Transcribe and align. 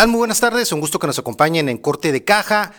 tal? 0.00 0.08
Muy 0.08 0.18
buenas 0.18 0.40
tardes. 0.40 0.72
Un 0.72 0.80
gusto 0.80 0.98
que 0.98 1.06
nos 1.06 1.18
acompañen 1.18 1.68
en 1.68 1.76
Corte 1.76 2.10
de 2.10 2.24
Caja. 2.24 2.72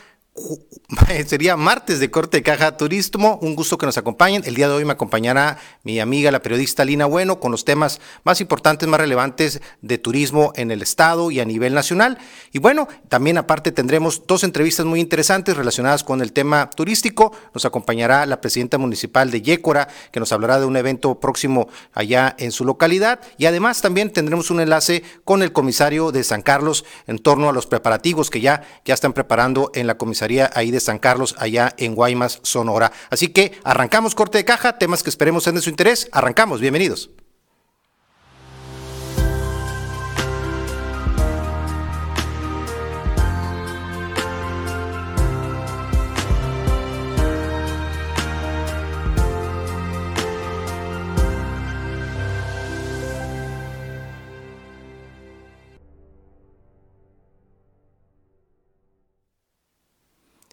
sería 1.25 1.55
martes 1.55 1.99
de 1.99 2.11
corte 2.11 2.37
de 2.37 2.43
caja 2.43 2.75
turismo. 2.75 3.39
Un 3.41 3.55
gusto 3.55 3.77
que 3.77 3.85
nos 3.85 3.97
acompañen. 3.97 4.43
El 4.45 4.55
día 4.55 4.67
de 4.67 4.73
hoy 4.73 4.85
me 4.85 4.93
acompañará 4.93 5.57
mi 5.83 5.99
amiga, 5.99 6.31
la 6.31 6.41
periodista 6.41 6.83
Lina 6.83 7.05
Bueno, 7.05 7.39
con 7.39 7.51
los 7.51 7.63
temas 7.63 8.01
más 8.23 8.41
importantes, 8.41 8.89
más 8.89 8.99
relevantes 8.99 9.61
de 9.81 9.97
turismo 9.97 10.51
en 10.55 10.69
el 10.69 10.81
estado 10.81 11.31
y 11.31 11.39
a 11.39 11.45
nivel 11.45 11.73
nacional. 11.73 12.17
Y 12.51 12.59
bueno, 12.59 12.87
también 13.07 13.37
aparte 13.37 13.71
tendremos 13.71 14.23
dos 14.27 14.43
entrevistas 14.43 14.85
muy 14.85 14.99
interesantes 14.99 15.55
relacionadas 15.55 16.03
con 16.03 16.21
el 16.21 16.33
tema 16.33 16.69
turístico. 16.69 17.31
Nos 17.53 17.63
acompañará 17.63 18.25
la 18.25 18.41
presidenta 18.41 18.77
municipal 18.77 19.31
de 19.31 19.41
Yécora, 19.41 19.87
que 20.11 20.19
nos 20.19 20.33
hablará 20.33 20.59
de 20.59 20.65
un 20.65 20.75
evento 20.75 21.19
próximo 21.19 21.69
allá 21.93 22.35
en 22.37 22.51
su 22.51 22.65
localidad. 22.65 23.21
Y 23.37 23.45
además 23.45 23.81
también 23.81 24.11
tendremos 24.11 24.51
un 24.51 24.59
enlace 24.59 25.03
con 25.23 25.41
el 25.41 25.53
comisario 25.53 26.11
de 26.11 26.23
San 26.25 26.41
Carlos 26.41 26.83
en 27.07 27.19
torno 27.19 27.47
a 27.47 27.53
los 27.53 27.65
preparativos 27.67 28.29
que 28.29 28.41
ya, 28.41 28.63
ya 28.83 28.93
están 28.93 29.13
preparando 29.13 29.71
en 29.73 29.87
la 29.87 29.95
comisaría 29.97 30.49
ahí 30.53 30.71
de 30.71 30.80
San 30.81 30.99
Carlos, 30.99 31.35
allá 31.37 31.73
en 31.77 31.95
Guaymas, 31.95 32.39
Sonora. 32.43 32.91
Así 33.09 33.29
que 33.29 33.59
arrancamos 33.63 34.15
corte 34.15 34.37
de 34.37 34.45
caja, 34.45 34.77
temas 34.77 35.03
que 35.03 35.09
esperemos 35.09 35.43
sean 35.43 35.55
de 35.55 35.61
su 35.61 35.69
interés. 35.69 36.09
Arrancamos, 36.11 36.59
bienvenidos. 36.59 37.09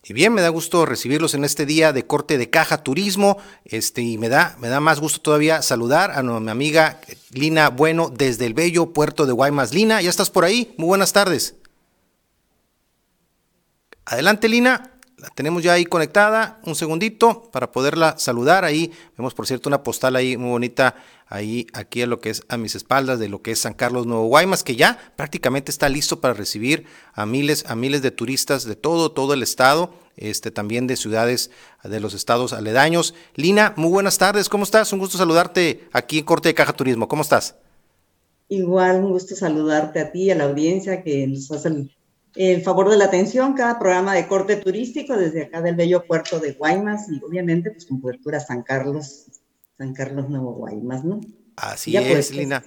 Y 0.09 0.15
bien, 0.15 0.33
me 0.33 0.41
da 0.41 0.49
gusto 0.49 0.87
recibirlos 0.87 1.35
en 1.35 1.45
este 1.45 1.67
día 1.67 1.93
de 1.93 2.07
corte 2.07 2.39
de 2.39 2.49
caja 2.49 2.83
turismo. 2.83 3.37
Este, 3.67 4.01
y 4.01 4.17
me 4.17 4.31
da, 4.31 4.57
me 4.59 4.69
da 4.69 4.81
más 4.81 5.01
gusto 5.01 5.21
todavía 5.21 5.61
saludar 5.61 6.13
a 6.13 6.23
mi 6.23 6.51
amiga 6.51 6.99
Lina 7.31 7.69
Bueno 7.69 8.09
desde 8.09 8.47
el 8.47 8.55
bello 8.55 8.95
puerto 8.95 9.27
de 9.27 9.35
Guaymas. 9.35 9.75
Lina, 9.75 10.01
ya 10.01 10.09
estás 10.09 10.31
por 10.31 10.47
ahí. 10.47 10.75
Muy 10.79 10.87
buenas 10.87 11.13
tardes. 11.13 11.57
Adelante, 14.07 14.49
Lina. 14.49 14.98
La 15.19 15.29
tenemos 15.31 15.63
ya 15.63 15.73
ahí 15.73 15.85
conectada. 15.85 16.61
Un 16.65 16.75
segundito 16.75 17.51
para 17.51 17.73
poderla 17.73 18.17
saludar. 18.19 18.65
Ahí 18.65 18.93
vemos, 19.17 19.35
por 19.35 19.47
cierto, 19.47 19.69
una 19.69 19.83
postal 19.83 20.15
ahí 20.17 20.37
muy 20.37 20.51
bonita 20.51 20.95
ahí 21.29 21.67
aquí 21.73 22.03
a 22.03 22.07
lo 22.07 22.21
que 22.21 22.31
es 22.31 22.43
a 22.49 22.57
mis 22.57 22.75
espaldas 22.75 23.19
de 23.19 23.29
lo 23.29 23.43
que 23.43 23.51
es 23.53 23.59
San 23.59 23.75
Carlos 23.75 24.07
Nuevo 24.07 24.27
Guaymas, 24.27 24.63
que 24.63 24.77
ya 24.77 25.13
prácticamente 25.17 25.71
está 25.71 25.89
listo 25.89 26.21
para 26.21 26.35
recibir 26.35 26.87
a 27.13 27.27
miles, 27.27 27.65
a 27.67 27.77
miles 27.77 28.03
de 28.03 28.11
turistas 28.11 28.65
de 28.65 28.77
todo, 28.77 29.13
todo 29.13 29.35
el 29.35 29.43
estado, 29.43 29.93
este, 30.17 30.51
también 30.51 30.87
de 30.87 30.97
ciudades 30.97 31.51
de 31.85 32.01
los 32.01 32.15
estados 32.15 32.53
aledaños. 32.53 33.15
Lina, 33.35 33.75
muy 33.77 33.91
buenas 33.91 34.19
tardes, 34.19 34.49
¿cómo 34.49 34.65
estás? 34.65 34.93
Un 34.93 34.99
gusto 34.99 35.19
saludarte 35.19 35.89
aquí 35.93 36.21
en 36.21 36.25
Corte 36.25 36.49
de 36.49 36.55
Caja 36.55 36.73
Turismo, 36.73 37.09
¿cómo 37.09 37.23
estás? 37.23 37.57
Igual, 38.49 39.05
un 39.05 39.13
gusto 39.13 39.37
saludarte 39.37 40.01
a 40.01 40.11
ti 40.11 40.31
a 40.31 40.35
la 40.35 40.45
audiencia 40.45 41.03
que 41.03 41.27
nos 41.27 41.51
hacen 41.51 41.91
el 42.39 42.63
favor 42.63 42.89
de 42.89 42.97
la 42.97 43.07
atención, 43.07 43.55
cada 43.55 43.81
programa 43.81 44.15
de 44.15 44.29
corte 44.29 44.55
turístico 44.55 45.17
desde 45.17 45.43
acá 45.43 45.61
del 45.61 45.75
bello 45.75 46.05
puerto 46.07 46.39
de 46.39 46.53
Guaymas 46.53 47.11
y 47.11 47.21
obviamente 47.25 47.73
pues 47.73 47.85
con 47.85 48.01
cobertura 48.01 48.39
San 48.39 48.63
Carlos, 48.63 49.27
San 49.77 49.93
Carlos 49.93 50.29
Nuevo 50.31 50.53
Guaymas, 50.53 51.05
¿no? 51.05 51.21
Así 51.57 51.97
es, 51.97 52.31
Lina. 52.31 52.63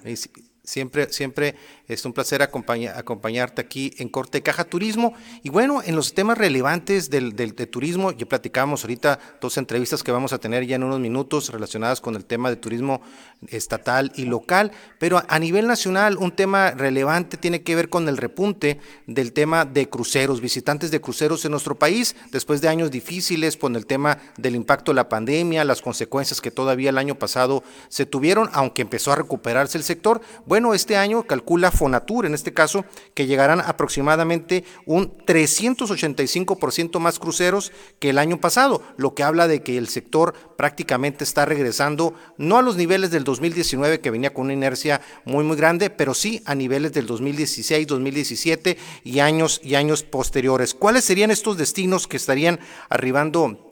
Siempre, 0.63 1.11
siempre 1.13 1.55
es 1.93 2.05
un 2.05 2.13
placer 2.13 2.41
acompañarte 2.41 3.61
aquí 3.61 3.93
en 3.97 4.07
Corte 4.07 4.41
Caja 4.41 4.63
Turismo. 4.63 5.13
Y 5.43 5.49
bueno, 5.49 5.81
en 5.83 5.95
los 5.95 6.13
temas 6.13 6.37
relevantes 6.37 7.09
del, 7.09 7.33
turismo, 7.69 8.11
ya 8.11 8.25
platicábamos 8.25 8.83
ahorita 8.83 9.19
dos 9.41 9.57
entrevistas 9.57 10.01
que 10.01 10.11
vamos 10.11 10.31
a 10.31 10.39
tener 10.39 10.65
ya 10.65 10.77
en 10.77 10.83
unos 10.83 10.99
minutos 10.99 11.49
relacionadas 11.49 11.99
con 11.99 12.15
el 12.15 12.23
tema 12.25 12.49
de 12.49 12.55
turismo 12.55 13.01
estatal 13.49 14.11
y 14.15 14.25
local, 14.25 14.71
pero 14.99 15.21
a 15.27 15.39
nivel 15.39 15.67
nacional 15.67 16.17
un 16.17 16.31
tema 16.31 16.71
relevante 16.71 17.37
tiene 17.37 17.61
que 17.63 17.75
ver 17.75 17.89
con 17.89 18.07
el 18.07 18.17
repunte 18.17 18.79
del 19.07 19.33
tema 19.33 19.65
de 19.65 19.89
cruceros, 19.89 20.41
visitantes 20.41 20.91
de 20.91 21.01
cruceros 21.01 21.43
en 21.43 21.51
nuestro 21.51 21.75
país, 21.75 22.15
después 22.31 22.61
de 22.61 22.69
años 22.69 22.91
difíciles 22.91 23.57
con 23.57 23.75
el 23.75 23.85
tema 23.85 24.17
del 24.37 24.55
impacto 24.55 24.91
de 24.91 24.95
la 24.95 25.09
pandemia, 25.09 25.65
las 25.65 25.81
consecuencias 25.81 26.39
que 26.39 26.51
todavía 26.51 26.89
el 26.89 26.97
año 26.97 27.15
pasado 27.15 27.63
se 27.89 28.05
tuvieron, 28.05 28.49
aunque 28.53 28.81
empezó 28.81 29.11
a 29.11 29.15
recuperarse 29.15 29.77
el 29.77 29.83
sector. 29.83 30.21
Bueno, 30.45 30.73
este 30.73 30.95
año 30.95 31.23
calcula 31.23 31.71
Fonatur, 31.81 32.27
en 32.27 32.35
este 32.35 32.53
caso, 32.53 32.85
que 33.15 33.25
llegarán 33.25 33.59
aproximadamente 33.59 34.63
un 34.85 35.17
385% 35.25 36.99
más 36.99 37.17
cruceros 37.17 37.71
que 37.97 38.11
el 38.11 38.19
año 38.19 38.39
pasado, 38.39 38.83
lo 38.97 39.15
que 39.15 39.23
habla 39.23 39.47
de 39.47 39.63
que 39.63 39.79
el 39.79 39.87
sector 39.87 40.35
prácticamente 40.57 41.23
está 41.23 41.43
regresando, 41.43 42.13
no 42.37 42.57
a 42.57 42.61
los 42.61 42.75
niveles 42.75 43.09
del 43.09 43.23
2019 43.23 43.99
que 43.99 44.11
venía 44.11 44.31
con 44.31 44.45
una 44.45 44.53
inercia 44.53 45.01
muy 45.25 45.43
muy 45.43 45.57
grande, 45.57 45.89
pero 45.89 46.13
sí 46.13 46.43
a 46.45 46.53
niveles 46.53 46.93
del 46.93 47.07
2016, 47.07 47.87
2017 47.87 48.77
y 49.03 49.17
años 49.17 49.59
y 49.63 49.73
años 49.73 50.03
posteriores. 50.03 50.75
¿Cuáles 50.75 51.03
serían 51.03 51.31
estos 51.31 51.57
destinos 51.57 52.07
que 52.07 52.17
estarían 52.17 52.59
arribando 52.89 53.71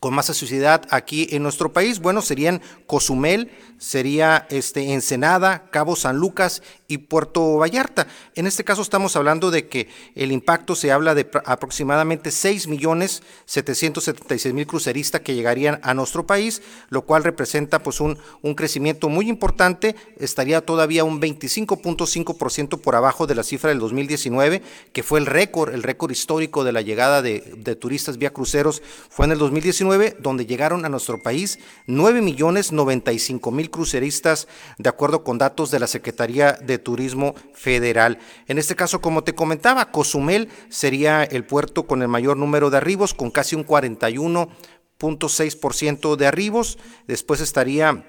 con 0.00 0.14
más 0.14 0.26
sociedad 0.26 0.86
aquí 0.90 1.28
en 1.30 1.42
nuestro 1.42 1.72
país? 1.72 2.00
Bueno, 2.00 2.22
serían 2.22 2.62
Cozumel, 2.86 3.50
sería 3.78 4.46
este, 4.50 4.92
Ensenada, 4.92 5.70
Cabo 5.70 5.94
San 5.94 6.16
Lucas 6.16 6.62
y 6.90 6.98
Puerto 6.98 7.56
Vallarta. 7.56 8.08
En 8.34 8.48
este 8.48 8.64
caso 8.64 8.82
estamos 8.82 9.14
hablando 9.14 9.52
de 9.52 9.68
que 9.68 9.88
el 10.16 10.32
impacto 10.32 10.74
se 10.74 10.90
habla 10.90 11.14
de 11.14 11.30
aproximadamente 11.44 12.32
6 12.32 12.66
millones 12.66 13.22
776 13.46 14.52
mil 14.52 14.66
cruceristas 14.66 15.20
que 15.20 15.36
llegarían 15.36 15.78
a 15.84 15.94
nuestro 15.94 16.26
país, 16.26 16.62
lo 16.88 17.02
cual 17.02 17.22
representa 17.22 17.80
pues 17.80 18.00
un, 18.00 18.18
un 18.42 18.54
crecimiento 18.56 19.08
muy 19.08 19.28
importante, 19.28 19.94
estaría 20.18 20.66
todavía 20.66 21.04
un 21.04 21.20
25.5% 21.20 22.80
por 22.80 22.96
abajo 22.96 23.28
de 23.28 23.36
la 23.36 23.44
cifra 23.44 23.70
del 23.70 23.78
2019, 23.78 24.60
que 24.92 25.02
fue 25.04 25.20
el 25.20 25.26
récord, 25.26 25.72
el 25.72 25.84
récord 25.84 26.10
histórico 26.10 26.64
de 26.64 26.72
la 26.72 26.82
llegada 26.82 27.22
de, 27.22 27.54
de 27.56 27.76
turistas 27.76 28.18
vía 28.18 28.32
cruceros, 28.32 28.82
fue 29.08 29.26
en 29.26 29.32
el 29.32 29.38
2019, 29.38 30.16
donde 30.18 30.44
llegaron 30.44 30.84
a 30.84 30.88
nuestro 30.88 31.22
país 31.22 31.60
9 31.86 32.20
millones 32.20 32.72
95 32.72 33.52
mil 33.52 33.70
cruceristas, 33.70 34.48
de 34.78 34.88
acuerdo 34.88 35.22
con 35.22 35.38
datos 35.38 35.70
de 35.70 35.78
la 35.78 35.86
Secretaría 35.86 36.54
de 36.54 36.79
Turismo 36.80 37.34
Federal. 37.54 38.18
En 38.46 38.58
este 38.58 38.76
caso, 38.76 39.00
como 39.00 39.24
te 39.24 39.34
comentaba, 39.34 39.90
Cozumel 39.92 40.48
sería 40.68 41.22
el 41.22 41.44
puerto 41.44 41.86
con 41.86 42.02
el 42.02 42.08
mayor 42.08 42.36
número 42.36 42.68
de 42.70 42.78
arribos, 42.78 43.14
con 43.14 43.30
casi 43.30 43.54
un 43.54 43.64
41.6% 43.66 46.16
de 46.16 46.26
arribos. 46.26 46.78
Después 47.06 47.40
estaría 47.40 48.04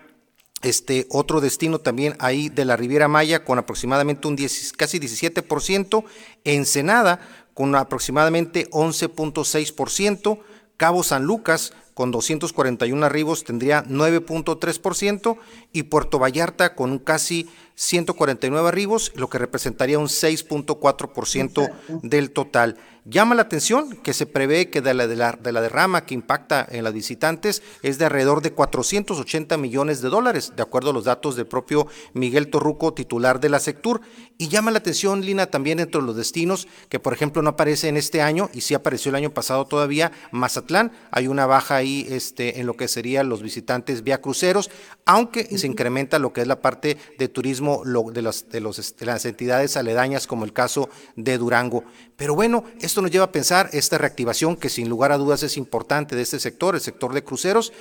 este 0.62 1.08
otro 1.10 1.42
destino 1.42 1.80
también 1.80 2.16
ahí 2.20 2.50
de 2.50 2.66
la 2.66 2.78
Riviera 2.78 3.08
Maya 3.08 3.44
con 3.44 3.58
aproximadamente 3.58 4.28
un 4.28 4.36
10, 4.36 4.74
casi 4.74 5.00
17%, 5.00 6.04
Ensenada 6.44 7.20
con 7.54 7.76
aproximadamente 7.76 8.70
11.6%, 8.70 10.40
Cabo 10.78 11.04
San 11.04 11.26
Lucas 11.26 11.74
con 11.94 12.12
241 12.12 13.06
arribos 13.06 13.44
tendría 13.44 13.84
9.3% 13.84 15.38
y 15.74 15.84
Puerto 15.84 16.18
Vallarta 16.18 16.74
con 16.74 17.00
casi 17.00 17.50
149 17.82 18.68
arribos, 18.68 19.12
lo 19.16 19.28
que 19.28 19.40
representaría 19.40 19.98
un 19.98 20.06
6.4% 20.06 21.72
del 22.04 22.30
total. 22.30 22.78
Llama 23.04 23.34
la 23.34 23.42
atención 23.42 23.96
que 24.04 24.14
se 24.14 24.28
prevé 24.28 24.70
que 24.70 24.80
de 24.80 24.94
la, 24.94 25.08
de, 25.08 25.16
la, 25.16 25.32
de 25.32 25.52
la, 25.52 25.62
derrama 25.62 26.06
que 26.06 26.14
impacta 26.14 26.68
en 26.70 26.84
las 26.84 26.94
visitantes 26.94 27.64
es 27.82 27.98
de 27.98 28.06
alrededor 28.06 28.44
de 28.44 28.54
480 28.54 29.58
millones 29.58 30.04
de 30.04 30.10
dólares, 30.10 30.54
de 30.56 30.62
acuerdo 30.62 30.92
a 30.92 30.94
los 30.94 31.06
datos 31.06 31.36
del 31.36 31.48
propio 31.48 31.88
Miguel 32.14 32.52
Torruco, 32.52 32.94
titular 32.94 33.40
de 33.40 33.50
la 33.50 33.60
Sectur. 33.60 34.02
Y 34.38 34.50
llama 34.50 34.70
la 34.70 34.78
atención, 34.78 35.26
Lina, 35.26 35.48
también 35.48 35.80
entre 35.80 36.00
los 36.00 36.16
destinos, 36.16 36.68
que 36.90 37.00
por 37.00 37.14
ejemplo 37.14 37.42
no 37.42 37.50
aparece 37.50 37.88
en 37.88 37.98
este 37.98 38.22
año 38.22 38.52
y 38.54 38.62
sí 38.62 38.76
apareció 38.76 39.10
el 39.10 39.16
año 39.16 39.32
pasado 39.32 39.66
todavía, 39.66 40.12
Mazatlán. 40.30 40.92
Hay 41.10 41.26
una 41.26 41.48
baja 41.48 41.78
ahí 41.78 42.06
este, 42.08 42.60
en 42.60 42.68
lo 42.68 42.78
que 42.78 42.88
serían 42.88 43.30
los 43.30 43.42
visitantes 43.42 44.04
vía 44.04 44.22
cruceros, 44.22 44.70
aunque 45.06 45.46
se 45.58 45.66
incrementa 45.66 46.20
lo 46.20 46.34
que 46.34 46.42
es 46.42 46.48
la 46.48 46.62
parte 46.62 46.98
de 47.18 47.28
turismo 47.30 47.71
de, 47.84 48.22
los, 48.22 48.50
de, 48.50 48.60
los, 48.62 48.96
de 48.98 49.06
las 49.06 49.26
entidades 49.26 49.78
aledañas, 49.78 50.28
como 50.28 50.46
el 50.46 50.54
caso 50.54 50.90
de 51.16 51.38
Durango. 51.38 51.84
Pero 52.16 52.36
bueno, 52.36 52.64
esto 52.80 53.02
nos 53.02 53.12
lleva 53.12 53.26
a 53.26 53.32
pensar 53.32 53.70
esta 53.74 53.98
reactivación 53.98 54.56
que 54.56 54.70
sin 54.70 54.90
lugar 54.90 55.12
a 55.12 55.18
dudas 55.18 55.44
es 55.44 55.58
importante 55.58 56.16
de 56.16 56.22
este 56.22 56.40
sector, 56.40 56.76
el 56.76 56.82
sector 56.82 57.14
de 57.14 57.24
cruceros, 57.24 57.74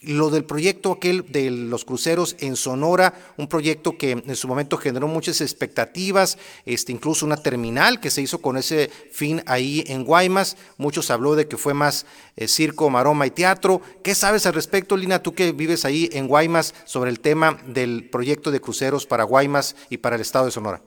lo 0.00 0.30
del 0.30 0.44
proyecto 0.44 0.92
aquel 0.92 1.24
de 1.30 1.50
los 1.50 1.84
cruceros 1.84 2.36
en 2.40 2.56
Sonora, 2.56 3.14
un 3.36 3.48
proyecto 3.48 3.96
que 3.96 4.12
en 4.12 4.36
su 4.36 4.48
momento 4.48 4.76
generó 4.76 5.08
muchas 5.08 5.40
expectativas, 5.40 6.38
este, 6.66 6.92
incluso 6.92 7.24
una 7.24 7.36
terminal 7.36 8.00
que 8.00 8.10
se 8.10 8.22
hizo 8.22 8.40
con 8.40 8.56
ese 8.56 8.90
fin 9.12 9.42
ahí 9.46 9.84
en 9.86 10.04
Guaymas. 10.04 10.56
Muchos 10.76 11.10
habló 11.10 11.36
de 11.36 11.48
que 11.48 11.56
fue 11.56 11.74
más 11.74 12.06
eh, 12.36 12.48
circo, 12.48 12.90
maroma 12.90 13.26
y 13.26 13.30
teatro. 13.30 13.80
¿Qué 14.02 14.14
sabes 14.14 14.46
al 14.46 14.54
respecto, 14.54 14.96
Lina, 14.96 15.22
tú 15.22 15.34
que 15.34 15.52
vives 15.52 15.84
ahí 15.84 16.08
en 16.12 16.28
Guaymas, 16.28 16.74
sobre 16.84 17.10
el 17.10 17.20
tema 17.20 17.58
del 17.66 18.08
proyecto 18.10 18.50
de 18.50 18.60
cruceros 18.60 19.06
para 19.06 19.24
Guaymas 19.24 19.76
y 19.88 19.98
para 19.98 20.16
el 20.16 20.22
estado 20.22 20.46
de 20.46 20.50
Sonora? 20.50 20.82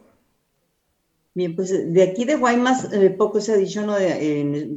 Bien, 1.38 1.56
pues 1.56 1.94
de 1.94 2.02
aquí 2.02 2.26
de 2.26 2.36
Guaymas 2.36 2.92
eh, 2.92 3.12
poco 3.12 3.40
se 3.40 3.54
ha 3.54 3.58
dicho 3.58 3.86
¿no? 3.86 3.96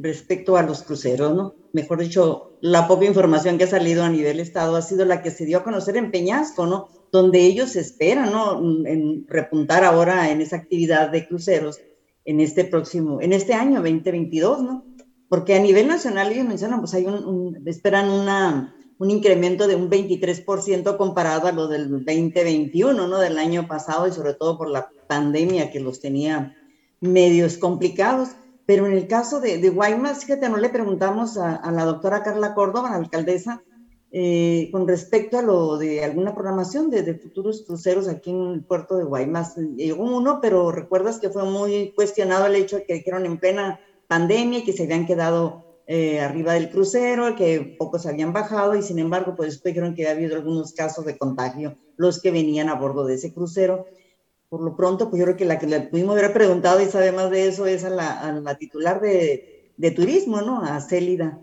respecto 0.03 0.57
a 0.57 0.61
los 0.61 0.83
cruceros, 0.83 1.35
¿no? 1.35 1.55
Mejor 1.73 1.99
dicho, 1.99 2.51
la 2.61 2.87
poca 2.87 3.05
información 3.05 3.57
que 3.57 3.63
ha 3.63 3.67
salido 3.67 4.03
a 4.03 4.09
nivel 4.09 4.39
estado 4.39 4.75
ha 4.75 4.83
sido 4.83 5.03
la 5.05 5.23
que 5.23 5.31
se 5.31 5.45
dio 5.45 5.57
a 5.57 5.63
conocer 5.63 5.97
en 5.97 6.11
Peñasco, 6.11 6.67
¿no? 6.67 6.87
Donde 7.11 7.39
ellos 7.39 7.75
esperan, 7.75 8.31
¿no? 8.31 8.61
En 8.85 9.25
repuntar 9.27 9.83
ahora 9.83 10.29
en 10.29 10.39
esa 10.39 10.57
actividad 10.57 11.09
de 11.09 11.25
cruceros 11.25 11.79
en 12.25 12.39
este 12.39 12.63
próximo, 12.63 13.19
en 13.21 13.33
este 13.33 13.55
año 13.55 13.77
2022, 13.77 14.61
¿no? 14.61 14.85
Porque 15.29 15.55
a 15.55 15.59
nivel 15.59 15.87
nacional 15.87 16.31
ellos 16.31 16.45
mencionan, 16.45 16.79
pues 16.79 16.93
hay 16.93 17.07
un, 17.07 17.59
esperan 17.65 18.07
una, 18.07 18.75
un 19.01 19.09
incremento 19.09 19.67
de 19.67 19.75
un 19.75 19.89
23% 19.89 20.95
comparado 20.95 21.47
a 21.47 21.51
lo 21.51 21.67
del 21.67 21.89
2021, 21.89 23.07
¿no? 23.07 23.17
Del 23.17 23.39
año 23.39 23.67
pasado 23.67 24.07
y 24.07 24.11
sobre 24.11 24.35
todo 24.35 24.59
por 24.59 24.69
la 24.69 24.91
pandemia 25.07 25.71
que 25.71 25.79
los 25.79 25.99
tenía 25.99 26.55
medios 26.99 27.57
complicados. 27.57 28.29
Pero 28.67 28.85
en 28.85 28.93
el 28.93 29.07
caso 29.07 29.39
de, 29.39 29.57
de 29.57 29.69
Guaymas, 29.71 30.23
fíjate, 30.23 30.47
no 30.49 30.57
le 30.57 30.69
preguntamos 30.69 31.39
a, 31.39 31.71
la 31.71 31.83
doctora 31.83 32.21
Carla 32.21 32.53
Córdoba, 32.53 32.91
la 32.91 32.97
alcaldesa, 32.97 33.63
eh, 34.11 34.69
con 34.71 34.87
respecto 34.87 35.39
a 35.39 35.41
lo 35.41 35.79
de 35.79 36.03
alguna 36.03 36.35
programación 36.35 36.91
de, 36.91 37.15
futuros 37.15 37.63
cruceros 37.65 38.07
aquí 38.07 38.29
en 38.29 38.51
el 38.51 38.63
puerto 38.63 38.97
de 38.97 39.03
Guaymas. 39.03 39.55
Llegó 39.55 40.03
uno, 40.03 40.37
pero 40.39 40.71
recuerdas 40.71 41.17
que 41.17 41.31
fue 41.31 41.43
muy 41.43 41.91
cuestionado 41.95 42.45
el 42.45 42.53
hecho 42.53 42.75
de 42.75 42.85
que 42.85 42.93
dijeron 42.93 43.25
en 43.25 43.39
plena 43.39 43.79
pandemia 44.07 44.59
y 44.59 44.63
que 44.63 44.73
se 44.73 44.83
habían 44.83 45.07
quedado 45.07 45.70
eh, 45.93 46.21
arriba 46.21 46.53
del 46.53 46.69
crucero, 46.69 47.35
que 47.35 47.75
pocos 47.77 48.05
habían 48.05 48.31
bajado 48.31 48.75
y 48.75 48.81
sin 48.81 48.97
embargo, 48.97 49.35
pues 49.35 49.51
después 49.51 49.73
dijeron 49.73 49.93
que 49.93 50.07
había 50.07 50.23
habido 50.23 50.37
algunos 50.37 50.71
casos 50.71 51.03
de 51.03 51.17
contagio, 51.17 51.75
los 51.97 52.21
que 52.21 52.31
venían 52.31 52.69
a 52.69 52.75
bordo 52.75 53.05
de 53.05 53.15
ese 53.15 53.33
crucero. 53.33 53.85
Por 54.47 54.61
lo 54.61 54.77
pronto, 54.77 55.09
pues 55.09 55.19
yo 55.19 55.25
creo 55.25 55.35
que 55.35 55.43
la 55.43 55.59
que 55.59 55.67
le 55.67 55.81
pudimos 55.81 56.17
haber 56.17 56.31
preguntado 56.31 56.79
y 56.79 56.85
sabe 56.85 57.11
más 57.11 57.29
de 57.29 57.45
eso 57.49 57.65
es 57.65 57.83
a 57.83 57.89
la, 57.89 58.55
titular 58.57 59.01
de, 59.01 59.73
de, 59.75 59.91
turismo, 59.91 60.39
¿no? 60.39 60.63
A 60.63 60.79
Célida 60.79 61.41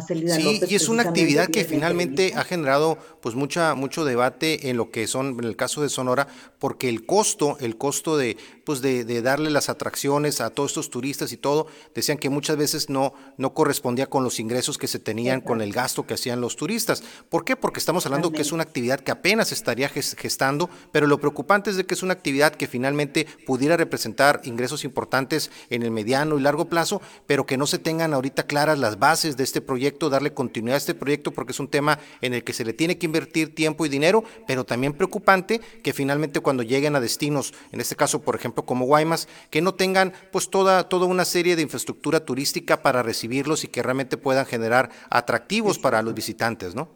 sí, 0.00 0.60
y 0.66 0.74
es 0.74 0.88
una 0.88 1.02
actividad 1.02 1.48
que 1.48 1.64
finalmente 1.64 2.32
ha 2.34 2.44
generado 2.44 2.96
pues 3.20 3.34
mucha 3.34 3.74
mucho 3.74 4.06
debate 4.06 4.70
en 4.70 4.78
lo 4.78 4.90
que 4.90 5.06
son 5.06 5.36
en 5.38 5.44
el 5.44 5.54
caso 5.54 5.82
de 5.82 5.90
Sonora 5.90 6.28
porque 6.58 6.88
el 6.88 7.04
costo, 7.04 7.58
el 7.60 7.76
costo 7.76 8.16
de 8.16 8.38
pues 8.64 8.80
de, 8.80 9.04
darle 9.22 9.50
las 9.50 9.68
atracciones 9.68 10.40
a 10.40 10.50
todos 10.50 10.70
estos 10.70 10.88
turistas 10.88 11.32
y 11.32 11.36
todo, 11.36 11.66
decían 11.94 12.16
que 12.16 12.30
muchas 12.30 12.56
veces 12.56 12.88
no 12.88 13.12
no 13.36 13.52
correspondía 13.52 14.06
con 14.06 14.24
los 14.24 14.40
ingresos 14.40 14.78
que 14.78 14.88
se 14.88 14.98
tenían 14.98 15.42
con 15.42 15.60
el 15.60 15.72
gasto 15.72 16.06
que 16.06 16.14
hacían 16.14 16.40
los 16.40 16.56
turistas. 16.56 17.02
¿Por 17.28 17.44
qué? 17.44 17.56
Porque 17.56 17.78
estamos 17.78 18.06
hablando 18.06 18.32
que 18.32 18.40
es 18.40 18.52
una 18.52 18.62
actividad 18.62 19.00
que 19.00 19.10
apenas 19.10 19.52
estaría 19.52 19.90
gestando, 19.90 20.70
pero 20.90 21.06
lo 21.06 21.18
preocupante 21.18 21.68
es 21.68 21.76
de 21.76 21.84
que 21.84 21.94
es 21.94 22.02
una 22.02 22.14
actividad 22.14 22.54
que 22.54 22.66
finalmente 22.66 23.26
pudiera 23.46 23.76
representar 23.76 24.40
ingresos 24.44 24.84
importantes 24.84 25.50
en 25.68 25.82
el 25.82 25.90
mediano 25.90 26.38
y 26.38 26.42
largo 26.42 26.66
plazo, 26.70 27.02
pero 27.26 27.44
que 27.44 27.58
no 27.58 27.66
se 27.66 27.78
tengan 27.78 28.14
ahorita 28.14 28.44
claras 28.44 28.78
las 28.78 28.98
bases 28.98 29.36
de 29.36 29.44
este 29.44 29.60
proyecto 29.60 29.81
darle 29.90 30.32
continuidad 30.32 30.76
a 30.76 30.78
este 30.78 30.94
proyecto 30.94 31.32
porque 31.32 31.52
es 31.52 31.60
un 31.60 31.68
tema 31.68 31.98
en 32.20 32.34
el 32.34 32.44
que 32.44 32.52
se 32.52 32.64
le 32.64 32.72
tiene 32.72 32.98
que 32.98 33.06
invertir 33.06 33.54
tiempo 33.54 33.84
y 33.86 33.88
dinero, 33.88 34.24
pero 34.46 34.64
también 34.64 34.92
preocupante 34.92 35.60
que 35.82 35.92
finalmente 35.92 36.40
cuando 36.40 36.62
lleguen 36.62 36.96
a 36.96 37.00
destinos, 37.00 37.52
en 37.72 37.80
este 37.80 37.96
caso 37.96 38.22
por 38.22 38.34
ejemplo 38.34 38.64
como 38.64 38.86
Guaymas, 38.86 39.28
que 39.50 39.60
no 39.60 39.74
tengan 39.74 40.12
pues 40.30 40.48
toda, 40.50 40.88
toda 40.88 41.06
una 41.06 41.24
serie 41.24 41.56
de 41.56 41.62
infraestructura 41.62 42.24
turística 42.24 42.82
para 42.82 43.02
recibirlos 43.02 43.64
y 43.64 43.68
que 43.68 43.82
realmente 43.82 44.16
puedan 44.16 44.46
generar 44.46 44.90
atractivos 45.10 45.78
para 45.78 46.02
los 46.02 46.14
visitantes, 46.14 46.74
¿no? 46.74 46.88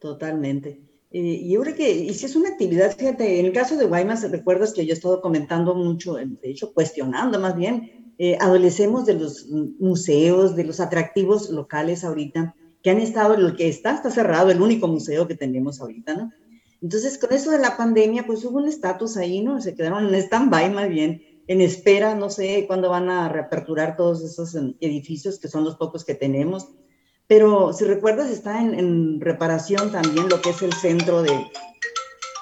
Totalmente. 0.00 0.80
y 1.10 1.52
yo 1.52 1.60
creo 1.62 1.74
que, 1.74 1.90
y 1.90 2.14
si 2.14 2.26
es 2.26 2.36
una 2.36 2.50
actividad, 2.50 2.96
fíjate, 2.96 3.40
en 3.40 3.46
el 3.46 3.52
caso 3.52 3.76
de 3.76 3.86
Guaymas, 3.86 4.30
recuerdas 4.30 4.72
que 4.72 4.86
yo 4.86 4.92
he 4.92 4.96
estado 4.96 5.20
comentando 5.20 5.74
mucho, 5.74 6.14
de 6.14 6.38
hecho 6.42 6.72
cuestionando 6.72 7.40
más 7.40 7.56
bien, 7.56 8.07
eh, 8.18 8.36
adolecemos 8.40 9.06
de 9.06 9.14
los 9.14 9.46
museos, 9.78 10.56
de 10.56 10.64
los 10.64 10.80
atractivos 10.80 11.50
locales 11.50 12.04
ahorita, 12.04 12.54
que 12.82 12.90
han 12.90 12.98
estado, 12.98 13.36
lo 13.36 13.56
que 13.56 13.68
está, 13.68 13.94
está 13.94 14.10
cerrado, 14.10 14.50
el 14.50 14.60
único 14.60 14.88
museo 14.88 15.26
que 15.26 15.34
tenemos 15.34 15.80
ahorita, 15.80 16.14
¿no? 16.14 16.32
Entonces, 16.80 17.18
con 17.18 17.32
eso 17.32 17.50
de 17.50 17.58
la 17.58 17.76
pandemia, 17.76 18.24
pues 18.26 18.44
hubo 18.44 18.58
un 18.58 18.68
estatus 18.68 19.16
ahí, 19.16 19.40
¿no? 19.40 19.60
Se 19.60 19.74
quedaron 19.74 20.06
en 20.06 20.14
stand-by 20.14 20.70
más 20.72 20.88
bien, 20.88 21.22
en 21.48 21.60
espera, 21.60 22.14
no 22.14 22.30
sé 22.30 22.66
cuándo 22.66 22.90
van 22.90 23.08
a 23.08 23.28
reaperturar 23.28 23.96
todos 23.96 24.22
esos 24.22 24.54
edificios, 24.80 25.38
que 25.38 25.48
son 25.48 25.64
los 25.64 25.76
pocos 25.76 26.04
que 26.04 26.14
tenemos. 26.14 26.68
Pero 27.26 27.72
si 27.72 27.84
recuerdas, 27.84 28.30
está 28.30 28.62
en, 28.62 28.74
en 28.74 29.20
reparación 29.20 29.90
también 29.90 30.28
lo 30.28 30.40
que 30.40 30.50
es 30.50 30.62
el 30.62 30.72
centro 30.72 31.22
de, 31.22 31.32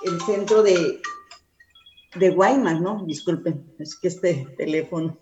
el 0.03 0.21
centro 0.23 0.63
de, 0.63 1.01
de 2.19 2.31
Guaymas, 2.31 2.81
¿no? 2.81 3.05
Disculpen, 3.07 3.75
es 3.79 3.97
que 3.97 4.09
este 4.09 4.47
teléfono. 4.57 5.19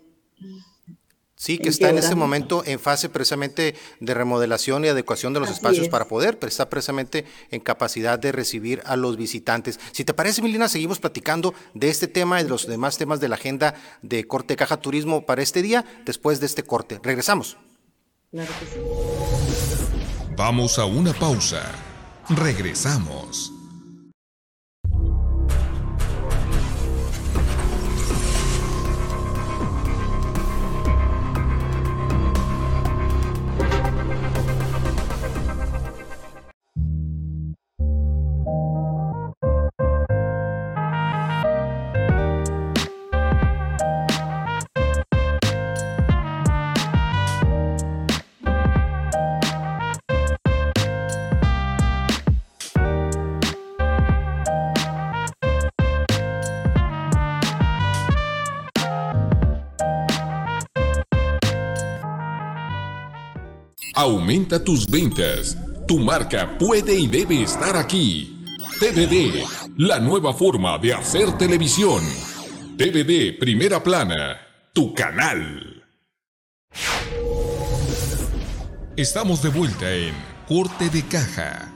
Sí, 1.37 1.57
que 1.57 1.67
está 1.67 1.89
en 1.89 1.97
ese 1.97 2.15
momento 2.15 2.63
en 2.65 2.79
fase 2.79 3.09
precisamente 3.09 3.75
de 3.99 4.13
remodelación 4.13 4.85
y 4.85 4.87
adecuación 4.87 5.33
de 5.33 5.41
los 5.41 5.49
espacios 5.49 5.89
para 5.89 6.07
poder, 6.07 6.39
pero 6.39 6.49
está 6.49 6.69
precisamente 6.69 7.25
en 7.51 7.59
capacidad 7.59 8.17
de 8.17 8.31
recibir 8.31 8.81
a 8.85 8.95
los 8.95 9.17
visitantes. 9.17 9.79
Si 9.91 10.05
te 10.05 10.13
parece, 10.13 10.41
Milina, 10.41 10.69
seguimos 10.69 10.99
platicando 10.99 11.53
de 11.73 11.89
este 11.89 12.07
tema 12.07 12.39
y 12.39 12.43
de 12.43 12.49
los 12.49 12.67
demás 12.67 12.97
temas 12.97 13.19
de 13.19 13.27
la 13.27 13.35
agenda 13.35 13.75
de 14.01 14.25
Corte 14.25 14.55
Caja 14.55 14.77
Turismo 14.77 15.25
para 15.25 15.43
este 15.43 15.61
día, 15.61 15.85
después 16.05 16.39
de 16.39 16.45
este 16.45 16.63
corte. 16.63 16.99
Regresamos. 17.03 17.57
Claro 18.31 18.51
que 18.59 18.65
sí. 18.65 18.79
Vamos 20.37 20.79
a 20.79 20.85
una 20.85 21.13
pausa. 21.13 21.63
Regresamos. 22.29 23.54
Aumenta 64.05 64.63
tus 64.63 64.85
ventas. 64.85 65.57
Tu 65.87 65.97
marca 65.97 66.59
puede 66.59 66.93
y 66.93 67.07
debe 67.07 67.41
estar 67.41 67.75
aquí. 67.75 68.45
TVD, 68.79 69.43
la 69.77 69.99
nueva 69.99 70.31
forma 70.31 70.77
de 70.77 70.93
hacer 70.93 71.35
televisión. 71.39 72.03
TVD 72.77 73.39
Primera 73.39 73.81
Plana, 73.81 74.39
tu 74.73 74.93
canal. 74.93 75.83
Estamos 78.95 79.41
de 79.41 79.49
vuelta 79.49 79.91
en 79.91 80.13
Corte 80.47 80.87
de 80.91 81.01
Caja. 81.07 81.74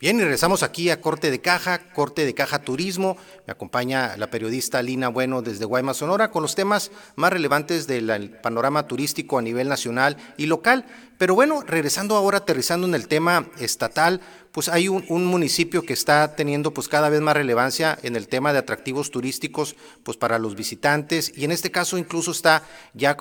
Bien, 0.00 0.16
y 0.16 0.20
regresamos 0.20 0.62
aquí 0.62 0.90
a 0.90 1.00
Corte 1.00 1.28
de 1.28 1.40
Caja, 1.40 1.90
Corte 1.92 2.24
de 2.24 2.32
Caja 2.32 2.60
Turismo. 2.60 3.16
Me 3.48 3.52
acompaña 3.52 4.16
la 4.16 4.30
periodista 4.30 4.80
Lina 4.80 5.08
Bueno 5.08 5.42
desde 5.42 5.64
Guaymas, 5.64 5.96
Sonora, 5.96 6.30
con 6.30 6.42
los 6.42 6.54
temas 6.54 6.92
más 7.16 7.32
relevantes 7.32 7.88
del 7.88 8.30
panorama 8.40 8.86
turístico 8.86 9.38
a 9.40 9.42
nivel 9.42 9.68
nacional 9.68 10.16
y 10.36 10.46
local. 10.46 10.86
Pero 11.18 11.34
bueno, 11.34 11.62
regresando 11.62 12.14
ahora, 12.14 12.38
aterrizando 12.38 12.86
en 12.86 12.94
el 12.94 13.08
tema 13.08 13.48
estatal, 13.58 14.20
pues 14.58 14.68
hay 14.68 14.88
un, 14.88 15.24
municipio 15.26 15.82
que 15.82 15.92
está 15.92 16.34
teniendo 16.34 16.74
pues 16.74 16.88
cada 16.88 17.08
vez 17.10 17.20
más 17.20 17.36
relevancia 17.36 17.96
en 18.02 18.16
el 18.16 18.26
tema 18.26 18.52
de 18.52 18.58
atractivos 18.58 19.12
turísticos 19.12 19.76
pues 20.02 20.16
para 20.16 20.40
los 20.40 20.56
visitantes 20.56 21.32
y 21.36 21.44
en 21.44 21.52
este 21.52 21.70
caso 21.70 21.96
incluso 21.96 22.32
está 22.32 22.64
ya 22.92 23.16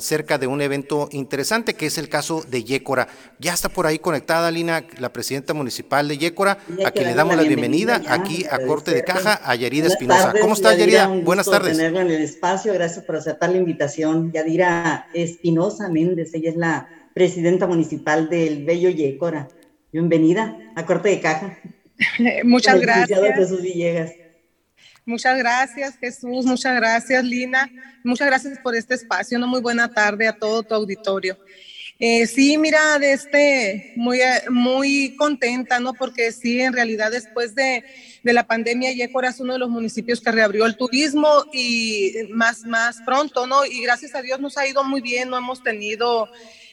cerca 0.00 0.38
de 0.38 0.46
un 0.46 0.62
evento 0.62 1.10
interesante 1.12 1.74
que 1.74 1.84
es 1.84 1.98
el 1.98 2.08
caso 2.08 2.42
de 2.48 2.64
Yécora. 2.64 3.08
Ya 3.38 3.52
está 3.52 3.68
por 3.68 3.86
ahí 3.86 3.98
conectada 3.98 4.50
Lina, 4.50 4.82
la 4.98 5.12
presidenta 5.12 5.52
municipal 5.52 6.08
de 6.08 6.16
Yécora, 6.16 6.56
a 6.82 6.90
quien 6.90 7.08
le 7.08 7.14
damos 7.14 7.36
la 7.36 7.42
bienvenida, 7.42 8.00
aquí 8.08 8.46
a 8.50 8.58
Corte 8.60 8.94
de 8.94 9.04
Caja, 9.04 9.42
a 9.44 9.54
Yarida 9.56 9.88
Espinosa. 9.88 10.32
¿Cómo 10.40 10.54
está 10.54 10.74
Yarida? 10.74 11.06
Buenas 11.08 11.50
tardes. 11.50 11.76
tenerla 11.76 12.00
en 12.00 12.12
el 12.12 12.22
espacio, 12.22 12.72
gracias 12.72 13.04
por 13.04 13.16
aceptar 13.16 13.50
la 13.50 13.58
invitación. 13.58 14.32
Yadira 14.32 15.06
Espinosa 15.12 15.90
Méndez, 15.90 16.32
ella 16.32 16.48
es 16.48 16.56
la 16.56 16.88
presidenta 17.12 17.66
municipal 17.66 18.30
del 18.30 18.64
Bello 18.64 18.88
Yecora. 18.88 19.50
Bienvenida 19.90 20.54
a 20.78 20.86
Corte 20.86 21.08
de 21.08 21.20
Caja. 21.20 21.58
Muchas 22.44 22.80
gracias. 22.80 23.20
Jesús 23.34 23.60
Villegas. 23.60 24.12
Muchas 25.04 25.38
gracias, 25.38 25.96
Jesús. 25.98 26.46
Muchas 26.46 26.76
gracias, 26.76 27.24
Lina. 27.24 27.68
Muchas 28.04 28.28
gracias 28.28 28.58
por 28.60 28.76
este 28.76 28.94
espacio. 28.94 29.38
Una 29.38 29.46
muy 29.48 29.60
buena 29.60 29.92
tarde 29.92 30.28
a 30.28 30.38
todo 30.38 30.62
tu 30.62 30.74
auditorio. 30.74 31.36
Eh, 31.98 32.28
sí, 32.28 32.58
mira, 32.58 33.00
de 33.00 33.12
este, 33.12 33.92
muy, 33.96 34.20
muy 34.50 35.16
contenta, 35.16 35.80
¿no? 35.80 35.94
Porque 35.94 36.30
sí, 36.30 36.60
en 36.60 36.72
realidad 36.72 37.10
después 37.10 37.56
de, 37.56 37.82
de 38.22 38.32
la 38.32 38.46
pandemia, 38.46 38.92
Yécora 38.92 39.30
es 39.30 39.40
uno 39.40 39.54
de 39.54 39.58
los 39.58 39.70
municipios 39.70 40.20
que 40.20 40.30
reabrió 40.30 40.64
el 40.64 40.76
turismo 40.76 41.28
y 41.52 42.12
más, 42.30 42.64
más 42.64 43.00
pronto, 43.04 43.48
¿no? 43.48 43.64
Y 43.64 43.82
gracias 43.82 44.14
a 44.14 44.22
Dios 44.22 44.38
nos 44.38 44.56
ha 44.56 44.68
ido 44.68 44.84
muy 44.84 45.00
bien, 45.00 45.28
no 45.28 45.38
hemos 45.38 45.60
tenido 45.60 46.28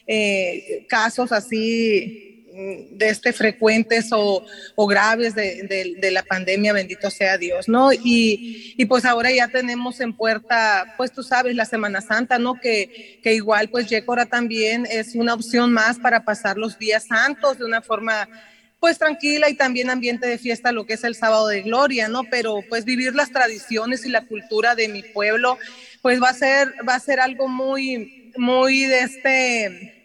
eh, 0.06 0.86
casos 0.88 1.32
así 1.32 2.35
de 2.56 3.08
este 3.08 3.32
frecuentes 3.32 4.08
o, 4.12 4.44
o 4.74 4.86
graves 4.86 5.34
de, 5.34 6.10
la 6.10 6.22
pandemia, 6.22 6.72
bendito 6.72 7.10
sea 7.10 7.36
Dios, 7.36 7.68
¿no? 7.68 7.92
Y, 7.92 8.74
y, 8.76 8.84
pues 8.86 9.04
ahora 9.04 9.30
ya 9.30 9.48
tenemos 9.48 10.00
en 10.00 10.16
puerta, 10.16 10.94
pues 10.96 11.12
tú 11.12 11.22
sabes, 11.22 11.54
la 11.54 11.66
Semana 11.66 12.00
Santa, 12.00 12.38
¿no? 12.38 12.54
Que, 12.54 13.20
que 13.22 13.34
igual 13.34 13.68
pues 13.68 13.88
Yécora 13.88 14.26
también 14.26 14.86
es 14.90 15.14
una 15.14 15.34
opción 15.34 15.72
más 15.72 15.98
para 15.98 16.24
pasar 16.24 16.56
los 16.56 16.78
días 16.78 17.04
santos 17.04 17.58
de 17.58 17.64
una 17.64 17.82
forma 17.82 18.28
pues 18.80 18.98
tranquila 18.98 19.48
y 19.48 19.54
también 19.54 19.90
ambiente 19.90 20.26
de 20.26 20.38
fiesta, 20.38 20.72
lo 20.72 20.86
que 20.86 20.94
es 20.94 21.04
el 21.04 21.14
sábado 21.14 21.48
de 21.48 21.62
gloria, 21.62 22.08
¿no? 22.08 22.24
Pero 22.24 22.60
pues 22.68 22.84
vivir 22.84 23.14
las 23.14 23.30
tradiciones 23.30 24.06
y 24.06 24.10
la 24.10 24.24
cultura 24.26 24.74
de 24.74 24.88
mi 24.88 25.02
pueblo, 25.02 25.58
pues 26.02 26.22
va 26.22 26.30
a 26.30 26.34
ser, 26.34 26.72
va 26.88 26.94
a 26.94 27.00
ser 27.00 27.20
algo 27.20 27.48
muy, 27.48 28.32
muy 28.36 28.84
de 28.84 29.00
este, 29.00 29.95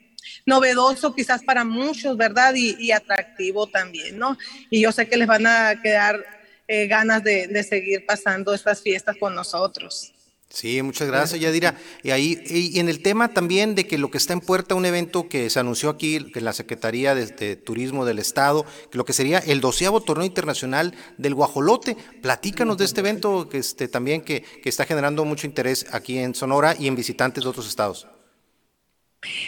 novedoso 0.51 1.15
quizás 1.15 1.41
para 1.43 1.63
muchos, 1.63 2.17
¿verdad? 2.17 2.53
Y, 2.55 2.91
atractivo 2.91 3.67
también, 3.67 4.19
¿no? 4.19 4.37
Y 4.69 4.81
yo 4.81 4.91
sé 4.91 5.07
que 5.07 5.15
les 5.15 5.27
van 5.27 5.47
a 5.47 5.81
quedar 5.81 6.19
eh, 6.67 6.87
ganas 6.87 7.23
de, 7.23 7.63
seguir 7.63 8.05
pasando 8.05 8.53
estas 8.53 8.81
fiestas 8.81 9.15
con 9.17 9.33
nosotros. 9.33 10.13
Sí, 10.49 10.81
muchas 10.81 11.07
gracias, 11.07 11.39
Yadira. 11.39 11.75
Y 12.03 12.11
ahí, 12.11 12.43
y 12.45 12.77
en 12.81 12.89
el 12.89 13.01
tema 13.01 13.29
también 13.29 13.75
de 13.75 13.87
que 13.87 13.97
lo 13.97 14.11
que 14.11 14.17
está 14.17 14.33
en 14.33 14.41
puerta, 14.41 14.75
un 14.75 14.85
evento 14.85 15.29
que 15.29 15.49
se 15.49 15.61
anunció 15.61 15.89
aquí, 15.89 16.29
que 16.33 16.41
la 16.41 16.51
Secretaría 16.51 17.15
de, 17.15 17.55
Turismo 17.55 18.03
del 18.03 18.19
Estado, 18.19 18.65
que 18.91 18.97
lo 18.97 19.05
que 19.05 19.13
sería 19.13 19.39
el 19.39 19.61
doceavo 19.61 20.01
torneo 20.01 20.25
internacional 20.25 20.93
del 21.17 21.33
guajolote. 21.33 21.95
Platícanos 22.21 22.77
de 22.77 22.83
este 22.83 22.99
evento 22.99 23.47
que 23.47 23.59
este, 23.59 23.87
también 23.87 24.19
que, 24.21 24.43
que 24.61 24.67
está 24.67 24.85
generando 24.85 25.23
mucho 25.23 25.47
interés 25.47 25.85
aquí 25.93 26.17
en 26.17 26.35
Sonora 26.35 26.75
y 26.77 26.87
en 26.87 26.97
visitantes 26.97 27.45
de 27.45 27.49
otros 27.49 27.69
estados. 27.69 28.05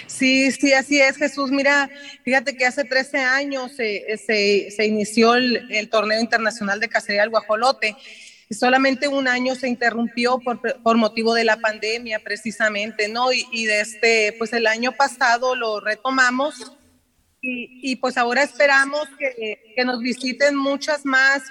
Sí, 0.06 0.52
sí, 0.52 0.74
así 0.74 1.02
es, 1.02 1.18
Jesús. 1.18 1.50
Mira, 1.52 1.90
fíjate 2.24 2.56
que 2.56 2.66
hace 2.66 2.84
13 2.84 3.18
años 3.18 3.72
se, 3.76 4.18
se 4.18 4.86
inició 4.86 5.36
el, 5.36 5.90
torneo 5.90 6.22
internacional 6.22 6.80
de 6.80 6.90
cacería 6.90 7.22
del 7.22 7.32
guajolote. 7.32 7.96
Solamente 8.52 9.08
un 9.08 9.28
año 9.28 9.56
se 9.56 9.68
interrumpió 9.68 10.38
por, 10.40 10.82
por 10.84 10.98
motivo 10.98 11.34
de 11.34 11.44
la 11.44 11.58
pandemia, 11.58 12.20
precisamente, 12.20 13.08
¿no? 13.08 13.34
Y, 13.34 13.48
y 13.52 13.68
este, 13.68 14.36
pues 14.38 14.54
el 14.54 14.68
año 14.68 14.92
pasado 14.92 15.56
lo 15.56 15.80
retomamos 15.80 16.76
y, 17.42 17.92
y 17.92 17.96
pues 17.96 18.18
ahora 18.18 18.44
esperamos 18.44 19.08
que, 19.18 19.74
que, 19.76 19.86
nos 19.86 20.00
visiten 20.00 20.56
muchas 20.56 21.04
más, 21.04 21.42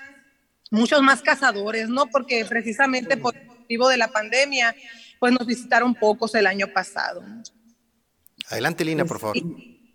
muchos 0.71 1.03
más 1.03 1.23
cazadores, 1.23 1.89
¿no? 1.89 2.07
Porque 2.07 2.45
precisamente 2.45 3.17
por 3.17 3.35
motivo 3.45 3.89
de 3.89 3.97
la 3.97 4.09
pandemia, 4.09 4.75
pues 5.19 5.33
nos 5.33 5.47
visitaron 5.47 5.95
pocos 5.95 6.35
el 6.35 6.47
año 6.47 6.69
pasado. 6.69 7.23
Adelante, 8.53 8.85
Lina, 8.85 9.07
por 9.07 9.19
favor. 9.19 9.37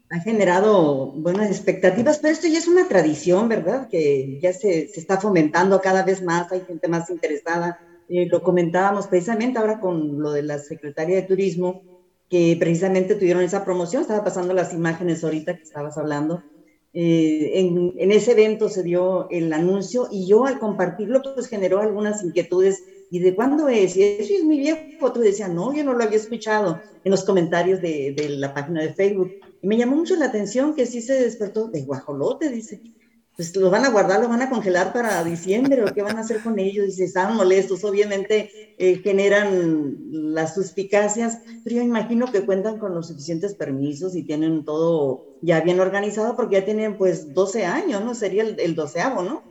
Ha 0.09 0.19
generado 0.21 1.11
buenas 1.11 1.51
expectativas, 1.51 2.17
pero 2.17 2.33
esto 2.33 2.47
ya 2.47 2.57
es 2.57 2.67
una 2.67 2.87
tradición, 2.87 3.47
¿verdad? 3.47 3.87
Que 3.87 4.39
ya 4.41 4.51
se, 4.51 4.87
se 4.87 4.99
está 4.99 5.21
fomentando 5.21 5.79
cada 5.79 6.03
vez 6.03 6.23
más, 6.23 6.51
hay 6.51 6.61
gente 6.61 6.87
más 6.87 7.07
interesada. 7.11 7.79
Eh, 8.09 8.27
lo 8.31 8.41
comentábamos 8.41 9.05
precisamente 9.05 9.59
ahora 9.59 9.79
con 9.79 10.19
lo 10.19 10.31
de 10.31 10.41
la 10.41 10.57
Secretaría 10.57 11.17
de 11.17 11.21
Turismo, 11.21 11.83
que 12.29 12.57
precisamente 12.59 13.13
tuvieron 13.13 13.43
esa 13.43 13.63
promoción, 13.63 14.01
estaba 14.01 14.23
pasando 14.23 14.55
las 14.55 14.73
imágenes 14.73 15.23
ahorita 15.23 15.55
que 15.55 15.63
estabas 15.63 15.95
hablando. 15.99 16.41
Eh, 16.93 17.59
en, 17.59 17.93
en, 17.97 18.11
ese 18.11 18.31
evento 18.31 18.69
se 18.69 18.81
dio 18.81 19.29
el 19.29 19.53
anuncio 19.53 20.07
y 20.09 20.25
yo 20.25 20.45
al 20.45 20.57
compartirlo 20.57 21.21
pues 21.21 21.47
generó 21.47 21.79
algunas 21.79 22.23
inquietudes 22.23 22.81
¿y 23.09 23.19
de 23.19 23.35
cuándo 23.35 23.67
es? 23.67 23.95
Y 23.95 24.03
eso 24.03 24.33
es 24.33 24.43
muy 24.43 24.59
viejo. 24.59 24.81
Otro 25.01 25.21
decía, 25.21 25.47
no, 25.47 25.73
yo 25.73 25.83
no 25.83 25.93
lo 25.93 26.03
había 26.03 26.17
escuchado 26.17 26.81
en 27.03 27.11
los 27.11 27.23
comentarios 27.23 27.81
de, 27.81 28.15
la 28.37 28.53
página 28.53 28.81
de 28.81 28.93
Facebook. 28.93 29.31
Y 29.61 29.67
me 29.67 29.77
llamó 29.77 29.95
mucho 29.95 30.15
la 30.15 30.25
atención 30.25 30.75
que 30.75 30.85
sí 30.85 31.01
se 31.01 31.21
despertó 31.21 31.67
de 31.67 31.83
guajolote, 31.83 32.49
dice. 32.49 32.81
Pues 33.35 33.55
lo 33.55 33.69
van 33.69 33.85
a 33.85 33.91
guardar, 33.91 34.19
lo 34.19 34.29
van 34.29 34.41
a 34.41 34.49
congelar 34.49 34.91
para 34.93 35.23
diciembre, 35.23 35.83
o 35.83 35.93
qué 35.93 36.01
van 36.01 36.17
a 36.17 36.21
hacer 36.21 36.41
con 36.41 36.57
ellos. 36.57 36.87
Dice, 36.87 37.03
están 37.03 37.35
molestos, 37.35 37.83
obviamente 37.83 38.75
eh, 38.79 38.95
generan 39.03 39.95
las 40.33 40.55
suspicacias, 40.55 41.39
pero 41.63 41.75
yo 41.75 41.83
imagino 41.83 42.31
que 42.31 42.47
cuentan 42.47 42.79
con 42.79 42.95
los 42.95 43.09
suficientes 43.09 43.53
permisos 43.53 44.15
y 44.15 44.23
tienen 44.23 44.65
todo 44.65 45.37
ya 45.43 45.61
bien 45.61 45.79
organizado, 45.79 46.35
porque 46.35 46.55
ya 46.55 46.65
tienen 46.65 46.97
pues 46.97 47.35
12 47.35 47.65
años, 47.65 48.03
¿no? 48.03 48.15
Sería 48.15 48.41
el 48.41 48.73
doceavo, 48.73 49.21
¿no? 49.21 49.43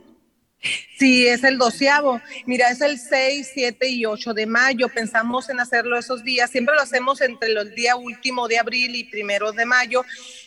Sí, 0.97 1.27
es 1.27 1.43
el 1.43 1.57
doceavo. 1.57 2.19
Mira, 2.45 2.69
es 2.69 2.81
el 2.81 2.99
6, 2.99 3.51
7 3.53 3.87
y 3.89 4.05
8 4.05 4.33
de 4.33 4.45
mayo. 4.47 4.89
Pensamos 4.89 5.49
en 5.49 5.59
hacerlo 5.59 5.97
esos 5.97 6.23
días. 6.23 6.49
Siempre 6.49 6.75
lo 6.75 6.81
hacemos 6.81 7.21
entre 7.21 7.49
los 7.49 7.73
días 7.75 7.95
último 7.99 8.47
de 8.47 8.57
abril 8.57 8.95
y 8.95 9.03
primero 9.03 9.51
de 9.51 9.65
mayo, 9.65 10.03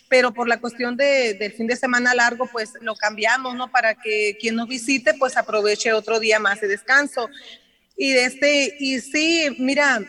pero 0.08 0.34
por 0.34 0.48
la 0.48 0.60
cuestión 0.60 0.96
de, 0.96 1.34
del 1.34 1.52
fin 1.52 1.68
de 1.68 1.76
semana 1.76 2.14
largo, 2.14 2.48
pues 2.50 2.72
lo 2.80 2.96
cambiamos, 2.96 3.54
¿no? 3.54 3.70
Para 3.70 3.94
que 3.94 4.36
quien 4.40 4.56
nos 4.56 4.68
visite, 4.68 5.14
pues 5.14 5.36
aproveche 5.36 5.92
otro 5.92 6.18
día 6.18 6.40
más 6.40 6.60
de 6.60 6.68
descanso. 6.68 7.28
Y 7.96 8.12
de 8.12 8.24
este, 8.24 8.76
y 8.80 9.00
sí, 9.00 9.56
mira, 9.58 10.00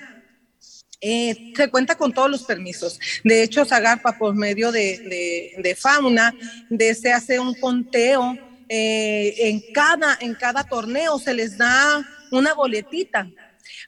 eh, 1.02 1.54
se 1.56 1.70
cuenta 1.70 1.96
con 1.96 2.14
todos 2.14 2.32
los 2.32 2.44
permisos. 2.44 3.00
De 3.24 3.44
hecho, 3.44 3.66
Zagarpa, 3.66 4.18
por 4.18 4.36
medio 4.36 4.72
de, 4.72 5.54
de, 5.58 5.76
fauna, 5.76 6.34
se 7.00 7.12
hace 7.12 7.40
un 7.40 7.54
conteo 7.54 8.38
eh, 8.74 9.50
en, 9.50 9.62
cada, 9.74 10.18
en 10.22 10.34
cada 10.34 10.64
torneo 10.64 11.20
se 11.20 11.34
les 11.34 11.58
da 11.58 12.08
una 12.32 12.54
boletita 12.54 13.30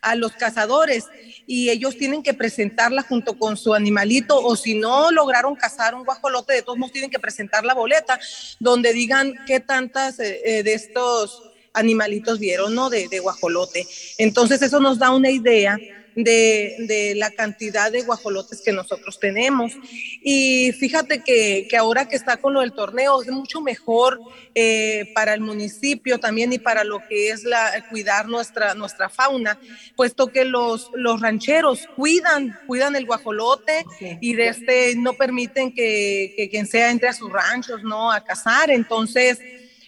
a 0.02 0.16
los 0.16 0.34
cazadores 0.34 1.06
y 1.48 1.70
ellos 1.70 1.98
tienen 1.98 2.22
que 2.22 2.34
presentarla 2.34 3.02
junto 3.02 3.40
con 3.40 3.56
su 3.56 3.74
animalito 3.74 4.38
o 4.38 4.58
si 4.58 4.76
no 4.76 5.10
lograron 5.10 5.56
cazar 5.56 5.96
un 5.96 6.04
guajolote, 6.04 6.52
de 6.52 6.64
todos 6.64 6.78
modos 6.78 6.92
tienen 6.92 7.10
que 7.10 7.18
presentar 7.18 7.64
la 7.64 7.74
boleta 7.74 8.20
donde 8.60 8.92
digan 8.92 9.34
qué 9.48 9.62
tantas 9.62 10.20
eh, 10.20 10.42
eh 10.44 10.64
de 10.64 10.74
estos 10.74 11.42
animalitos 11.72 12.38
vieron, 12.38 12.76
¿no? 12.76 12.90
De, 12.90 13.08
de 13.08 13.20
guajolote. 13.20 13.88
Entonces 14.18 14.62
eso 14.62 14.82
nos 14.82 15.00
da 15.00 15.12
una 15.12 15.30
idea 15.30 15.78
de, 16.16 16.76
de, 16.80 17.16
la 17.16 17.32
cantidad 17.32 17.92
de 17.92 18.02
guajolotes 18.02 18.62
que 18.62 18.72
nosotros 18.72 19.20
tenemos. 19.20 19.74
Y 20.22 20.72
fíjate 20.74 21.24
que, 21.24 21.68
que, 21.70 21.78
ahora 21.78 22.08
que 22.08 22.16
está 22.16 22.38
con 22.38 22.54
lo 22.54 22.62
del 22.62 22.74
torneo 22.74 23.22
es 23.22 23.30
mucho 23.30 23.62
mejor 23.62 24.20
eh, 24.56 25.12
para 25.16 25.34
el 25.34 25.42
municipio 25.42 26.20
también 26.20 26.54
y 26.54 26.60
para 26.60 26.84
lo 26.84 27.00
que 27.08 27.30
es 27.30 27.44
la, 27.44 27.86
cuidar 27.90 28.28
nuestra, 28.28 28.74
nuestra 28.76 29.10
fauna, 29.10 29.60
puesto 29.96 30.28
que 30.28 30.46
los, 30.46 30.90
los 30.94 31.22
rancheros 31.22 31.88
cuidan, 31.96 32.58
cuidan 32.68 32.96
el 32.96 33.06
guajolote 33.06 33.86
y 34.22 34.34
de 34.34 34.48
este 34.50 34.96
no 34.96 35.14
permiten 35.14 35.74
que, 35.74 36.34
que 36.38 36.50
quien 36.50 36.68
sea 36.68 36.92
entre 36.92 37.10
a 37.10 37.14
sus 37.14 37.32
ranchos, 37.32 37.84
¿no? 37.84 38.12
A 38.12 38.24
cazar. 38.24 38.70
Entonces, 38.70 39.40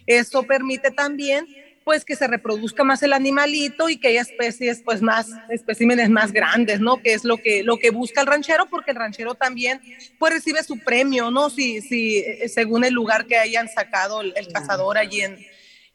eso 0.05 0.43
permite 0.43 0.91
también 0.91 1.47
pues 1.85 2.03
que 2.03 2.15
se 2.15 2.27
reproduzca 2.27 2.83
más 2.83 3.03
el 3.03 3.13
animalito 3.13 3.89
y 3.89 3.97
que 3.97 4.07
haya 4.07 4.21
especies, 4.21 4.81
pues 4.83 5.03
más, 5.03 5.27
especímenes 5.49 6.09
más 6.09 6.33
grandes, 6.33 6.79
¿no? 6.81 6.99
Que 6.99 7.13
es 7.13 7.23
lo 7.23 7.37
que, 7.37 7.61
lo 7.61 7.77
que 7.77 7.91
busca 7.91 8.21
el 8.21 8.27
ranchero, 8.27 8.65
porque 8.65 8.89
el 8.89 8.97
ranchero 8.97 9.35
también, 9.35 9.79
pues 10.17 10.33
recibe 10.33 10.63
su 10.63 10.79
premio, 10.79 11.29
¿no? 11.29 11.51
Si, 11.51 11.81
si 11.81 12.17
eh, 12.17 12.49
según 12.49 12.83
el 12.85 12.93
lugar 12.95 13.27
que 13.27 13.37
hayan 13.37 13.69
sacado 13.69 14.21
el, 14.21 14.33
cazador 14.51 14.97
allí 14.97 15.21
en, 15.21 15.37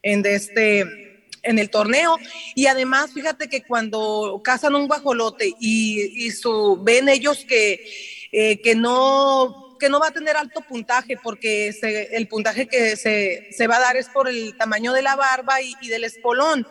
en 0.01 0.25
este, 0.25 1.25
en 1.43 1.59
el 1.59 1.69
torneo. 1.69 2.17
Y 2.55 2.67
además, 2.67 3.11
fíjate 3.13 3.49
que 3.49 3.61
cuando 3.61 4.41
cazan 4.41 4.75
un 4.75 4.87
guajolote 4.87 5.53
y, 5.59 6.25
y 6.25 6.31
su, 6.31 6.79
ven 6.81 7.09
ellos 7.09 7.43
que, 7.45 7.85
eh, 8.31 8.61
que 8.61 8.75
no 8.75 9.60
que 9.81 9.89
no 9.89 9.99
va 9.99 10.09
a 10.09 10.11
tener 10.11 10.37
alto 10.37 10.61
puntaje 10.61 11.17
porque 11.21 11.73
se, 11.73 12.15
el 12.15 12.27
puntaje 12.27 12.67
que 12.67 12.95
se, 12.95 13.47
se, 13.51 13.67
va 13.67 13.77
a 13.77 13.81
dar 13.81 13.97
es 13.97 14.07
por 14.09 14.29
el 14.29 14.55
tamaño 14.55 14.93
de 14.93 15.01
la 15.01 15.15
barba 15.15 15.59
y, 15.59 15.73
y, 15.81 15.89
del 15.89 16.03
espolón. 16.03 16.67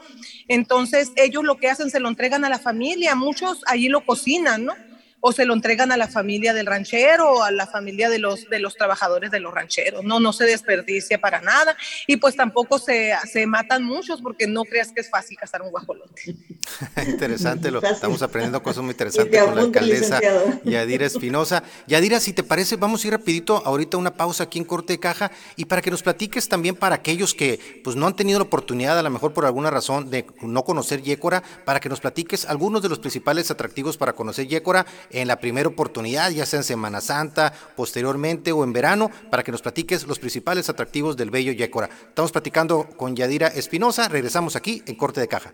Entonces 0.47 1.11
ellos 1.17 1.43
lo 1.43 1.59
que 1.59 1.69
hacen 1.69 1.91
se 1.91 1.99
lo 1.99 2.09
entregan 2.09 2.45
a 2.45 2.49
la 2.49 2.61
familia, 2.61 3.17
muchos 3.17 3.63
allí 3.67 3.89
lo 3.89 4.07
cocinan, 4.07 4.65
¿no? 4.65 4.90
O 5.21 5.33
se 5.33 5.45
lo 5.45 5.55
entregan 5.55 5.93
a 5.93 5.97
la 5.97 6.09
familia 6.09 6.55
del 6.55 6.67
ranchero 6.67 7.33
o 7.33 7.43
a 7.43 7.51
la 7.51 7.67
familia 7.67 8.09
de 8.09 8.19
los, 8.19 8.49
de 8.49 8.59
los 8.59 8.77
trabajadores 8.77 9.31
de 9.31 9.41
los 9.41 9.53
rancheros. 9.53 10.05
No, 10.05 10.21
no 10.21 10.33
se 10.33 10.45
desperdicia 10.45 11.21
para 11.21 11.41
nada 11.41 11.77
y 12.07 12.17
pues 12.17 12.37
tampoco 12.37 12.79
se, 12.79 13.13
se 13.31 13.47
matan 13.47 13.85
muchos 13.85 14.23
porque 14.23 14.47
no 14.47 14.65
creas 14.65 14.93
que 14.93 15.01
es 15.01 15.11
fácil 15.11 15.37
cazar 15.37 15.63
un 15.63 15.71
guajolote. 15.71 16.37
Interesante, 17.07 17.71
lo, 17.71 17.83
estamos 17.83 18.23
aprendiendo 18.23 18.63
cosas 18.63 18.83
muy 18.83 18.93
interesantes 18.93 19.43
con 19.43 19.55
la 19.55 19.63
alcaldesa 19.63 20.21
Yadira 20.65 21.07
Espinosa. 21.07 21.63
Yadira, 21.87 22.21
si 22.21 22.33
te 22.33 22.43
parece, 22.43 22.77
vamos 22.77 23.05
a 23.05 23.09
ir 23.09 23.13
rapidito 23.13 23.63
ahorita 23.65 23.97
una 23.97 24.15
pausa 24.15 24.45
aquí 24.45 24.59
en 24.59 24.65
Corte 24.65 24.95
de 24.95 25.01
Caja 25.01 25.31
y 25.57 25.67
para 25.67 25.83
que 25.83 25.91
nos 25.91 26.03
platiques 26.03 26.49
también 26.49 26.77
para 26.77 26.97
aquellos 26.97 27.35
que 27.35 27.81
pues 27.85 27.97
no 27.97 28.07
han 28.07 28.17
tenido 28.17 28.39
la 28.39 28.45
oportunidad, 28.45 28.99
a 28.99 29.03
lo 29.03 29.11
mejor 29.11 29.33
por 29.33 29.45
alguna 29.45 29.71
razón, 29.71 30.11
de 30.11 30.27
no 30.43 30.65
conocer 30.65 31.03
Yécora, 31.03 31.43
para 31.65 31.81
que 31.81 31.89
nos 31.89 32.01
platiques 32.01 32.45
algunos 32.47 32.83
de 32.83 32.89
los 32.89 32.99
principales 32.99 33.51
atractivos 33.51 33.97
para 33.97 34.15
conocer 34.15 34.47
Yécora 34.47 34.87
en 35.11 35.29
la 35.29 35.41
primera 35.41 35.69
oportunidad, 35.69 36.31
ya 36.31 36.47
sea 36.47 36.61
en 36.61 36.65
Semana 36.65 37.01
Santa, 37.01 37.53
posteriormente 37.77 38.53
o 38.53 38.65
en 38.65 38.73
verano, 38.73 39.11
para 39.31 39.43
que 39.43 39.53
nos 39.53 39.63
platiques 39.63 40.07
los 40.07 40.19
principales 40.19 40.69
atractivos 40.69 41.17
del 41.17 41.31
bello 41.31 41.53
Yécora. 41.53 41.89
Estamos 42.09 42.33
platicando 42.33 42.89
con 42.97 43.17
Yadira 43.17 43.49
Espinosa, 43.49 44.09
regresamos 44.09 44.57
aquí 44.57 44.83
en 44.87 44.97
Corte 44.97 45.21
de 45.21 45.29
Caja. 45.29 45.53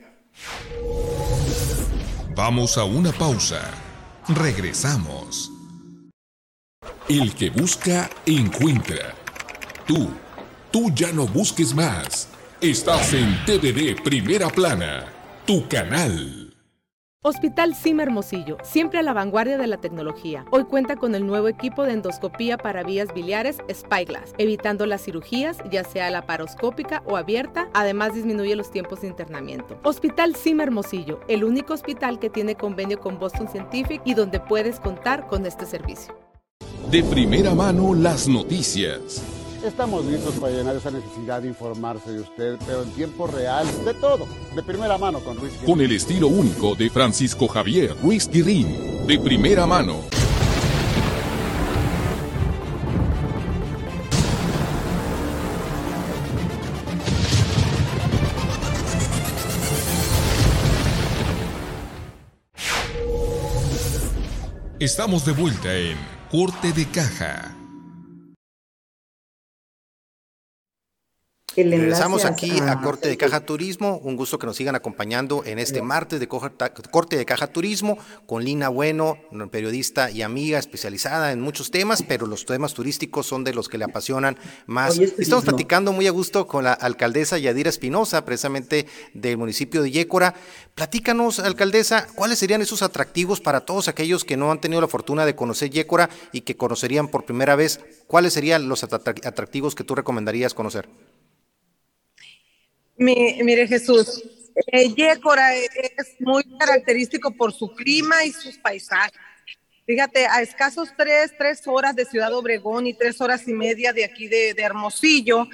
Vamos 2.34 2.76
a 2.76 2.84
una 2.84 3.12
pausa. 3.12 3.62
Regresamos. 4.28 5.50
El 7.08 7.34
que 7.34 7.50
busca, 7.50 8.10
encuentra. 8.26 9.14
Tú, 9.86 10.10
tú 10.70 10.90
ya 10.94 11.12
no 11.12 11.26
busques 11.26 11.75
más. 11.75 12.28
Estás 12.60 13.14
en 13.14 13.44
TVD 13.46 14.02
Primera 14.02 14.48
Plana, 14.48 15.06
tu 15.46 15.68
canal. 15.68 16.45
Hospital 17.28 17.75
Sim 17.75 17.99
Hermosillo, 17.99 18.56
siempre 18.62 19.00
a 19.00 19.02
la 19.02 19.12
vanguardia 19.12 19.59
de 19.59 19.66
la 19.66 19.78
tecnología. 19.78 20.45
Hoy 20.52 20.62
cuenta 20.62 20.95
con 20.95 21.16
el 21.16 21.26
nuevo 21.26 21.49
equipo 21.49 21.83
de 21.83 21.95
endoscopía 21.95 22.56
para 22.56 22.85
vías 22.85 23.12
biliares 23.12 23.59
Spyglass, 23.68 24.33
evitando 24.38 24.87
las 24.87 25.02
cirugías, 25.02 25.59
ya 25.68 25.83
sea 25.83 26.09
laparoscópica 26.09 27.02
o 27.04 27.16
abierta, 27.16 27.68
además 27.75 28.14
disminuye 28.14 28.54
los 28.54 28.71
tiempos 28.71 29.00
de 29.00 29.09
internamiento. 29.09 29.76
Hospital 29.83 30.37
Sim 30.37 30.61
Hermosillo, 30.61 31.18
el 31.26 31.42
único 31.42 31.75
hospital 31.75 32.21
que 32.21 32.30
tiene 32.30 32.54
convenio 32.54 33.00
con 33.00 33.18
Boston 33.18 33.49
Scientific 33.49 34.02
y 34.04 34.14
donde 34.14 34.38
puedes 34.38 34.78
contar 34.78 35.26
con 35.26 35.47
este 35.47 35.66
servicio. 35.66 36.16
De 36.92 37.02
primera 37.02 37.56
mano 37.56 37.92
las 37.92 38.28
noticias. 38.28 39.36
Estamos 39.66 40.04
listos 40.04 40.37
para 40.37 40.52
llenar 40.52 40.76
esa 40.76 40.92
necesidad 40.92 41.42
de 41.42 41.49
informarse 41.49 42.12
de 42.12 42.20
usted, 42.20 42.56
pero 42.64 42.85
en 42.85 42.90
tiempo 42.92 43.26
real, 43.26 43.66
de 43.85 43.94
todo, 43.94 44.28
de 44.54 44.62
primera 44.62 44.96
mano 44.96 45.18
con 45.18 45.37
Ruiz 45.37 45.54
Con 45.66 45.80
el 45.80 45.90
estilo 45.90 46.28
único 46.28 46.76
de 46.76 46.88
Francisco 46.88 47.49
Javier 47.49 47.96
Ruiz 48.00 48.30
Guirín, 48.30 49.06
de 49.08 49.18
primera 49.18 49.66
mano. 49.66 50.02
Estamos 64.78 65.26
de 65.26 65.32
vuelta 65.32 65.75
en 65.75 65.96
Corte 66.30 66.70
de 66.73 66.87
Caja. 66.87 67.65
Regresamos 71.56 72.26
aquí 72.26 72.52
a 72.60 72.82
Corte 72.82 73.08
de 73.08 73.16
Caja 73.16 73.40
Turismo. 73.40 73.98
Un 74.04 74.16
gusto 74.16 74.38
que 74.38 74.46
nos 74.46 74.57
sigan 74.57 74.74
acompañando 74.74 75.42
en 75.46 75.59
este 75.59 75.81
martes 75.81 76.20
de 76.20 76.28
Corte 76.28 77.16
de 77.16 77.24
Caja 77.24 77.46
Turismo 77.46 77.96
con 78.26 78.44
Lina 78.44 78.68
Bueno, 78.68 79.16
periodista 79.50 80.11
y 80.11 80.20
amiga 80.20 80.59
especializada 80.59 81.33
en 81.33 81.40
muchos 81.40 81.70
temas, 81.70 82.02
pero 82.02 82.26
los 82.26 82.44
temas 82.44 82.74
turísticos 82.74 83.26
son 83.26 83.42
de 83.42 83.54
los 83.54 83.70
que 83.70 83.78
le 83.78 83.85
apasionan 83.85 84.37
más. 84.66 84.98
Estamos 84.98 85.44
platicando 85.44 85.92
muy 85.92 86.07
a 86.07 86.11
gusto 86.11 86.46
con 86.46 86.64
la 86.64 86.74
alcaldesa 86.74 87.38
Yadira 87.38 87.70
Espinosa, 87.70 88.26
precisamente 88.26 88.87
del 89.14 89.38
municipio 89.38 89.83
de 89.83 89.90
Yécora. 89.90 90.35
Platícanos, 90.74 91.38
alcaldesa, 91.38 92.07
¿cuáles 92.14 92.38
serían 92.38 92.61
esos 92.61 92.83
atractivos 92.83 93.40
para 93.40 93.62
todos 93.62 93.88
aquellos 93.88 94.24
que 94.24 94.37
no 94.37 94.50
han 94.52 94.61
tenido 94.61 94.83
la 94.83 94.88
fortuna 94.88 95.24
de 95.24 95.35
conocer 95.35 95.70
Yécora 95.70 96.11
y 96.33 96.42
que 96.42 96.59
conocerían 96.59 97.09
por 97.09 97.24
primera 97.24 97.57
vez? 97.57 97.81
¿Cuáles 98.09 98.35
serían 98.35 98.68
los 98.68 98.85
atractivos 98.85 99.74
que 99.74 99.85
tú 99.85 99.94
recomendarías 99.94 100.52
conocer? 100.52 100.87
Mire 102.98 103.66
Jesús, 103.66 104.22
eh, 104.72 104.94
Yécora 104.94 105.54
es 105.54 106.16
muy 106.18 106.42
característico 106.59 107.30
por 107.30 107.52
su 107.52 107.68
clima 107.74 108.24
y 108.24 108.32
sus 108.32 108.56
paisajes. 108.59 109.20
Fíjate, 109.87 110.26
a 110.26 110.42
escasos 110.42 110.88
tres, 110.96 111.32
tres 111.38 111.62
horas 111.66 111.94
de 111.94 112.04
Ciudad 112.06 112.35
Obregón 112.35 112.88
y 112.88 112.94
tres 112.94 113.20
horas 113.20 113.46
y 113.46 113.52
media 113.52 113.92
de 113.92 114.04
aquí 114.04 114.26
de, 114.26 114.54
Hermosillo, 114.59 115.46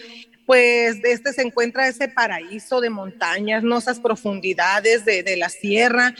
pues 0.46 1.02
de 1.02 1.12
este 1.12 1.35
se 1.35 1.42
encuentra 1.42 1.87
ese 1.87 2.09
paraíso 2.09 2.81
de 2.81 2.88
montañas, 2.88 3.62
¿no? 3.62 3.76
esas 3.76 4.00
profundidades 4.00 5.05
de, 5.05 5.37
la 5.37 5.50
sierra. 5.50 6.14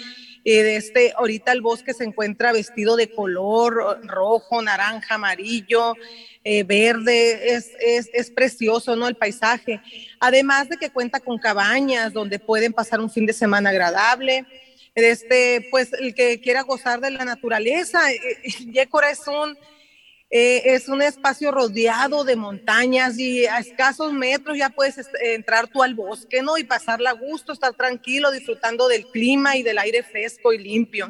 Y 0.44 0.56
de 0.56 0.76
este, 0.76 1.14
ahorita 1.16 1.52
el 1.52 1.62
bosque 1.62 1.94
se 1.94 2.04
encuentra 2.04 2.52
vestido 2.52 2.96
de 2.96 3.11
color 3.11 4.00
rojo, 4.02 4.61
naranja, 4.61 5.14
amarillo. 5.14 5.94
Eh, 6.44 6.64
verde, 6.64 7.55
es, 7.55 7.70
es, 7.78 8.11
es, 8.12 8.31
precioso, 8.31 8.96
¿no? 8.96 9.07
El 9.07 9.14
paisaje. 9.14 9.81
Además 10.18 10.68
de 10.68 10.76
que 10.76 10.90
cuenta 10.90 11.20
con 11.20 11.38
cabañas 11.38 12.12
donde 12.12 12.40
pueden 12.40 12.72
pasar 12.72 13.00
un 13.00 13.11
fin 13.11 13.26
de 13.26 13.33
semana 13.33 13.70
agradable. 13.70 14.44
Este, 14.96 15.68
pues 15.70 15.92
el 15.92 16.14
que 16.14 16.40
quiera 16.40 16.62
gozar 16.62 17.00
de 17.00 17.12
la 17.12 17.24
naturaleza, 17.24 18.12
eh, 18.12 18.18
eh, 18.42 18.50
Yécora 18.72 19.11
es 19.11 19.26
un, 19.26 19.57
es 20.28 20.88
un 20.88 21.00
espacio 21.00 21.52
rodeado 21.52 22.24
de 22.24 22.37
montañas 22.37 23.18
y 23.18 23.46
a 23.46 23.59
escasos 23.59 24.12
metros 24.12 24.59
ya 24.59 24.70
puedes 24.70 24.96
entrar 25.22 25.68
tú 25.68 25.83
al 25.83 25.94
bosque, 25.94 26.42
¿no? 26.42 26.59
Y 26.59 26.64
pasarla 26.64 27.11
a 27.11 27.14
gusto, 27.14 27.52
estar 27.52 27.74
tranquilo, 27.74 28.33
disfrutando 28.33 28.88
del 28.88 29.07
clima 29.07 29.57
y 29.57 29.62
del 29.62 29.78
aire 29.78 30.02
fresco 30.02 30.52
y 30.52 30.59
limpio. 30.59 31.09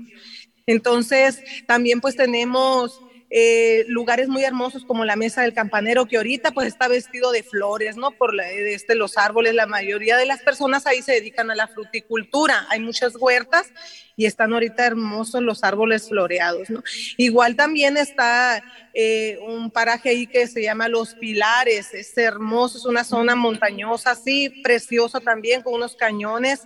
Entonces, 0.67 1.43
también 1.67 2.01
pues 2.01 2.17
tenemos 2.17 3.01
eh, 3.35 3.87
lugares 3.89 4.29
muy 4.29 4.45
hermosos 4.45 4.85
como 4.85 5.07
la 5.07 5.17
Mesa 5.17 5.41
del 5.41 5.55
Campanero, 5.55 6.05
que 6.05 6.19
ahorita 6.19 6.51
pues 6.51 6.69
está 6.69 6.87
vestido 6.87 7.33
de 7.33 7.43
flores, 7.43 7.97
¿no? 7.97 8.11
Por 8.11 8.39
este, 8.39 8.95
los 8.95 9.17
árboles, 9.17 9.55
la 9.55 9.65
mayoría 9.65 10.19
de 10.19 10.27
las 10.27 10.43
personas 10.43 10.87
ahí 10.87 11.01
se 11.01 11.13
dedican 11.13 11.51
a 11.51 11.55
la 11.55 11.67
fruticultura, 11.67 12.67
hay 12.69 12.81
muchas 12.81 13.15
huertas 13.19 13.73
y 14.17 14.27
están 14.27 14.53
ahorita 14.53 14.85
hermosos 14.85 15.41
los 15.41 15.65
árboles 15.65 16.11
floreados, 16.11 16.69
¿no? 16.69 16.83
Igual 17.17 17.57
también 17.57 17.97
está 17.97 18.63
eh, 18.93 19.39
un 19.47 19.71
paraje 19.71 20.11
ahí 20.11 20.27
que 20.27 20.47
se 20.47 20.63
llama 20.63 20.89
Los 20.89 21.15
Pilares, 21.15 21.95
es 21.95 22.19
hermoso, 22.19 22.77
es 22.77 22.85
una 22.85 23.03
zona 23.03 23.35
montañosa, 23.35 24.11
así, 24.11 24.51
preciosa 24.63 25.21
también, 25.21 25.63
con 25.63 25.73
unos 25.73 25.97
cañones 25.97 26.65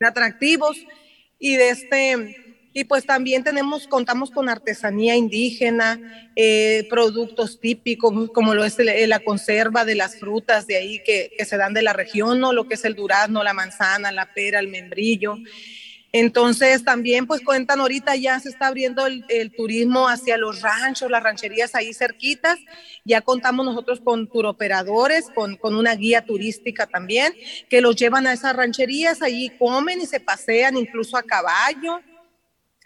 atractivos 0.00 0.78
y 1.38 1.56
de 1.56 1.68
este 1.68 2.47
y 2.78 2.84
pues 2.84 3.04
también 3.04 3.42
tenemos, 3.42 3.88
contamos 3.88 4.30
con 4.30 4.48
artesanía 4.48 5.16
indígena, 5.16 5.98
eh, 6.36 6.86
productos 6.88 7.58
típicos, 7.58 8.30
como 8.30 8.54
lo 8.54 8.64
es 8.64 8.76
la 8.78 9.18
conserva 9.18 9.84
de 9.84 9.96
las 9.96 10.16
frutas 10.20 10.68
de 10.68 10.76
ahí 10.76 11.02
que, 11.02 11.32
se 11.44 11.56
dan 11.56 11.74
de 11.74 11.82
la 11.82 11.92
región, 11.92 12.38
¿no? 12.38 12.52
lo 12.52 12.68
que 12.68 12.74
es 12.74 12.84
el 12.84 12.94
durazno, 12.94 13.42
la 13.42 13.52
manzana, 13.52 14.12
la 14.12 14.32
pera, 14.32 14.60
el 14.60 14.68
membrillo. 14.68 15.38
Entonces 16.12 16.84
también 16.84 17.26
pues 17.26 17.40
cuentan 17.40 17.80
ahorita 17.80 18.14
ya 18.14 18.38
se 18.38 18.48
está 18.48 18.68
abriendo 18.68 19.06
el, 19.06 19.52
turismo 19.56 20.08
hacia 20.08 20.38
los 20.38 20.62
ranchos, 20.62 21.10
las 21.10 21.24
rancherías 21.24 21.74
ahí 21.74 21.92
cerquitas. 21.92 22.60
Ya 23.04 23.22
contamos 23.22 23.66
nosotros 23.66 24.00
con 24.00 24.28
turoperadores, 24.28 25.26
con, 25.34 25.56
con 25.56 25.74
una 25.74 25.96
guía 25.96 26.24
turística 26.24 26.86
también, 26.86 27.34
que 27.68 27.80
los 27.80 27.96
llevan 27.96 28.28
a 28.28 28.34
esas 28.34 28.54
rancherías, 28.54 29.20
allí 29.20 29.50
comen 29.58 30.00
y 30.00 30.06
se 30.06 30.20
pasean 30.20 30.76
incluso 30.76 31.16
a 31.16 31.24
caballo 31.24 32.00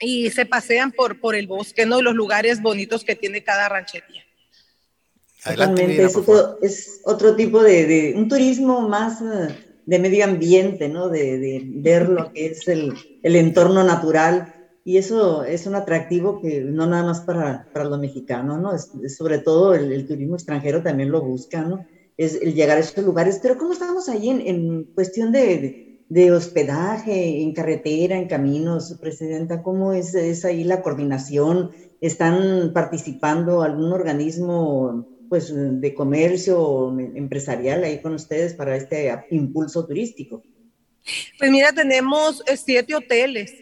y 0.02 0.30
se 0.30 0.44
pasean 0.44 0.90
por, 0.90 1.20
por 1.20 1.34
el 1.34 1.46
bosque, 1.46 1.86
¿no? 1.86 2.02
Los 2.02 2.14
lugares 2.14 2.60
bonitos 2.60 3.04
que 3.04 3.14
tiene 3.14 3.44
cada 3.44 3.68
ranchería. 3.68 4.22
Totalmente, 5.44 6.02
es, 6.02 6.16
otro, 6.16 6.58
es 6.60 7.00
otro 7.04 7.34
tipo 7.34 7.62
de, 7.62 8.14
un 8.16 8.28
turismo 8.28 8.88
más 8.88 9.20
eh, 9.22 9.56
de 9.86 9.98
medio 9.98 10.24
ambiente, 10.24 10.88
¿no? 10.88 11.08
De, 11.08 11.62
ver 11.64 12.08
lo 12.08 12.32
que 12.32 12.46
es 12.46 12.68
el, 12.68 12.94
entorno 13.22 13.84
natural. 13.84 14.54
Y 14.84 14.96
eso 14.96 15.44
es 15.44 15.66
un 15.66 15.76
atractivo 15.76 16.40
que 16.40 16.60
no 16.60 16.86
nada 16.86 17.04
más 17.04 17.20
para, 17.20 17.68
para 17.72 17.84
los 17.84 18.00
mexicanos, 18.00 18.60
¿no? 18.60 18.74
Es, 18.74 19.16
sobre 19.16 19.38
todo 19.38 19.74
el, 19.74 20.06
turismo 20.06 20.34
extranjero 20.34 20.82
también 20.82 21.10
lo 21.10 21.22
busca, 21.22 21.62
¿no? 21.62 21.86
Es 22.16 22.40
el 22.42 22.54
llegar 22.54 22.76
a 22.76 22.80
esos 22.80 23.04
lugares. 23.04 23.38
Pero 23.40 23.56
¿cómo 23.56 23.72
estamos 23.72 24.08
ahí 24.08 24.30
en, 24.30 24.40
en 24.40 24.84
cuestión 24.94 25.30
de 25.32 25.58
de 25.58 25.91
hospedaje 26.32 27.42
en 27.42 27.52
carretera, 27.52 28.16
en 28.16 28.28
caminos, 28.28 28.96
Presidenta? 29.00 29.62
¿Cómo 29.62 29.92
es, 29.92 30.14
es, 30.14 30.44
ahí 30.44 30.64
la 30.64 30.82
coordinación? 30.82 31.70
¿Están 32.00 32.72
participando 32.72 33.62
algún 33.62 33.92
organismo 33.92 35.06
pues, 35.28 35.52
de 35.54 35.94
comercio 35.94 36.98
empresarial 36.98 37.84
ahí 37.84 38.00
con 38.00 38.14
ustedes 38.14 38.54
para 38.54 38.76
este 38.76 39.12
impulso 39.30 39.86
turístico? 39.86 40.42
Pues 41.38 41.50
mira, 41.50 41.72
tenemos 41.72 42.42
eh, 42.46 42.56
siete 42.56 42.94
hoteles 42.94 43.52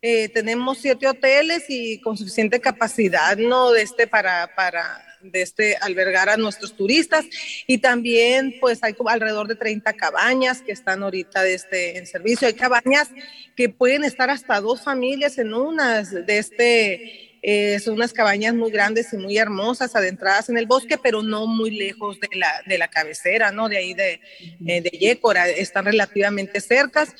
eh, 0.00 0.28
tenemos 0.28 0.78
siete 0.78 1.08
hoteles 1.08 1.64
y 1.68 2.00
con 2.00 2.16
suficiente 2.16 2.60
capacidad, 2.60 3.36
¿no? 3.36 3.72
De 3.72 3.82
este 3.82 4.06
para, 4.06 4.54
para 4.54 5.04
de 5.20 5.42
este 5.42 5.76
albergar 5.80 6.28
a 6.28 6.36
nuestros 6.36 6.76
turistas 6.76 7.24
y 7.66 7.78
también 7.78 8.54
pues 8.60 8.82
hay 8.82 8.94
como 8.94 9.10
alrededor 9.10 9.48
de 9.48 9.56
30 9.56 9.92
cabañas 9.94 10.62
que 10.62 10.72
están 10.72 11.02
ahorita 11.02 11.42
de 11.42 11.54
este, 11.54 11.98
en 11.98 12.06
servicio. 12.06 12.48
Hay 12.48 12.54
cabañas 12.54 13.08
que 13.56 13.68
pueden 13.68 14.04
estar 14.04 14.30
hasta 14.30 14.60
dos 14.60 14.82
familias 14.82 15.38
en 15.38 15.54
unas 15.54 16.10
de 16.10 16.38
este 16.38 17.28
eh, 17.42 17.78
son 17.78 17.94
unas 17.94 18.12
cabañas 18.12 18.54
muy 18.54 18.70
grandes 18.70 19.12
y 19.12 19.16
muy 19.16 19.38
hermosas, 19.38 19.94
adentradas 19.94 20.48
en 20.48 20.58
el 20.58 20.66
bosque, 20.66 20.98
pero 21.00 21.22
no 21.22 21.46
muy 21.46 21.70
lejos 21.70 22.18
de 22.20 22.28
la, 22.36 22.52
de 22.66 22.78
la 22.78 22.88
cabecera, 22.88 23.52
¿no? 23.52 23.68
De 23.68 23.76
ahí 23.76 23.94
de, 23.94 24.20
eh, 24.66 24.80
de 24.80 24.90
Yécora, 24.90 25.48
están 25.48 25.84
relativamente 25.84 26.60
cercas. 26.60 27.14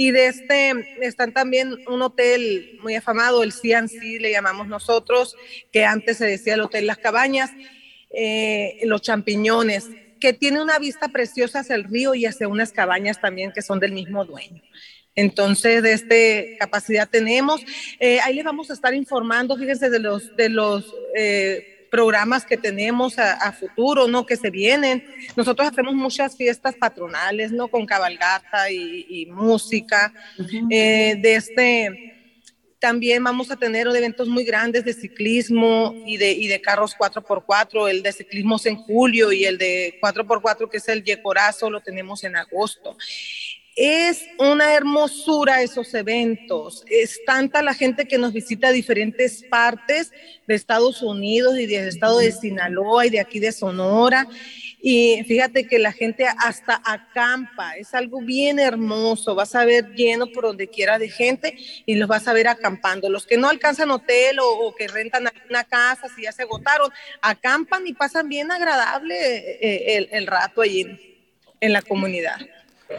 Y 0.00 0.12
de 0.12 0.28
este, 0.28 0.72
están 1.02 1.34
también 1.34 1.76
un 1.86 2.00
hotel 2.00 2.78
muy 2.82 2.94
afamado, 2.94 3.42
el 3.42 3.52
CNC, 3.52 4.18
le 4.18 4.30
llamamos 4.30 4.66
nosotros, 4.66 5.36
que 5.70 5.84
antes 5.84 6.16
se 6.16 6.24
decía 6.24 6.54
el 6.54 6.62
Hotel 6.62 6.86
Las 6.86 6.96
Cabañas, 6.96 7.50
eh, 8.10 8.78
Los 8.84 9.02
Champiñones, 9.02 9.90
que 10.18 10.32
tiene 10.32 10.62
una 10.62 10.78
vista 10.78 11.08
preciosa 11.08 11.58
hacia 11.58 11.74
el 11.74 11.84
río 11.84 12.14
y 12.14 12.24
hacia 12.24 12.48
unas 12.48 12.72
cabañas 12.72 13.20
también 13.20 13.52
que 13.52 13.60
son 13.60 13.78
del 13.78 13.92
mismo 13.92 14.24
dueño. 14.24 14.62
Entonces, 15.16 15.82
de 15.82 15.92
este 15.92 16.56
capacidad 16.58 17.06
tenemos. 17.06 17.60
Eh, 17.98 18.20
ahí 18.20 18.36
les 18.36 18.44
vamos 18.44 18.70
a 18.70 18.72
estar 18.72 18.94
informando, 18.94 19.54
fíjense, 19.58 19.90
de 19.90 19.98
los, 19.98 20.34
de 20.34 20.48
los 20.48 20.94
eh, 21.14 21.69
programas 21.90 22.44
que 22.44 22.56
tenemos 22.56 23.18
a, 23.18 23.52
futuro, 23.52 24.06
¿no? 24.06 24.24
Que 24.24 24.36
se 24.36 24.50
vienen. 24.50 25.04
Nosotros 25.36 25.68
hacemos 25.68 25.94
muchas 25.94 26.36
fiestas 26.36 26.74
patronales, 26.76 27.52
¿no? 27.52 27.68
Con 27.68 27.86
cabalgata 27.86 28.70
y, 28.70 29.26
música. 29.30 30.12
Eh, 30.70 31.16
de 31.20 31.34
este, 31.34 32.20
también 32.80 33.22
vamos 33.22 33.50
a 33.50 33.56
tener 33.56 33.86
eventos 33.86 34.26
muy 34.26 34.44
grandes 34.44 34.84
de 34.84 34.94
ciclismo 34.94 35.94
y 36.06 36.16
de, 36.16 36.32
y 36.32 36.46
de 36.46 36.60
carros 36.60 36.96
4x4. 36.96 37.90
El 37.90 38.02
de 38.02 38.12
ciclismo 38.12 38.56
es 38.56 38.66
en 38.66 38.76
julio 38.76 39.32
y 39.32 39.44
el 39.44 39.58
de 39.58 39.98
4x4, 40.00 40.68
que 40.70 40.78
es 40.78 40.88
el 40.88 41.04
Yecorazo, 41.04 41.70
lo 41.70 41.80
tenemos 41.80 42.24
en 42.24 42.36
agosto. 42.36 42.96
Es 43.82 44.28
una 44.36 44.74
hermosura 44.74 45.62
esos 45.62 45.94
eventos. 45.94 46.84
Es 46.86 47.18
tanta 47.24 47.62
la 47.62 47.72
gente 47.72 48.06
que 48.06 48.18
nos 48.18 48.34
visita 48.34 48.68
a 48.68 48.72
diferentes 48.72 49.42
partes 49.44 50.12
de 50.46 50.54
Estados 50.54 51.00
Unidos 51.00 51.58
y 51.58 51.64
del 51.64 51.88
estado 51.88 52.18
de 52.18 52.30
Sinaloa 52.30 53.06
y 53.06 53.08
de 53.08 53.20
aquí 53.20 53.38
de 53.38 53.52
Sonora. 53.52 54.28
Y 54.82 55.24
fíjate 55.26 55.66
que 55.66 55.78
la 55.78 55.92
gente 55.92 56.26
hasta 56.26 56.82
acampa, 56.84 57.74
es 57.78 57.94
algo 57.94 58.20
bien 58.20 58.58
hermoso, 58.58 59.34
vas 59.34 59.54
a 59.54 59.64
ver 59.64 59.94
lleno 59.94 60.26
por 60.26 60.44
donde 60.44 60.68
quiera 60.68 60.98
de 60.98 61.08
gente 61.08 61.56
y 61.86 61.94
los 61.94 62.06
vas 62.06 62.28
a 62.28 62.34
ver 62.34 62.48
acampando. 62.48 63.08
Los 63.08 63.26
que 63.26 63.38
no 63.38 63.48
alcanzan 63.48 63.90
hotel 63.90 64.40
o, 64.42 64.74
que 64.76 64.88
rentan 64.88 65.26
una 65.48 65.64
casa, 65.64 66.06
si 66.14 66.24
ya 66.24 66.32
se 66.32 66.42
agotaron, 66.42 66.90
acampan 67.22 67.86
y 67.86 67.94
pasan 67.94 68.28
bien 68.28 68.52
agradable 68.52 69.16
eh, 69.16 70.08
el, 70.12 70.26
rato 70.26 70.60
allí 70.60 70.86
en 71.62 71.72
la 71.72 71.80
comunidad. 71.80 72.36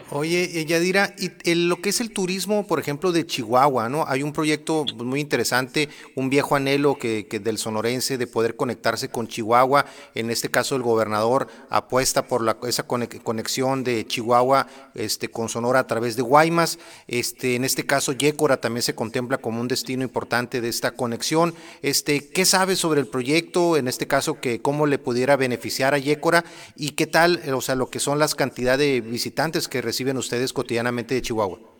Oye, 0.09 0.65
Yadira, 0.65 1.13
y 1.17 1.53
lo 1.53 1.81
que 1.81 1.89
es 1.89 1.99
el 1.99 2.11
turismo, 2.11 2.65
por 2.65 2.79
ejemplo, 2.79 3.11
de 3.11 3.25
Chihuahua, 3.25 3.89
¿no? 3.89 4.05
Hay 4.07 4.23
un 4.23 4.31
proyecto 4.31 4.85
muy 4.95 5.19
interesante, 5.19 5.89
un 6.15 6.29
viejo 6.29 6.55
anhelo 6.55 6.97
que, 6.97 7.25
del 7.43 7.57
sonorense 7.57 8.17
de 8.17 8.27
poder 8.27 8.55
conectarse 8.55 9.09
con 9.09 9.27
Chihuahua. 9.27 9.85
En 10.15 10.29
este 10.29 10.49
caso, 10.49 10.77
el 10.77 10.81
gobernador 10.81 11.47
apuesta 11.69 12.25
por 12.25 12.41
la, 12.41 12.57
esa 12.67 12.83
conexión 12.83 13.83
de 13.83 14.05
Chihuahua 14.07 14.67
este, 14.95 15.29
con 15.29 15.49
Sonora 15.49 15.79
a 15.79 15.87
través 15.87 16.15
de 16.15 16.21
Guaymas. 16.21 16.79
Este, 17.07 17.55
en 17.55 17.65
este 17.65 17.85
caso, 17.85 18.13
Yécora 18.13 18.57
también 18.57 18.83
se 18.83 18.95
contempla 18.95 19.39
como 19.39 19.59
un 19.59 19.67
destino 19.67 20.03
importante 20.03 20.61
de 20.61 20.69
esta 20.69 20.91
conexión. 20.91 21.53
Este, 21.81 22.29
¿Qué 22.29 22.45
sabes 22.45 22.79
sobre 22.79 23.01
el 23.01 23.07
proyecto? 23.07 23.75
En 23.75 23.89
este 23.89 24.07
caso, 24.07 24.39
que 24.39 24.61
cómo 24.61 24.87
le 24.87 24.99
pudiera 24.99 25.35
beneficiar 25.35 25.93
a 25.93 25.97
Yécora 25.97 26.45
y 26.77 26.91
qué 26.91 27.07
tal, 27.07 27.41
o 27.53 27.61
sea, 27.61 27.75
lo 27.75 27.89
que 27.89 27.99
son 27.99 28.19
las 28.19 28.35
cantidades 28.35 28.79
de 28.79 29.01
visitantes 29.01 29.67
que 29.67 29.80
reciben 29.81 30.17
ustedes 30.17 30.53
cotidianamente 30.53 31.15
de 31.15 31.21
Chihuahua? 31.21 31.70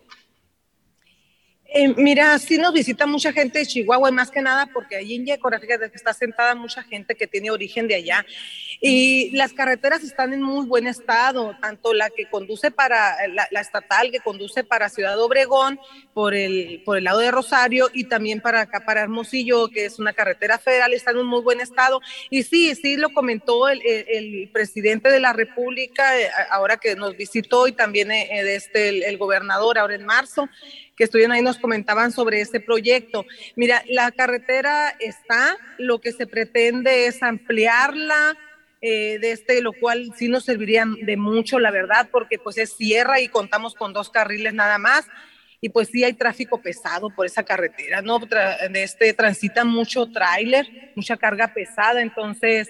Eh, 1.74 1.94
mira, 1.96 2.38
sí 2.38 2.58
nos 2.58 2.74
visita 2.74 3.08
mucha 3.08 3.32
gente 3.32 3.60
de 3.60 3.66
Chihuahua 3.66 4.10
y 4.10 4.12
más 4.12 4.30
que 4.30 4.42
nada 4.42 4.68
porque 4.74 4.98
allí 4.98 5.16
en 5.16 5.26
Yecora, 5.26 5.58
que 5.58 5.78
está 5.94 6.14
sentada 6.14 6.54
mucha 6.54 6.84
gente 6.84 7.16
que 7.16 7.28
tiene 7.28 7.50
origen 7.50 7.88
de 7.88 7.96
allá 7.96 8.26
y 8.82 9.30
las 9.38 9.54
carreteras 9.54 10.04
están 10.04 10.34
en 10.34 10.42
muy 10.42 10.66
buen 10.66 10.86
estado, 10.86 11.56
tanto 11.62 11.94
la 11.94 12.10
que 12.10 12.30
conduce 12.30 12.72
para 12.72 13.16
la, 13.28 13.62
estatal 13.62 14.12
que 14.12 14.20
conduce 14.20 14.66
para 14.66 14.90
Ciudad 14.90 15.18
Obregón 15.22 15.80
por 16.14 16.34
el, 16.34 16.82
por 16.84 16.98
el 16.98 17.06
lado 17.06 17.20
de 17.20 17.32
Rosario 17.32 17.90
y 17.94 18.06
también 18.06 18.42
para 18.42 18.62
acá 18.62 18.84
para 18.84 19.04
Hermosillo, 19.04 19.70
que 19.70 19.86
es 19.86 19.98
una 19.98 20.12
carretera 20.12 20.58
federal, 20.58 20.94
está 20.94 21.12
en 21.12 21.26
muy 21.26 21.42
buen 21.42 21.62
estado. 21.62 22.02
Y 22.30 22.44
sí, 22.44 22.76
sí 22.76 22.98
lo 22.98 23.14
comentó 23.14 23.70
el, 23.70 23.82
el, 23.86 24.50
presidente 24.52 25.10
de 25.10 25.20
la 25.20 25.32
República 25.32 26.20
eh, 26.20 26.30
ahora 26.50 26.78
que 26.78 26.96
nos 26.96 27.16
visitó 27.16 27.68
y 27.68 27.72
también 27.72 28.12
eh, 28.12 28.56
este, 28.56 28.90
el, 28.90 29.04
el 29.04 29.18
gobernador 29.18 29.78
ahora 29.78 29.96
en 29.96 30.06
marzo 30.06 30.50
que 31.02 31.06
estuvieron 31.06 31.32
ahí 31.32 31.42
nos 31.42 31.58
comentaban 31.58 32.12
sobre 32.12 32.42
este 32.42 32.60
proyecto. 32.60 33.26
Mira, 33.56 33.82
la 33.90 34.12
carretera 34.12 34.94
está, 35.00 35.58
lo 35.80 36.00
que 36.00 36.12
se 36.12 36.28
pretende 36.28 37.08
es 37.08 37.24
ampliarla, 37.24 38.38
eh, 38.82 39.18
de 39.20 39.32
este, 39.32 39.64
lo 39.64 39.74
cual 39.74 40.14
sí 40.16 40.28
nos 40.28 40.46
serviría 40.46 40.86
de 41.02 41.18
mucho, 41.18 41.58
la 41.58 41.72
verdad, 41.72 42.08
porque 42.12 42.38
pues 42.38 42.60
es 42.60 42.74
sierra 42.74 43.20
y 43.20 43.30
contamos 43.30 43.74
con 43.74 43.94
dos 43.94 44.12
carriles 44.12 44.54
nada 44.54 44.78
más. 44.78 45.08
Y 45.60 45.70
pues 45.70 45.88
sí 45.88 46.04
hay 46.04 46.14
tráfico 46.14 46.62
pesado 46.62 47.10
por 47.10 47.26
esa 47.26 47.42
carretera, 47.42 48.04
¿no? 48.04 48.20
de 48.20 48.84
este 48.84 49.12
transita 49.14 49.64
mucho 49.66 50.06
tráiler, 50.12 50.92
mucha 50.96 51.18
carga 51.18 51.52
pesada, 51.52 52.04
entonces 52.04 52.70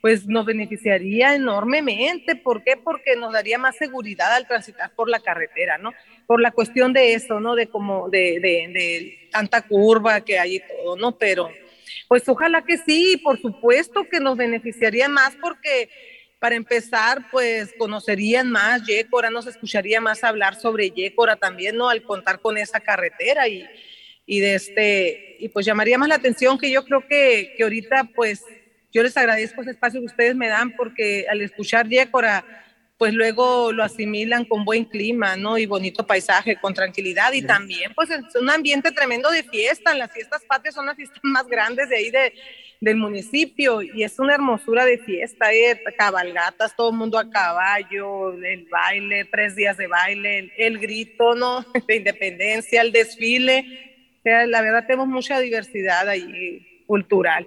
pues 0.00 0.26
nos 0.26 0.46
beneficiaría 0.46 1.34
enormemente. 1.34 2.36
¿Por 2.36 2.62
qué? 2.64 2.76
Porque 2.76 3.16
nos 3.16 3.32
daría 3.32 3.58
más 3.58 3.76
seguridad 3.76 4.34
al 4.34 4.46
transitar 4.46 4.92
por 4.94 5.08
la 5.08 5.20
carretera, 5.20 5.78
¿no? 5.78 5.92
Por 6.26 6.40
la 6.40 6.52
cuestión 6.52 6.92
de 6.92 7.14
eso, 7.14 7.40
¿no? 7.40 7.54
De 7.54 7.68
como 7.68 8.08
de, 8.08 8.40
de, 8.40 9.28
tanta 9.30 9.62
curva 9.62 10.20
que 10.22 10.38
hay 10.38 10.56
y 10.56 10.60
todo, 10.60 10.96
¿no? 10.96 11.16
Pero 11.18 11.50
pues 12.08 12.28
ojalá 12.28 12.64
que 12.64 12.78
sí, 12.78 13.20
por 13.22 13.40
supuesto 13.40 14.08
que 14.10 14.20
nos 14.20 14.36
beneficiaría 14.36 15.08
más 15.08 15.36
porque 15.40 15.88
para 16.38 16.56
empezar, 16.56 17.30
pues 17.30 17.74
conocerían 17.76 18.50
más 18.50 18.82
Yécora, 18.86 19.28
nos 19.28 19.46
escucharía 19.46 20.00
más 20.00 20.24
hablar 20.24 20.58
sobre 20.58 20.90
Yécora 20.90 21.36
también, 21.36 21.76
¿no? 21.76 21.90
Al 21.90 22.02
contar 22.02 22.40
con 22.40 22.56
esa 22.56 22.80
carretera 22.80 23.46
y, 23.46 23.68
y 24.24 24.40
de 24.40 24.54
este, 24.54 25.36
y 25.38 25.50
pues 25.50 25.66
llamaría 25.66 25.98
más 25.98 26.08
la 26.08 26.14
atención 26.14 26.58
que 26.58 26.70
yo 26.70 26.84
creo 26.84 27.06
que, 27.06 27.52
que 27.56 27.62
ahorita 27.62 28.08
pues 28.14 28.42
yo 28.92 29.02
les 29.02 29.16
agradezco 29.16 29.62
ese 29.62 29.70
espacio 29.70 30.00
que 30.00 30.06
ustedes 30.06 30.34
me 30.34 30.48
dan 30.48 30.72
porque 30.76 31.26
al 31.30 31.40
escuchar 31.42 31.88
Yécora, 31.88 32.44
pues 32.98 33.14
luego 33.14 33.72
lo 33.72 33.82
asimilan 33.82 34.44
con 34.44 34.64
buen 34.64 34.84
clima, 34.84 35.34
¿no? 35.34 35.56
Y 35.56 35.64
bonito 35.64 36.06
paisaje, 36.06 36.56
con 36.56 36.74
tranquilidad 36.74 37.32
y 37.32 37.40
también 37.40 37.94
pues 37.94 38.10
es 38.10 38.20
un 38.34 38.50
ambiente 38.50 38.90
tremendo 38.92 39.30
de 39.30 39.42
fiesta. 39.42 39.94
Las 39.94 40.12
fiestas 40.12 40.42
patrias 40.46 40.74
son 40.74 40.84
las 40.84 40.96
fiestas 40.96 41.20
más 41.22 41.46
grandes 41.46 41.88
de 41.88 41.96
ahí 41.96 42.10
de, 42.10 42.34
del 42.78 42.96
municipio 42.96 43.80
y 43.80 44.02
es 44.02 44.18
una 44.18 44.34
hermosura 44.34 44.84
de 44.84 44.98
fiesta, 44.98 45.50
¿eh? 45.50 45.82
cabalgatas, 45.96 46.76
todo 46.76 46.90
el 46.90 46.96
mundo 46.96 47.18
a 47.18 47.30
caballo, 47.30 48.34
el 48.34 48.66
baile, 48.70 49.24
tres 49.24 49.56
días 49.56 49.78
de 49.78 49.86
baile, 49.86 50.38
el, 50.38 50.52
el 50.58 50.78
grito, 50.78 51.34
¿no? 51.34 51.64
De 51.88 51.96
independencia, 51.96 52.82
el 52.82 52.92
desfile. 52.92 53.64
O 54.18 54.22
sea, 54.24 54.46
la 54.46 54.60
verdad 54.60 54.84
tenemos 54.86 55.08
mucha 55.08 55.40
diversidad 55.40 56.06
ahí 56.06 56.84
cultural. 56.86 57.46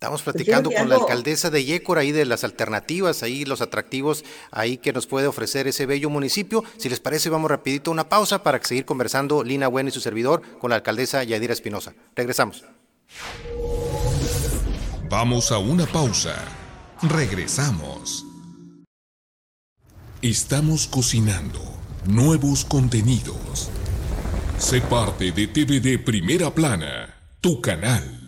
Estamos 0.00 0.22
pues 0.22 0.34
platicando 0.34 0.70
con 0.70 0.88
la 0.88 0.94
alcaldesa 0.94 1.50
de 1.50 1.62
Yécora 1.62 2.00
ahí 2.00 2.10
de 2.10 2.24
las 2.24 2.42
alternativas, 2.42 3.22
ahí 3.22 3.44
los 3.44 3.60
atractivos 3.60 4.24
ahí 4.50 4.78
que 4.78 4.94
nos 4.94 5.06
puede 5.06 5.26
ofrecer 5.26 5.68
ese 5.68 5.84
bello 5.84 6.08
municipio. 6.08 6.64
Si 6.78 6.88
les 6.88 7.00
parece, 7.00 7.28
vamos 7.28 7.50
rapidito 7.50 7.90
a 7.90 7.92
una 7.92 8.08
pausa 8.08 8.42
para 8.42 8.64
seguir 8.64 8.86
conversando 8.86 9.44
Lina 9.44 9.68
Bueno 9.68 9.90
y 9.90 9.92
su 9.92 10.00
servidor 10.00 10.40
con 10.58 10.70
la 10.70 10.76
alcaldesa 10.76 11.22
Yadira 11.22 11.52
Espinosa. 11.52 11.92
Regresamos. 12.16 12.64
Vamos 15.10 15.52
a 15.52 15.58
una 15.58 15.84
pausa. 15.84 16.34
Regresamos. 17.02 18.24
Estamos 20.22 20.86
cocinando 20.86 21.60
nuevos 22.06 22.64
contenidos. 22.64 23.68
Sé 24.56 24.80
parte 24.80 25.30
de 25.30 25.46
TVD 25.46 26.02
Primera 26.02 26.54
Plana, 26.54 27.20
tu 27.42 27.60
canal. 27.60 28.19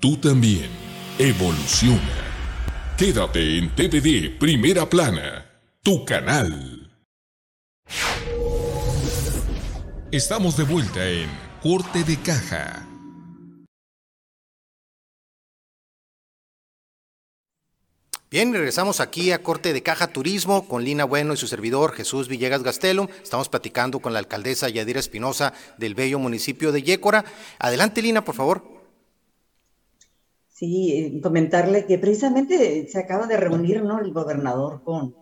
Tú 0.00 0.16
también 0.16 0.70
evoluciona. 1.18 2.00
Quédate 2.96 3.58
en 3.58 3.74
TVD 3.74 4.38
Primera 4.38 4.88
Plana, 4.88 5.44
tu 5.82 6.04
canal. 6.04 6.88
Estamos 10.12 10.56
de 10.56 10.62
vuelta 10.62 11.04
en 11.04 11.28
Corte 11.60 12.04
de 12.04 12.16
Caja. 12.16 12.86
Bien, 18.30 18.52
regresamos 18.52 19.00
aquí 19.00 19.32
a 19.32 19.42
Corte 19.42 19.72
de 19.72 19.82
Caja 19.82 20.12
Turismo 20.12 20.68
con 20.68 20.84
Lina 20.84 21.06
Bueno 21.06 21.34
y 21.34 21.36
su 21.36 21.48
servidor 21.48 21.92
Jesús 21.92 22.28
Villegas 22.28 22.62
Gastelum. 22.62 23.08
Estamos 23.20 23.48
platicando 23.48 23.98
con 23.98 24.12
la 24.12 24.20
alcaldesa 24.20 24.68
Yadira 24.68 25.00
Espinosa 25.00 25.54
del 25.76 25.96
bello 25.96 26.20
municipio 26.20 26.70
de 26.70 26.84
Yécora. 26.84 27.24
Adelante, 27.58 28.00
Lina, 28.00 28.24
por 28.24 28.36
favor. 28.36 28.77
Sí, 30.58 30.92
eh, 30.92 31.20
comentarle 31.20 31.86
que 31.86 31.98
precisamente 31.98 32.88
se 32.88 32.98
acaba 32.98 33.28
de 33.28 33.36
reunir 33.36 33.80
¿no? 33.84 34.00
el 34.00 34.12
gobernador 34.12 34.82
con, 34.82 35.14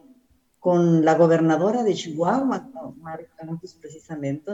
con 0.58 1.04
la 1.04 1.14
gobernadora 1.14 1.82
de 1.82 1.92
Chihuahua, 1.94 2.70
Mario 2.96 3.28
Campos, 3.36 3.76
precisamente. 3.78 4.50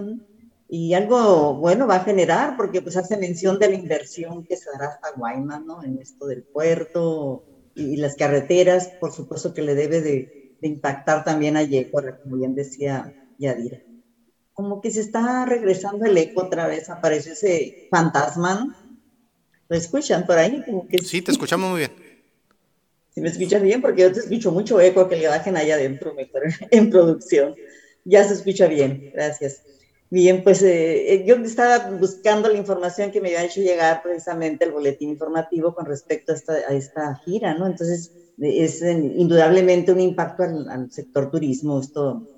Y 0.67 0.95
algo 0.95 1.55
bueno 1.55 1.87
va 1.87 1.97
a 1.97 2.05
generar, 2.05 2.57
porque 2.57 2.83
pues 2.83 2.97
hace 2.97 3.17
mención 3.17 3.61
de 3.61 3.69
la 3.69 3.77
inversión 3.77 4.45
que 4.45 4.57
se 4.57 4.71
hará 4.75 4.89
hasta 4.89 5.13
Guaymas, 5.17 5.65
¿no? 5.65 5.85
En 5.85 5.99
esto 6.01 6.27
del 6.27 6.43
puerto, 6.51 7.45
y 7.75 7.97
las 7.99 8.17
carreteras, 8.17 8.91
por 8.99 9.13
supuesto 9.13 9.55
que 9.55 9.63
le 9.63 9.77
debe 9.77 10.01
de, 10.01 10.33
impactar 10.63 11.25
también 11.25 11.57
a 11.57 11.63
Yecora, 11.63 12.17
como 12.23 12.39
bien 12.39 12.55
decía 12.57 13.15
Yadira. 13.39 13.79
Como 14.53 14.81
que 14.81 14.91
se 14.91 15.01
está 15.01 15.45
regresando 15.47 16.07
el 16.07 16.19
eco 16.19 16.43
otra 16.43 16.67
vez, 16.67 16.91
aparece 16.91 17.33
ese 17.33 17.77
fantasma. 17.89 18.67
¿Lo 19.73 19.79
escuchan 19.79 20.27
por 20.27 20.37
ahí? 20.37 20.63
Como 20.67 20.87
que 20.87 20.99
sí, 20.99 21.23
te 21.23 21.33
escuchamos 21.33 21.71
muy 21.71 21.79
bien. 21.79 21.93
Si 23.15 23.23
me 23.23 23.31
escuchan 23.31 23.63
bien, 23.63 23.81
porque 23.81 24.03
yo 24.03 24.13
te 24.13 24.19
escucho 24.19 24.53
mucho 24.53 24.79
eco, 24.79 25.09
que 25.09 25.17
le 25.17 25.29
bajen 25.29 25.57
allá 25.57 25.77
adentro 25.77 26.13
mejor 26.13 26.43
en 26.71 26.91
producción. 26.91 27.55
Ya 28.05 28.23
se 28.23 28.35
escucha 28.35 28.67
bien, 28.67 29.11
gracias. 29.15 29.63
Bien, 30.11 30.45
pues 30.45 30.61
eh, 30.61 31.15
eh, 31.15 31.25
yo 31.27 31.37
estaba 31.37 31.89
buscando 31.93 32.51
la 32.51 32.59
información 32.59 33.13
que 33.13 33.23
me 33.23 33.29
había 33.29 33.45
hecho 33.45 33.63
llegar 33.63 34.03
precisamente 34.03 34.67
el 34.67 34.73
boletín 34.73 35.09
informativo 35.09 35.75
con 35.75 35.87
respecto 35.87 36.33
a 36.33 36.35
esta, 36.35 36.53
a 36.53 36.75
esta 36.75 37.15
gira, 37.25 37.55
¿no? 37.55 37.67
Entonces, 37.67 38.13
es 38.39 38.83
indudablemente 38.83 39.91
un 39.91 40.01
impacto 40.01 40.43
al, 40.43 40.93
sector 40.93 41.31
turismo, 41.31 41.81
esto, 41.81 42.29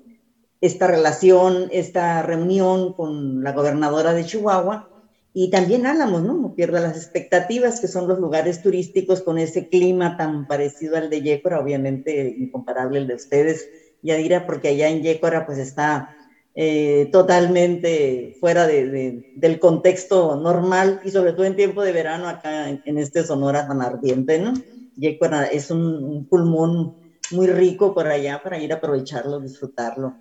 esta 0.61 0.87
relación, 0.87 1.67
esta 1.73 2.21
reunión 2.21 2.93
con 2.93 3.43
la 3.43 3.51
gobernadora 3.51 4.13
de 4.13 4.23
Chihuahua 4.23 4.94
y 5.37 5.49
también 5.49 5.85
Álamos, 5.85 6.23
¿no? 6.23 6.33
No 6.33 6.55
pierda 6.55 6.79
las 6.79 6.95
expectativas, 6.95 7.81
que 7.81 7.89
son 7.89 8.07
los 8.07 8.19
lugares 8.19 8.61
turísticos 8.61 9.21
con 9.21 9.37
ese 9.37 9.67
clima 9.67 10.15
tan 10.15 10.47
parecido 10.47 10.95
al 10.95 11.09
de 11.09 11.21
Yécora, 11.21 11.59
obviamente 11.59 12.33
incomparable 12.39 12.99
el 12.99 13.07
de 13.07 13.15
ustedes, 13.15 13.67
Yadira, 14.01 14.45
porque 14.45 14.69
allá 14.69 14.87
en 14.87 15.03
Yécora 15.03 15.45
pues 15.45 15.57
está 15.57 16.15
eh, 16.55 17.09
totalmente 17.11 18.37
fuera 18.39 18.65
de, 18.65 19.33
del 19.35 19.59
contexto 19.59 20.37
normal 20.37 21.01
y 21.03 21.11
sobre 21.11 21.33
todo 21.33 21.43
en 21.43 21.57
tiempo 21.57 21.83
de 21.83 21.91
verano 21.91 22.29
acá 22.29 22.69
en, 22.69 22.97
este 22.97 23.25
Sonora 23.25 23.67
tan 23.67 23.81
ardiente, 23.81 24.39
¿no? 24.39 24.53
Y 24.95 25.19
es 25.51 25.69
un, 25.69 26.27
pulmón 26.29 26.95
muy 27.31 27.47
rico 27.47 27.93
por 27.93 28.07
allá 28.07 28.41
para 28.41 28.57
ir 28.57 28.71
a 28.71 28.77
aprovecharlo, 28.77 29.41
disfrutarlo. 29.41 30.15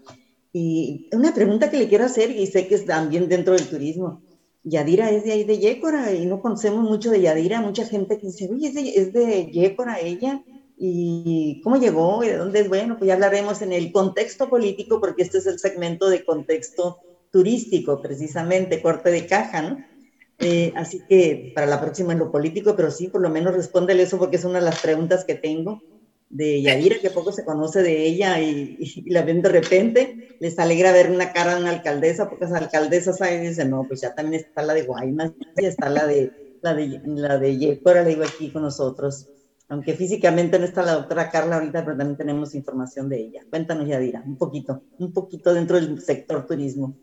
Y 0.53 1.09
una 1.13 1.33
pregunta 1.33 1.71
que 1.71 1.79
le 1.79 1.89
quiero 1.89 2.05
hacer, 2.05 2.33
y 2.33 2.49
sé 2.49 2.67
que 2.67 2.75
es 2.75 2.85
también 2.85 3.29
dentro 3.29 3.55
del 3.55 3.69
turismo. 3.69 4.24
Yadira 4.65 5.11
es 5.11 5.25
de 5.25 5.33
ahí 5.33 5.45
de 5.45 5.59
Yécora 5.59 6.13
y 6.13 6.25
no 6.27 6.41
conocemos 6.41 6.89
mucho 6.89 7.11
de 7.11 7.21
Yadira. 7.21 7.61
Mucha 7.61 7.85
gente 7.85 8.19
que 8.19 8.29
dice, 8.29 8.49
uy, 8.51 8.67
es 8.67 8.75
de, 8.75 8.89
es 8.95 9.13
de 9.13 9.47
Yécora 9.47 10.01
ella 10.01 10.43
y 10.77 11.61
cómo 11.63 11.77
llegó 11.77 12.25
y 12.25 12.29
de 12.29 12.39
dónde 12.39 12.61
es. 12.61 12.69
Bueno, 12.69 12.97
pues 12.97 13.09
ya 13.09 13.15
hablaremos 13.15 13.63
en 13.63 13.73
el 13.73 13.93
contexto 13.93 14.49
político, 14.49 15.01
porque 15.01 15.23
este 15.23 15.39
es 15.39 15.47
el 15.47 15.59
segmento 15.59 16.09
de 16.09 16.25
contexto 16.25 16.99
turístico, 17.31 18.01
precisamente, 18.01 18.81
corte 18.81 19.11
de 19.11 19.27
caja, 19.27 19.63
¿no? 19.63 19.85
Eh, 20.39 20.73
así 20.77 21.01
que 21.09 21.53
para 21.55 21.67
la 21.67 21.81
próxima 21.81 22.13
en 22.13 22.19
lo 22.19 22.33
político, 22.33 22.75
pero 22.75 22.91
sí, 22.91 23.09
por 23.09 23.21
lo 23.21 23.31
menos 23.31 23.55
respóndele 23.55 24.03
eso 24.03 24.19
porque 24.19 24.37
es 24.37 24.45
una 24.45 24.59
de 24.59 24.65
las 24.65 24.81
preguntas 24.81 25.25
que 25.25 25.35
tengo 25.35 25.81
de 26.35 26.61
Yadira, 26.61 26.99
que 27.01 27.11
poco 27.11 27.33
se 27.33 27.45
conoce 27.45 27.83
de 27.83 28.05
ella 28.05 28.41
y, 28.41 29.05
la 29.07 29.23
ven 29.23 29.41
de 29.41 29.49
repente. 29.49 30.37
Les 30.41 30.59
alegra 30.59 30.93
ver 30.93 31.11
una 31.11 31.33
cara 31.33 31.55
de 31.55 31.63
una 31.63 31.71
alcaldesa, 31.71 32.29
porque 32.29 32.45
esa 32.45 32.59
alcaldesa 32.59 33.13
sabe 33.13 33.37
y 33.37 33.49
dice, 33.49 33.65
no, 33.65 33.85
pues 33.89 34.01
ya 34.03 34.15
también 34.15 34.43
está 34.43 34.63
la 34.63 34.75
de 34.75 34.83
Guaymas, 34.83 35.33
y 35.57 35.65
está 35.65 35.89
la 35.89 36.07
de 36.07 36.33
la 36.61 36.75
de, 36.75 37.01
la 37.05 37.39
de 37.39 37.59
Yecora, 37.59 38.03
la 38.03 38.09
digo 38.09 38.25
aquí 38.25 38.51
con 38.51 38.63
nosotros 38.63 39.29
aunque 39.69 39.95
físicamente 39.95 40.59
no 40.59 40.67
está 40.67 40.83
la 40.83 40.93
doctora 40.93 41.31
Carla 41.31 41.57
ahorita, 41.57 41.85
pero 41.85 41.97
también 41.97 42.17
tenemos 42.17 42.55
información 42.55 43.09
de 43.09 43.19
ella. 43.19 43.41
Cuéntanos, 43.49 43.89
Yadira, 43.89 44.23
un 44.25 44.37
poquito, 44.37 44.83
un 44.99 45.13
poquito 45.13 45.55
dentro 45.55 45.81
del 45.81 46.01
sector 46.03 46.47
turismo. 46.47 46.95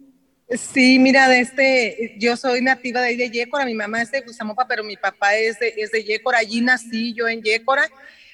Sí, 0.49 0.99
mira, 0.99 1.27
de 1.29 1.39
este, 1.39 2.15
yo 2.19 2.35
soy 2.35 2.61
nativa 2.61 3.01
de 3.01 3.15
de 3.15 3.29
Yécora, 3.29 3.65
mi 3.65 3.73
mamá 3.73 4.01
es 4.01 4.11
de 4.11 4.21
Gusamopa, 4.21 4.67
pero 4.67 4.83
mi 4.83 4.97
papá 4.97 5.35
es 5.35 5.59
de, 5.59 5.73
es 5.77 5.91
de 5.91 6.03
Yécora, 6.03 6.39
allí 6.39 6.61
nací 6.61 7.13
yo 7.13 7.27
en 7.27 7.41
Yécora, 7.41 7.89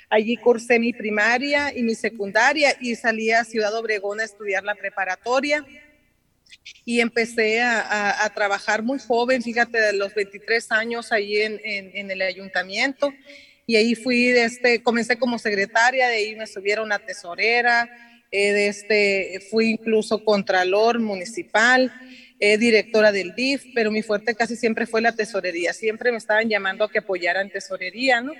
allí 0.09 0.37
cursé 0.37 0.79
mi 0.79 0.93
primaria 0.93 1.73
y 1.75 1.83
mi 1.83 1.95
secundaria 1.95 2.75
y 2.79 2.95
salí 2.95 3.31
a 3.31 3.43
Ciudad 3.43 3.73
Obregón 3.75 4.19
a 4.19 4.23
estudiar 4.23 4.63
la 4.63 4.75
preparatoria. 4.75 5.65
Y 6.85 7.01
empecé 7.01 7.61
a, 7.61 8.31
trabajar 8.33 8.81
muy 8.81 8.99
joven, 8.99 9.41
fíjate, 9.41 9.79
de 9.79 9.93
los 9.93 10.13
23 10.13 10.71
años 10.71 11.11
ahí 11.11 11.37
en, 11.37 12.11
el 12.11 12.21
ayuntamiento. 12.21 13.13
Y 13.65 13.75
ahí 13.75 13.95
fui, 13.95 14.29
este, 14.29 14.81
comencé 14.81 15.17
como 15.17 15.39
secretaria, 15.39 16.07
de 16.07 16.15
ahí 16.15 16.35
me 16.35 16.47
subieron 16.47 16.91
a 16.93 16.99
tesorera, 16.99 17.89
eh, 18.31 18.53
de 18.53 18.67
este, 18.67 19.39
fui 19.49 19.71
incluso 19.71 20.23
contralor 20.23 20.99
municipal, 20.99 21.93
eh, 22.39 22.57
directora 22.57 23.11
del 23.11 23.35
DIF, 23.35 23.65
pero 23.73 23.91
mi 23.91 24.01
fuerte 24.01 24.35
casi 24.35 24.55
siempre 24.55 24.85
fue 24.85 25.01
la 25.01 25.11
tesorería, 25.11 25.73
siempre 25.73 26.11
me 26.11 26.17
estaban 26.17 26.47
llamando 26.47 26.85
a 26.85 26.91
que 26.91 26.99
apoyara 26.99 27.41
en 27.41 27.49
tesorería, 27.49 28.21
¿no? 28.21 28.33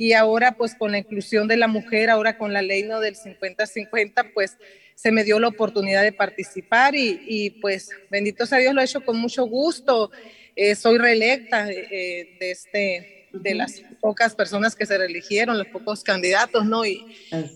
Y 0.00 0.14
ahora 0.14 0.52
pues 0.56 0.74
con 0.74 0.92
la 0.92 0.98
inclusión 0.98 1.46
de 1.46 1.58
la 1.58 1.68
mujer, 1.68 2.08
ahora 2.08 2.38
con 2.38 2.54
la 2.54 2.62
ley 2.62 2.84
¿no? 2.84 3.00
del 3.00 3.16
50-50, 3.16 4.32
pues 4.32 4.56
se 4.94 5.12
me 5.12 5.24
dio 5.24 5.38
la 5.38 5.48
oportunidad 5.48 6.02
de 6.02 6.12
participar 6.12 6.94
y, 6.94 7.20
y, 7.26 7.50
pues 7.50 7.90
bendito 8.10 8.46
sea 8.46 8.58
Dios, 8.58 8.72
lo 8.72 8.80
he 8.80 8.84
hecho 8.84 9.04
con 9.04 9.18
mucho 9.18 9.44
gusto. 9.44 10.10
Eh, 10.56 10.74
soy 10.74 10.96
reelecta 10.96 11.66
de 11.66 12.36
este 12.40 13.20
de 13.32 13.54
las 13.54 13.82
pocas 14.00 14.34
personas 14.34 14.74
que 14.74 14.86
se 14.86 14.98
reeligieron, 14.98 15.58
los 15.58 15.66
pocos 15.68 16.02
candidatos, 16.02 16.64
¿no? 16.64 16.84
Y, 16.84 17.04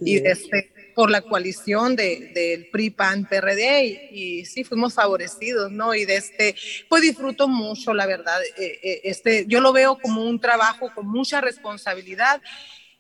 y 0.03 0.17
este, 0.17 0.71
por 0.95 1.11
la 1.11 1.23
coalición 1.23 1.97
del 1.97 2.33
de, 2.33 2.69
PRI, 2.73 2.91
PAN, 2.91 3.27
PRD, 3.27 4.09
y, 4.13 4.45
sí, 4.45 4.65
fuimos 4.65 4.95
favorecidos, 4.95 5.71
¿no? 5.71 5.95
Y 5.95 6.05
de 6.05 6.17
este, 6.17 6.55
pues 6.89 7.03
disfruto 7.03 7.49
mucho, 7.49 7.93
la 7.95 8.07
verdad, 8.07 8.41
eh, 8.57 8.79
eh, 8.83 9.01
este, 9.05 9.47
yo 9.47 9.61
lo 9.61 9.73
veo 9.73 9.99
como 9.99 10.25
un 10.25 10.41
trabajo 10.41 10.91
con 10.95 11.07
mucha 11.07 11.41
responsabilidad 11.41 12.41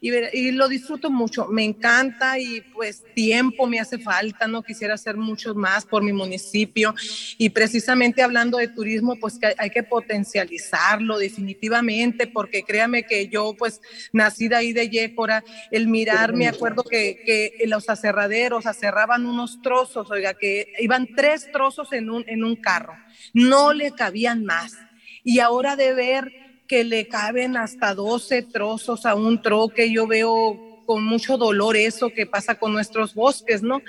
y, 0.05 0.51
lo 0.51 0.69
disfruto 0.69 1.11
mucho, 1.11 1.47
me 1.47 1.65
encanta 1.65 2.39
y 2.39 2.61
pues 2.75 3.03
tiempo 3.15 3.67
me 3.67 3.81
hace 3.81 3.99
falta, 3.99 4.47
no 4.47 4.63
quisiera 4.63 4.95
hacer 4.95 5.17
mucho 5.17 5.55
más 5.55 5.87
por 5.87 6.03
mi 6.03 6.13
municipio. 6.13 6.95
Y 7.39 7.49
precisamente 7.49 8.23
hablando 8.23 8.59
de 8.59 8.69
turismo, 8.69 9.17
pues 9.17 9.39
que 9.39 9.55
hay 9.57 9.71
que 9.71 9.83
potencializarlo 9.83 11.17
definitivamente, 11.17 12.27
porque 12.27 12.65
créame 12.65 13.05
que 13.05 13.29
yo 13.29 13.55
pues 13.57 13.81
nací 14.13 14.49
de 14.49 14.57
ahí 14.57 14.73
de 14.75 14.91
Yécora, 14.91 15.43
el 15.71 15.89
mirar, 15.89 16.35
me 16.35 16.49
acuerdo 16.49 16.83
que, 16.83 17.23
que 17.25 17.67
los 17.67 17.89
aserraderos 17.89 18.67
aserraban 18.67 19.25
unos 19.25 19.63
trozos, 19.63 20.11
oiga, 20.11 20.35
que 20.35 20.71
iban 20.81 21.09
tres 21.17 21.51
trozos 21.51 21.95
en 21.95 22.11
un, 22.11 22.25
en 22.27 22.45
un 22.45 22.57
carro, 22.57 22.93
no 23.33 23.73
le 23.73 23.93
cabían 23.93 24.45
más. 24.45 24.75
Y 25.23 25.39
ahora 25.39 25.77
de 25.77 25.95
ver 25.95 26.45
que 26.67 26.85
le 26.85 27.09
caben 27.09 27.57
hasta 27.57 27.95
12 27.95 28.43
trozos 28.43 29.07
a 29.07 29.15
un 29.15 29.41
troque. 29.43 29.91
Yo 29.91 30.07
veo 30.07 30.75
con 30.85 31.05
mucho 31.05 31.37
dolor 31.37 31.77
eso 31.77 32.11
que 32.11 32.27
pasa 32.27 32.55
con 32.57 32.73
nuestros 32.73 33.15
bosques, 33.15 33.63
¿no? 33.63 33.83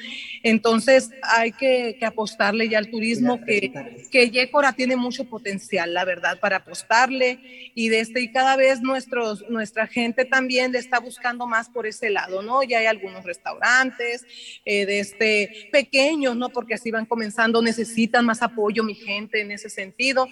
Entonces 0.44 1.12
hay 1.22 1.52
que, 1.52 1.98
apostarle 2.06 2.70
ya 2.70 2.78
al 2.78 2.90
turismo, 2.90 3.44
que, 3.44 3.72
que 4.12 4.30
Yécora 4.30 4.74
tiene 4.74 4.96
mucho 4.96 5.26
potencial, 5.26 5.94
la 5.94 6.06
verdad, 6.06 6.40
para 6.40 6.58
apostarle 6.58 7.40
y, 7.74 7.90
de 7.90 8.00
este, 8.00 8.22
y 8.22 8.32
cada 8.32 8.56
vez 8.56 8.82
nuestros, 8.82 9.44
nuestra 9.50 9.88
gente 9.88 10.26
también 10.26 10.72
le 10.72 10.80
está 10.80 11.00
buscando 11.00 11.48
más 11.48 11.70
por 11.70 11.88
ese 11.88 12.10
lado, 12.10 12.42
¿no? 12.42 12.64
Ya 12.64 12.80
hay 12.80 12.86
algunos 12.86 13.24
restaurantes 13.24 14.26
eh, 14.66 14.86
de 14.86 15.00
este, 15.00 15.70
pequeños, 15.72 16.36
¿no? 16.36 16.50
Porque 16.50 16.76
así 16.76 16.92
van 16.92 17.06
comenzando, 17.06 17.62
necesitan 17.62 18.26
más 18.26 18.42
apoyo 18.42 18.84
mi 18.84 18.96
gente 18.96 19.42
en 19.42 19.52
ese 19.52 19.70
sentido 19.70 20.30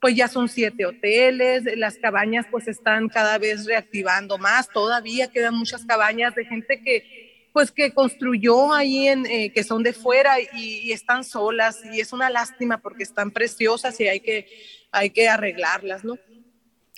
pues 0.00 0.14
ya 0.14 0.28
son 0.28 0.48
siete 0.48 0.86
hoteles, 0.86 1.64
las 1.76 1.98
cabañas 1.98 2.46
pues 2.50 2.68
están 2.68 3.08
cada 3.08 3.38
vez 3.38 3.66
reactivando 3.66 4.38
más, 4.38 4.68
todavía 4.68 5.30
quedan 5.30 5.54
muchas 5.54 5.84
cabañas 5.84 6.34
de 6.34 6.44
gente 6.46 6.80
que 6.82 7.30
pues 7.52 7.72
que 7.72 7.92
construyó 7.92 8.72
ahí 8.72 9.08
en, 9.08 9.26
eh, 9.26 9.52
que 9.52 9.64
son 9.64 9.82
de 9.82 9.92
fuera 9.92 10.36
y, 10.40 10.92
están 10.92 11.24
solas 11.24 11.80
y 11.92 12.00
es 12.00 12.12
una 12.12 12.30
lástima 12.30 12.78
porque 12.78 13.02
están 13.02 13.30
preciosas 13.30 13.98
y 14.00 14.06
hay 14.06 14.20
que, 14.20 14.46
hay 14.92 15.10
que 15.10 15.28
arreglarlas, 15.28 16.04
¿no? 16.04 16.16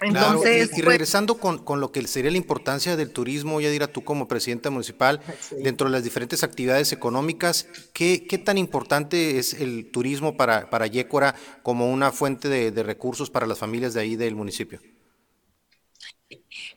Entonces, 0.03 0.71
y, 0.73 0.75
pues 0.75 0.85
regresando 0.85 1.38
con, 1.38 1.81
lo 1.81 1.93
que 1.93 2.07
sería 2.07 2.31
la 2.31 2.37
importancia 2.37 2.97
del 2.97 3.11
turismo, 3.11 3.61
ya 3.61 3.71
dirá 3.71 3.87
tú 3.87 4.05
como 4.05 4.29
presidenta 4.29 4.71
municipal, 4.71 5.21
dentro 5.62 5.87
de 5.87 5.93
las 5.93 6.05
diferentes 6.05 6.43
actividades 6.43 6.93
económicas, 6.93 7.69
¿qué, 7.93 8.27
qué 8.29 8.38
tan 8.38 8.59
importante 8.59 9.38
es 9.38 9.55
el 9.55 9.91
turismo 9.91 10.37
para, 10.37 10.71
para 10.71 10.87
Yécora 10.87 11.35
como 11.62 11.91
una 11.91 12.12
fuente 12.12 12.49
de, 12.49 12.83
recursos 12.83 13.31
para 13.31 13.47
las 13.47 13.59
familias 13.59 13.95
de 13.95 14.01
ahí 14.01 14.17
del 14.17 14.35
municipio? 14.35 14.81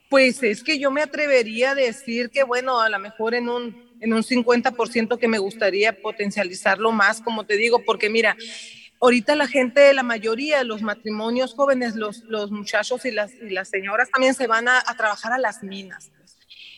Pues 0.09 0.43
es 0.43 0.63
que 0.63 0.77
yo 0.77 0.91
me 0.91 1.01
atrevería 1.01 1.71
a 1.71 1.75
decir 1.75 2.29
que, 2.29 2.43
bueno, 2.43 2.79
a 2.79 2.89
lo 2.89 2.99
mejor 2.99 3.33
en 3.33 3.49
un, 3.49 3.91
en 3.99 4.13
un 4.13 4.23
50% 4.23 5.17
que 5.17 5.27
me 5.27 5.39
gustaría 5.39 5.99
potencializarlo 5.99 6.91
más, 6.91 7.21
como 7.21 7.45
te 7.45 7.57
digo, 7.57 7.83
porque 7.83 8.09
mira, 8.09 8.37
ahorita 9.01 9.35
la 9.35 9.47
gente, 9.47 9.93
la 9.93 10.03
mayoría 10.03 10.59
de 10.59 10.65
los 10.65 10.81
matrimonios 10.81 11.53
jóvenes, 11.53 11.95
los, 11.95 12.23
los 12.23 12.51
muchachos 12.51 13.05
y 13.05 13.11
las, 13.11 13.33
y 13.33 13.49
las 13.49 13.69
señoras 13.69 14.09
también 14.11 14.33
se 14.33 14.47
van 14.47 14.67
a, 14.67 14.83
a 14.85 14.95
trabajar 14.95 15.33
a 15.33 15.37
las 15.37 15.63
minas. 15.63 16.11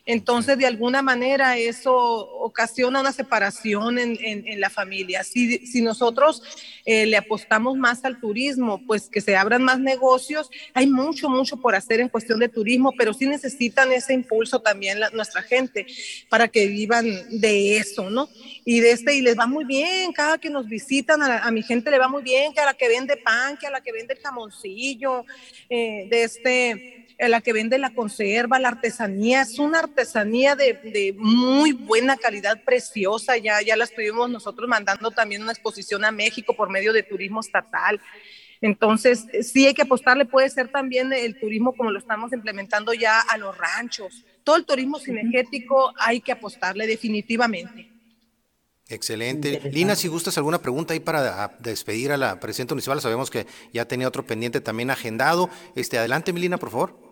Entonces, 0.08 0.58
de 0.58 0.66
alguna 0.66 1.02
manera, 1.02 1.58
eso 1.58 1.94
ocasiona 1.94 3.02
una 3.02 3.12
separación 3.12 4.00
en, 4.00 4.18
en, 4.22 4.60
la 4.62 4.70
familia. 4.70 5.22
Si, 5.26 5.68
si 5.68 5.82
nosotros 5.82 6.42
eh, 6.90 7.06
le 7.06 7.18
apostamos 7.18 7.76
más 7.76 8.06
al 8.06 8.18
turismo, 8.18 8.82
pues 8.88 9.10
que 9.10 9.20
se 9.20 9.36
abran 9.36 9.62
más 9.62 9.78
negocios, 9.78 10.50
hay 10.74 10.88
mucho, 10.88 11.28
mucho 11.28 11.58
por 11.58 11.76
hacer 11.76 12.00
en 12.00 12.08
cuestión 12.08 12.40
de 12.40 12.48
turismo, 12.48 12.94
pero 12.98 13.14
sí 13.14 13.26
necesitan 13.26 13.92
ese 13.92 14.14
impulso 14.14 14.62
también 14.62 14.98
nuestra 15.12 15.44
gente 15.44 15.86
para 16.30 16.48
que 16.48 16.66
vivan 16.68 17.06
de 17.42 17.76
eso, 17.76 18.10
¿no? 18.10 18.30
Y 18.64 18.80
de 18.80 18.92
este, 18.92 19.16
y 19.16 19.22
les 19.22 19.38
va 19.38 19.48
muy 19.48 19.66
bien, 19.66 20.14
cada 20.14 20.38
que 20.38 20.50
nos 20.50 20.70
visitan, 20.70 21.22
a, 21.22 21.52
mi 21.52 21.62
gente 21.62 21.92
le 21.92 22.00
va 22.00 22.08
muy 22.08 22.24
bien, 22.24 22.54
que 22.54 22.62
a 22.62 22.66
la 22.66 22.74
que 22.74 22.88
vende 22.88 23.18
pan, 23.18 23.58
que 23.58 23.68
a 23.68 23.72
la 23.72 23.82
que 23.82 23.92
vende 23.92 24.14
el 24.14 24.22
jamoncillo, 24.22 25.26
eh, 25.70 26.08
de 26.10 26.24
este 26.24 27.08
la 27.20 27.42
que 27.42 27.54
vende 27.54 27.78
la 27.80 27.94
conserva, 27.94 28.60
la 28.60 28.70
artesanía, 28.70 29.42
es 29.42 29.58
una 29.58 29.80
artesanía 29.80 30.56
de, 30.56 31.16
muy 31.18 31.72
buena 31.72 32.16
calidad, 32.16 32.64
preciosa, 32.64 33.38
ya, 33.38 33.62
ya 33.62 33.76
la 33.76 33.86
estuvimos 33.86 34.30
nosotros 34.30 34.70
mandando 34.70 35.10
también 35.10 35.42
una 35.42 35.52
exposición 35.52 36.06
a 36.06 36.12
México 36.12 36.56
por 36.56 36.70
medio 36.78 36.94
de 36.94 37.04
turismo 37.04 37.40
estatal. 37.42 38.00
Entonces, 38.62 39.26
sí 39.42 39.68
hay 39.68 39.74
que 39.74 39.84
apostarle, 39.84 40.26
puede 40.26 40.50
ser 40.50 40.72
también 40.72 41.12
el 41.14 41.40
turismo 41.40 41.74
como 41.74 41.92
lo 41.92 42.00
estamos 42.00 42.34
implementando 42.34 42.94
ya 42.94 43.20
a 43.22 43.38
los 43.38 43.56
ranchos. 43.58 44.26
Todo 44.44 44.56
el 44.56 44.66
turismo 44.66 45.00
cinegético 45.00 45.94
hay 46.00 46.22
que 46.22 46.32
apostarle 46.32 46.88
definitivamente. 46.88 47.92
Excelente. 48.90 49.62
Lina, 49.72 49.96
si 49.96 50.08
gustas 50.08 50.38
alguna 50.38 50.62
pregunta 50.62 50.94
ahí 50.94 51.02
para 51.02 51.58
despedir 51.60 52.12
a 52.12 52.18
la 52.18 52.40
presidenta 52.40 52.74
municipal, 52.74 53.02
sabemos 53.02 53.30
que 53.30 53.46
ya 53.74 53.86
tenía 53.86 54.08
otro 54.08 54.26
pendiente 54.26 54.62
también 54.62 54.90
agendado. 54.90 55.50
Este, 55.76 55.98
adelante, 55.98 56.32
Milina, 56.32 56.58
por 56.58 56.70
favor. 56.70 57.08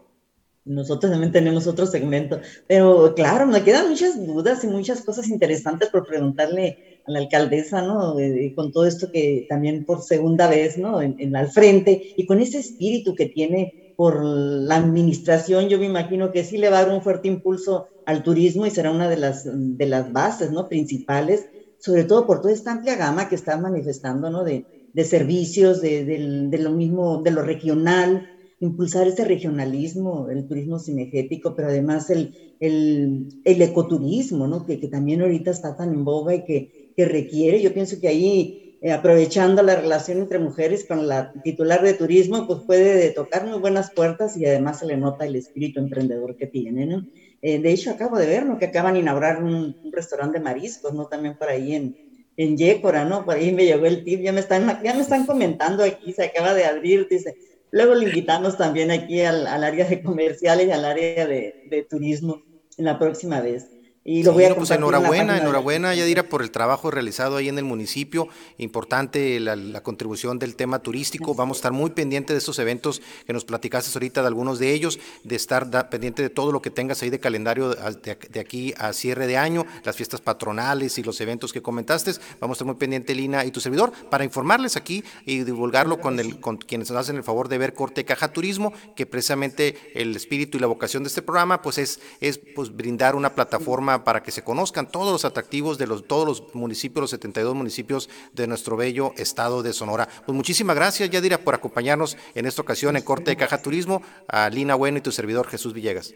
Nosotros 0.64 1.12
también 1.12 1.32
tenemos 1.32 1.68
otro 1.68 1.86
segmento, 1.86 2.42
pero 2.66 3.14
claro, 3.14 3.46
me 3.46 3.64
quedan 3.64 3.88
muchas 3.88 4.26
dudas 4.26 4.64
y 4.64 4.68
muchas 4.68 5.02
cosas 5.02 5.28
interesantes 5.28 5.90
por 5.90 6.08
preguntarle 6.08 6.95
la 7.08 7.20
alcaldesa, 7.20 7.82
¿no? 7.82 8.16
con 8.56 8.72
todo 8.72 8.86
esto 8.86 9.08
que 9.12 9.46
también 9.48 9.84
por 9.86 10.02
segunda 10.04 10.48
vez, 10.50 10.78
¿no? 10.78 11.02
En, 11.02 11.16
en, 11.20 11.36
al 11.36 11.50
frente 11.52 12.02
y 12.16 12.26
con 12.26 12.40
ese 12.42 12.60
espíritu 12.60 13.16
que 13.16 13.28
tiene 13.28 13.74
por 13.96 14.24
la 14.24 14.76
administración, 14.78 15.70
yo 15.70 15.80
me 15.80 15.86
imagino 15.86 16.32
que 16.32 16.44
sí 16.44 16.58
le 16.58 16.70
va 16.70 16.80
a 16.80 16.86
dar 16.86 16.94
un 16.94 17.02
fuerte 17.02 17.28
impulso 17.30 17.86
al 18.06 18.24
turismo 18.24 18.66
y 18.66 18.72
será 18.72 18.92
una 18.92 19.08
de 19.10 19.18
las, 19.18 19.44
de 19.46 19.86
las 19.86 20.12
bases, 20.12 20.52
¿no? 20.52 20.68
Principales, 20.68 21.46
sobre 21.78 22.04
todo 22.04 22.26
por 22.26 22.42
toda 22.42 22.54
esta 22.54 22.72
amplia 22.74 22.96
gama 22.96 23.30
que 23.30 23.36
está 23.36 23.58
manifestando, 23.58 24.30
¿no? 24.30 24.44
De, 24.44 24.68
de 24.92 25.04
servicios, 25.04 25.82
de, 25.82 26.04
de, 26.06 26.58
lo 26.58 26.72
mismo, 26.72 27.22
de 27.24 27.32
lo 27.32 27.42
regional, 27.42 28.28
impulsar 28.60 29.08
ese 29.08 29.26
regionalismo, 29.26 30.30
el 30.30 30.48
turismo 30.48 30.80
cinegético, 30.80 31.54
pero 31.56 31.68
además 31.70 32.10
el, 32.10 32.36
el, 32.60 33.28
el 33.44 33.62
ecoturismo, 33.62 34.48
¿no? 34.48 34.66
Que, 34.66 34.80
que, 34.80 34.88
también 34.88 35.22
ahorita 35.22 35.52
está 35.52 35.76
tan 35.76 35.94
en 35.94 36.06
boga 36.06 36.34
y 36.36 36.44
que, 36.46 36.70
que 36.96 37.06
requiere, 37.06 37.62
yo 37.62 37.74
pienso 37.74 38.00
que 38.00 38.08
ahí, 38.08 38.78
eh, 38.82 38.92
aprovechando 38.92 39.62
la 39.64 39.76
relación 39.76 40.20
entre 40.20 40.40
mujeres 40.40 40.86
con 40.86 41.08
la 41.08 41.34
titular 41.44 41.82
de 41.82 41.94
turismo, 41.94 42.48
pues 42.48 42.60
puede 42.66 43.10
tocar 43.12 43.46
muy 43.46 43.60
buenas 43.60 43.92
puertas 43.92 44.38
y 44.38 44.46
además 44.46 44.80
se 44.80 44.86
le 44.86 44.98
nota 44.98 45.26
el 45.26 45.36
espíritu 45.36 45.80
emprendedor 45.80 46.36
que 46.36 46.48
tiene, 46.48 46.86
¿no? 46.86 47.06
Eh, 47.42 47.60
de 47.60 47.72
hecho, 47.72 47.92
acabo 47.92 48.18
de 48.18 48.28
ver, 48.28 48.46
¿no? 48.46 48.58
Que 48.58 48.66
acaban 48.66 48.94
de 48.94 49.02
inaugurar 49.02 49.44
un, 49.44 49.76
restaurante 49.92 50.40
de 50.40 50.44
mariscos, 50.44 50.94
¿no? 50.94 51.08
También 51.08 51.38
por 51.38 51.50
ahí 51.50 51.76
en, 51.76 51.96
en 52.38 52.58
Yécora, 52.58 53.06
¿no? 53.06 53.26
Por 53.26 53.36
ahí 53.36 53.52
me 53.52 53.66
llegó 53.66 53.86
el 53.86 54.04
tip, 54.04 54.22
ya 54.22 54.32
me 54.32 54.40
están, 54.40 54.82
ya 54.84 54.94
me 54.94 55.02
están 55.02 55.26
comentando 55.26 55.84
aquí, 55.84 56.14
se 56.14 56.24
acaba 56.24 56.54
de 56.54 56.66
abrir, 56.66 57.08
dice, 57.10 57.36
Luego 57.76 57.94
le 57.94 58.06
invitamos 58.06 58.58
también 58.58 58.90
aquí 58.90 59.20
al, 59.20 59.48
área 59.48 59.86
de 59.86 60.02
comerciales 60.02 60.68
y 60.68 60.72
al 60.72 60.86
área 60.86 61.28
de, 61.28 61.68
de 61.70 61.84
turismo 61.84 62.42
en 62.78 62.86
la 62.86 62.98
próxima 62.98 63.42
vez. 63.42 63.68
Y 64.08 64.22
lo 64.22 64.34
voy 64.34 64.44
a 64.44 64.54
pues 64.54 64.70
enhorabuena, 64.70 65.40
enhorabuena, 65.40 65.96
Yadira, 65.96 66.30
por 66.30 66.44
el 66.44 66.52
trabajo 66.52 66.92
realizado 66.92 67.38
ahí 67.38 67.50
en 67.50 67.58
el 67.58 67.64
municipio. 67.64 68.28
Importante 68.60 69.40
la, 69.40 69.82
contribución 69.82 70.38
del 70.38 70.56
tema 70.56 70.78
turístico. 70.78 71.34
Vamos 71.34 71.58
a 71.58 71.60
estar 71.60 71.72
muy 71.72 71.90
pendientes 71.90 72.36
de 72.36 72.38
estos 72.38 72.60
eventos 72.60 73.02
que 73.26 73.34
nos 73.34 73.46
platicaste 73.46 73.90
ahorita 73.98 74.22
de 74.22 74.28
algunos 74.28 74.60
de 74.60 74.74
ellos, 74.74 75.00
de 75.24 75.36
estar 75.36 75.90
pendiente 75.90 76.22
de 76.22 76.30
todo 76.30 76.52
lo 76.52 76.62
que 76.62 76.70
tengas 76.70 77.02
ahí 77.02 77.10
de 77.10 77.20
calendario 77.20 77.70
de, 77.70 78.40
aquí 78.40 78.76
a 78.78 78.94
cierre 78.94 79.26
de 79.26 79.38
año, 79.38 79.66
las 79.84 79.96
fiestas 79.96 80.22
patronales 80.22 81.00
y 81.00 81.04
los 81.04 81.20
eventos 81.20 81.52
que 81.52 81.64
comentaste. 81.64 82.12
Vamos 82.40 82.54
a 82.54 82.58
estar 82.58 82.68
muy 82.68 82.76
pendiente, 82.76 83.16
Lina, 83.16 83.44
y 83.44 83.50
tu 83.50 83.60
servidor, 83.60 83.92
para 84.12 84.24
informarles 84.24 84.76
aquí 84.76 85.04
y 85.26 85.40
divulgarlo 85.40 86.00
con, 86.00 86.20
el, 86.20 86.40
con 86.40 86.58
quienes 86.58 86.92
nos 86.92 87.00
hacen 87.00 87.16
el 87.16 87.24
favor 87.24 87.50
de 87.50 87.58
ver 87.58 87.74
Corte 87.74 88.06
Caja 88.06 88.32
Turismo, 88.32 88.72
que 88.96 89.08
precisamente 89.08 89.76
el 89.96 90.16
espíritu 90.16 90.60
y 90.60 90.62
la 90.62 90.68
vocación 90.68 91.02
de 91.02 91.08
este 91.08 91.24
programa, 91.24 91.64
pues 91.64 91.80
es, 91.80 92.00
es 92.22 92.40
pues, 92.54 92.70
brindar 92.76 93.16
una 93.16 93.34
plataforma 93.34 93.95
para 94.04 94.24
que 94.24 94.32
se 94.32 94.44
conozcan 94.44 94.92
todos 94.92 95.12
los 95.12 95.26
atractivos 95.26 95.78
de 95.78 95.88
los, 95.88 96.08
todos 96.08 96.28
los 96.28 96.56
municipios, 96.56 97.02
los 97.02 97.10
72 97.12 97.56
municipios 97.56 98.10
de 98.34 98.48
nuestro 98.48 98.78
bello 98.78 99.14
estado 99.18 99.64
de 99.64 99.74
Sonora. 99.74 100.08
Pues 100.26 100.36
muchísimas 100.36 100.76
gracias, 100.76 101.10
Yadira, 101.10 101.38
por 101.38 101.56
acompañarnos 101.56 102.18
en 102.34 102.46
esta 102.46 102.62
ocasión 102.62 102.98
en 102.98 103.04
Corte 103.04 103.32
de 103.32 103.38
Caja 103.38 103.62
Turismo, 103.62 104.02
a 104.28 104.50
Lina 104.50 104.76
Bueno 104.76 104.98
y 104.98 105.02
tu 105.02 105.12
servidor 105.12 105.48
Jesús 105.48 105.74
Villegas. 105.74 106.14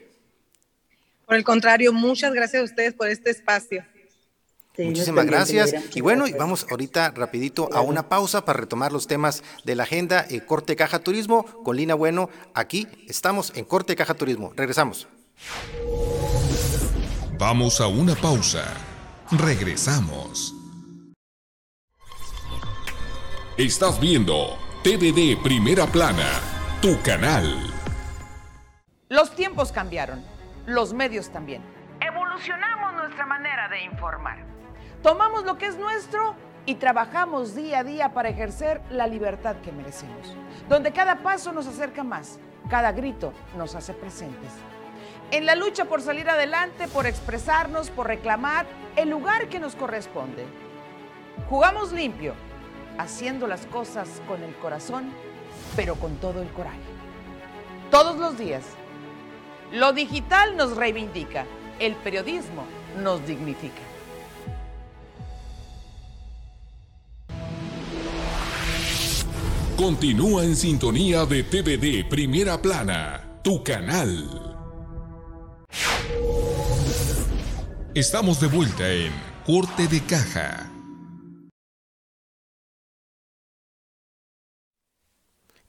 Por 1.25 1.35
el 1.35 1.43
contrario, 1.43 1.93
muchas 1.93 2.33
gracias 2.33 2.61
a 2.61 2.65
ustedes 2.65 2.93
por 2.93 3.07
este 3.07 3.29
espacio. 3.29 3.85
Muchísimas 4.77 5.25
gracias. 5.25 5.73
Y 5.95 6.01
bueno, 6.01 6.25
vamos 6.37 6.65
ahorita 6.69 7.11
rapidito 7.11 7.69
a 7.73 7.81
una 7.81 8.07
pausa 8.07 8.45
para 8.45 8.59
retomar 8.59 8.91
los 8.91 9.07
temas 9.07 9.43
de 9.65 9.75
la 9.75 9.83
agenda 9.83 10.25
eh, 10.29 10.41
Corte 10.41 10.75
Caja 10.75 10.99
Turismo 10.99 11.43
con 11.63 11.75
Lina 11.75 11.95
Bueno. 11.95 12.29
Aquí 12.53 12.87
estamos 13.07 13.51
en 13.55 13.65
Corte 13.65 13.95
Caja 13.95 14.13
Turismo. 14.13 14.53
Regresamos. 14.55 15.07
Vamos 17.39 17.79
a 17.79 17.87
una 17.87 18.15
pausa. 18.15 18.65
Regresamos. 19.31 20.53
Estás 23.55 23.97
viendo 23.97 24.57
TVD 24.83 25.41
Primera 25.41 25.85
Plana, 25.85 26.27
tu 26.81 27.01
canal. 27.01 27.45
Los 29.07 29.33
tiempos 29.35 29.71
cambiaron, 29.71 30.21
los 30.65 30.91
medios 30.91 31.29
también. 31.29 31.61
Evolucionamos 32.01 32.95
nuestra 32.95 33.25
manera 33.25 33.69
de 33.69 33.85
informar. 33.85 34.39
Tomamos 35.01 35.45
lo 35.45 35.57
que 35.57 35.67
es 35.67 35.77
nuestro 35.77 36.35
y 36.65 36.75
trabajamos 36.75 37.55
día 37.55 37.79
a 37.79 37.83
día 37.85 38.13
para 38.13 38.27
ejercer 38.27 38.81
la 38.91 39.07
libertad 39.07 39.55
que 39.63 39.71
merecemos, 39.71 40.35
donde 40.67 40.91
cada 40.91 41.23
paso 41.23 41.53
nos 41.53 41.67
acerca 41.67 42.03
más, 42.03 42.37
cada 42.69 42.91
grito 42.91 43.31
nos 43.55 43.75
hace 43.75 43.93
presentes 43.93 44.51
en 45.31 45.45
la 45.45 45.55
lucha 45.55 45.85
por 45.85 46.01
salir 46.01 46.29
adelante, 46.29 46.87
por 46.87 47.05
expresarnos, 47.05 47.89
por 47.89 48.07
reclamar 48.07 48.65
el 48.95 49.09
lugar 49.09 49.47
que 49.49 49.59
nos 49.59 49.75
corresponde. 49.75 50.45
Jugamos 51.49 51.91
limpio, 51.91 52.33
haciendo 52.97 53.47
las 53.47 53.65
cosas 53.67 54.21
con 54.27 54.43
el 54.43 54.55
corazón, 54.55 55.11
pero 55.75 55.95
con 55.95 56.15
todo 56.17 56.41
el 56.41 56.49
coraje. 56.49 56.77
Todos 57.91 58.17
los 58.17 58.37
días. 58.37 58.63
Lo 59.71 59.93
digital 59.93 60.57
nos 60.57 60.75
reivindica, 60.75 61.45
el 61.79 61.95
periodismo 61.95 62.65
nos 63.01 63.25
dignifica. 63.25 63.81
Continúa 69.77 70.43
en 70.43 70.55
sintonía 70.55 71.25
de 71.25 71.43
TVD 71.43 72.09
Primera 72.09 72.61
Plana, 72.61 73.39
tu 73.43 73.63
canal. 73.63 74.48
Estamos 77.95 78.39
de 78.39 78.45
vuelta 78.45 78.87
en 78.87 79.11
Corte 79.47 79.87
de 79.87 79.99
Caja. 80.01 80.78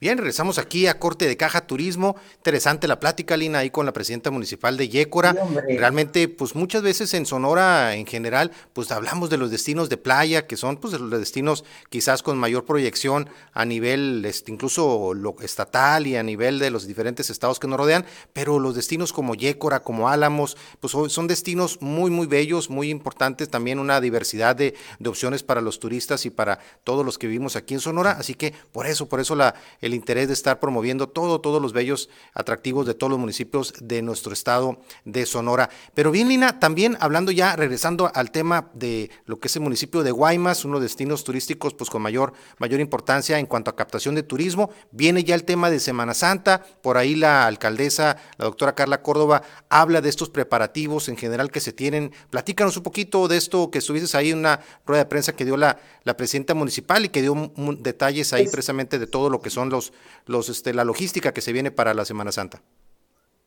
Bien, 0.01 0.16
regresamos 0.16 0.57
aquí 0.57 0.86
a 0.86 0.98
Corte 0.98 1.26
de 1.26 1.36
Caja 1.36 1.66
Turismo. 1.66 2.16
Interesante 2.36 2.88
la 2.88 2.98
plática, 2.98 3.36
Lina, 3.36 3.59
ahí 3.59 3.68
con 3.68 3.84
la 3.84 3.92
presidenta 3.92 4.30
municipal 4.30 4.78
de 4.78 4.88
Yécora. 4.88 5.36
Realmente, 5.68 6.26
pues 6.26 6.55
muchas 6.55 6.80
veces 6.80 7.12
en 7.12 7.26
Sonora 7.26 7.94
en 7.94 8.07
general, 8.07 8.51
pues 8.72 8.92
hablamos 8.92 9.28
de 9.28 9.36
los 9.36 9.51
destinos 9.51 9.90
de 9.90 9.98
playa, 9.98 10.46
que 10.46 10.57
son 10.57 10.78
pues 10.78 10.98
los 10.98 11.20
destinos 11.20 11.66
quizás 11.90 12.22
con 12.22 12.38
mayor 12.38 12.64
proyección 12.64 13.28
a 13.53 13.66
nivel 13.66 14.24
este, 14.24 14.51
incluso 14.51 15.12
lo 15.12 15.36
estatal 15.42 16.07
y 16.07 16.16
a 16.16 16.22
nivel 16.22 16.61
de 16.61 16.70
los 16.70 16.86
diferentes 16.86 17.28
estados 17.28 17.61
que 17.61 17.68
nos 17.68 17.76
rodean, 17.76 18.07
pero 18.32 18.59
los 18.59 18.74
destinos 18.74 19.12
como 19.12 19.34
Yécora, 19.34 19.80
como 19.80 20.09
Álamos, 20.09 20.57
pues 20.80 20.94
son 21.12 21.26
destinos 21.26 21.76
muy, 21.82 22.11
muy 22.11 22.26
bellos, 22.26 22.70
muy 22.70 22.88
importantes, 22.88 23.51
también 23.51 23.78
una 23.78 24.01
diversidad 24.01 24.57
de, 24.57 24.74
de 24.98 25.11
opciones 25.11 25.42
para 25.42 25.61
los 25.61 25.78
turistas 25.78 26.24
y 26.24 26.30
para 26.30 26.59
todos 26.84 27.05
los 27.05 27.18
que 27.18 27.26
vivimos 27.26 27.55
aquí 27.55 27.74
en 27.74 27.80
Sonora. 27.80 28.12
Así 28.12 28.32
que 28.32 28.55
por 28.72 28.86
eso, 28.86 29.07
por 29.07 29.20
eso 29.20 29.36
la 29.36 29.55
el 29.89 29.89
interés 29.95 30.28
de 30.28 30.34
estar 30.34 30.61
promoviendo 30.61 31.09
todo, 31.09 31.41
todos 31.41 31.61
los 31.61 31.72
bellos 31.72 32.09
atractivos 32.34 32.86
de 32.86 32.95
todos 32.95 33.11
los 33.11 33.18
municipios 33.18 33.74
de 33.80 34.03
nuestro 34.03 34.32
estado 34.32 34.80
de 35.05 35.26
Sonora. 35.26 35.70
Pero 35.95 36.11
bien, 36.11 36.28
Lina, 36.28 36.61
también 36.61 36.97
hablando 37.01 37.32
ya, 37.32 37.57
regresando 37.57 38.11
al 38.14 38.30
tema 38.30 38.70
de 38.74 39.11
lo 39.26 39.38
que 39.38 39.49
es 39.49 39.57
el 39.57 39.62
municipio 39.62 40.03
de 40.03 40.11
Guaymas, 40.11 40.64
uno 40.64 40.74
de 40.74 40.80
los 40.80 40.91
destinos 40.91 41.24
turísticos 41.24 41.74
pues 41.74 41.91
con 41.91 42.03
mayor, 42.03 42.32
mayor 42.59 42.80
importancia 42.80 43.38
en 43.38 43.47
cuanto 43.47 43.70
a 43.70 43.76
captación 43.76 44.14
de 44.14 44.22
turismo, 44.22 44.70
viene 44.91 45.24
ya 45.24 45.34
el 45.34 45.45
tema 45.45 45.70
de 45.70 45.80
Semana 45.80 46.14
Santa, 46.14 46.64
por 46.82 46.97
ahí 46.97 47.14
la 47.14 47.47
alcaldesa, 47.47 48.16
la 48.38 48.45
doctora 48.45 48.74
Carla 48.74 49.03
Córdoba, 49.03 49.43
habla 49.68 50.01
de 50.01 50.09
estos 50.09 50.30
preparativos 50.30 51.09
en 51.09 51.16
general 51.16 51.51
que 51.51 51.61
se 51.61 51.72
tienen. 51.72 52.12
Platícanos 52.30 52.76
un 52.76 52.82
poquito 52.82 53.28
de 53.28 53.36
esto 53.36 53.70
que 53.70 53.78
estuviste 53.78 54.16
ahí 54.16 54.30
en 54.30 54.38
una 54.38 54.61
rueda 54.86 55.05
de 55.05 55.09
prensa 55.09 55.32
que 55.32 55.45
dio 55.45 55.57
la, 55.57 55.78
la 56.05 56.16
presidenta 56.16 56.55
municipal 56.55 57.05
y 57.05 57.09
que 57.09 57.22
dio 57.22 57.53
detalles 57.78 58.32
ahí 58.32 58.47
precisamente 58.49 58.99
de 58.99 59.07
todo 59.07 59.30
lo 59.30 59.41
que 59.41 59.51
son 59.51 59.70
los 59.70 59.80
los, 60.26 60.49
este, 60.49 60.74
la 60.74 60.85
logística 60.85 61.33
que 61.33 61.41
se 61.41 61.53
viene 61.53 61.70
para 61.70 61.95
la 61.95 62.05
Semana 62.05 62.33
Santa. 62.33 62.62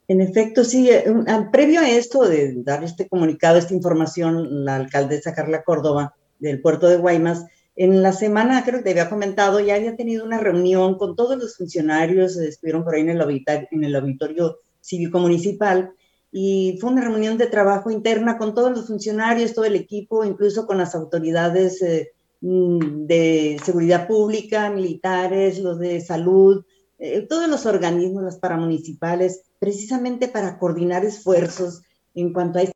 En 0.08 0.20
efecto, 0.20 0.64
sí, 0.64 0.90
eh, 0.90 1.06
previo 1.52 1.80
a 1.80 1.90
esto 1.90 2.28
de 2.28 2.54
dar 2.64 2.84
este 2.84 3.08
comunicado, 3.08 3.58
esta 3.58 3.74
información, 3.74 4.66
la 4.66 4.76
alcaldesa 4.76 5.34
Carla 5.34 5.64
Córdoba 5.64 6.16
del 6.40 6.62
puerto 6.62 6.88
de 6.88 6.98
Guaymas, 6.98 7.46
en 7.76 8.04
la 8.04 8.12
semana, 8.12 8.64
creo 8.64 8.80
que 8.80 8.84
te 8.84 8.92
había 8.92 9.10
comentado, 9.10 9.60
ya 9.60 9.76
había 9.76 9.96
tenido 9.96 10.24
una 10.24 10.38
reunión 10.38 10.98
con 10.98 11.16
todos 11.16 11.38
los 11.38 11.58
funcionarios, 11.58 12.38
estuvieron 12.38 12.84
por 12.84 12.94
ahí 12.94 13.02
en 13.02 13.10
el 13.10 13.22
auditorio, 13.22 13.68
en 13.72 13.84
el 13.84 13.96
auditorio 13.96 14.60
cívico 14.80 15.20
municipal, 15.20 15.92
y 16.32 16.78
fue 16.80 16.92
una 16.92 17.02
reunión 17.02 17.38
de 17.38 17.48
trabajo 17.48 17.90
interna 17.90 18.38
con 18.38 18.54
todos 18.54 18.72
los 18.72 18.88
funcionarios, 18.88 19.54
todo 19.54 19.66
el 19.66 19.76
equipo, 19.76 20.24
incluso 20.24 20.68
con 20.68 20.78
las 20.78 20.94
autoridades 20.94 21.82
eh, 21.82 22.13
de 22.46 23.58
seguridad 23.64 24.06
pública, 24.06 24.70
militares, 24.70 25.60
los 25.60 25.80
de 25.80 26.02
salud, 26.02 26.66
eh, 27.00 27.22
todos 27.22 27.48
los 27.48 27.66
organismos, 27.66 28.22
las 28.22 28.38
paramunicipales, 28.38 29.44
precisamente 29.60 30.28
para 30.28 30.60
coordinar 30.60 31.06
esfuerzos 31.06 31.84
en 32.14 32.34
cuanto 32.34 32.60
a 32.60 32.64
esta 32.64 32.74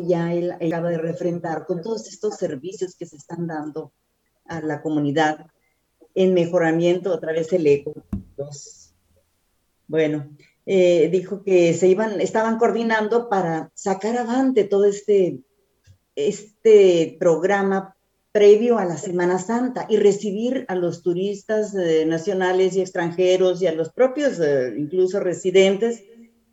ya 0.00 0.32
él 0.32 0.52
acaba 0.52 0.90
de 0.90 0.98
refrentar 0.98 1.66
con 1.66 1.82
todos 1.82 2.08
estos 2.08 2.36
servicios 2.36 2.94
que 2.94 3.04
se 3.04 3.16
están 3.16 3.48
dando 3.48 3.92
a 4.44 4.60
la 4.60 4.80
comunidad 4.80 5.46
en 6.14 6.32
mejoramiento 6.32 7.12
a 7.12 7.18
través 7.18 7.50
del 7.50 7.66
eco. 7.66 7.94
bueno, 9.88 10.30
eh, 10.66 11.08
dijo 11.10 11.42
que 11.42 11.74
se 11.74 11.88
iban, 11.88 12.20
estaban 12.20 12.58
coordinando 12.58 13.28
para 13.28 13.72
sacar 13.74 14.16
adelante 14.16 14.64
todo 14.64 14.84
este, 14.84 15.40
este 16.14 17.16
programa 17.18 17.96
previo 18.32 18.78
a 18.78 18.86
la 18.86 18.96
Semana 18.96 19.38
Santa 19.38 19.86
y 19.90 19.98
recibir 19.98 20.64
a 20.68 20.74
los 20.74 21.02
turistas 21.02 21.74
eh, 21.74 22.06
nacionales 22.06 22.74
y 22.74 22.80
extranjeros 22.80 23.60
y 23.60 23.66
a 23.66 23.74
los 23.74 23.92
propios, 23.92 24.40
eh, 24.40 24.74
incluso 24.78 25.20
residentes, 25.20 26.02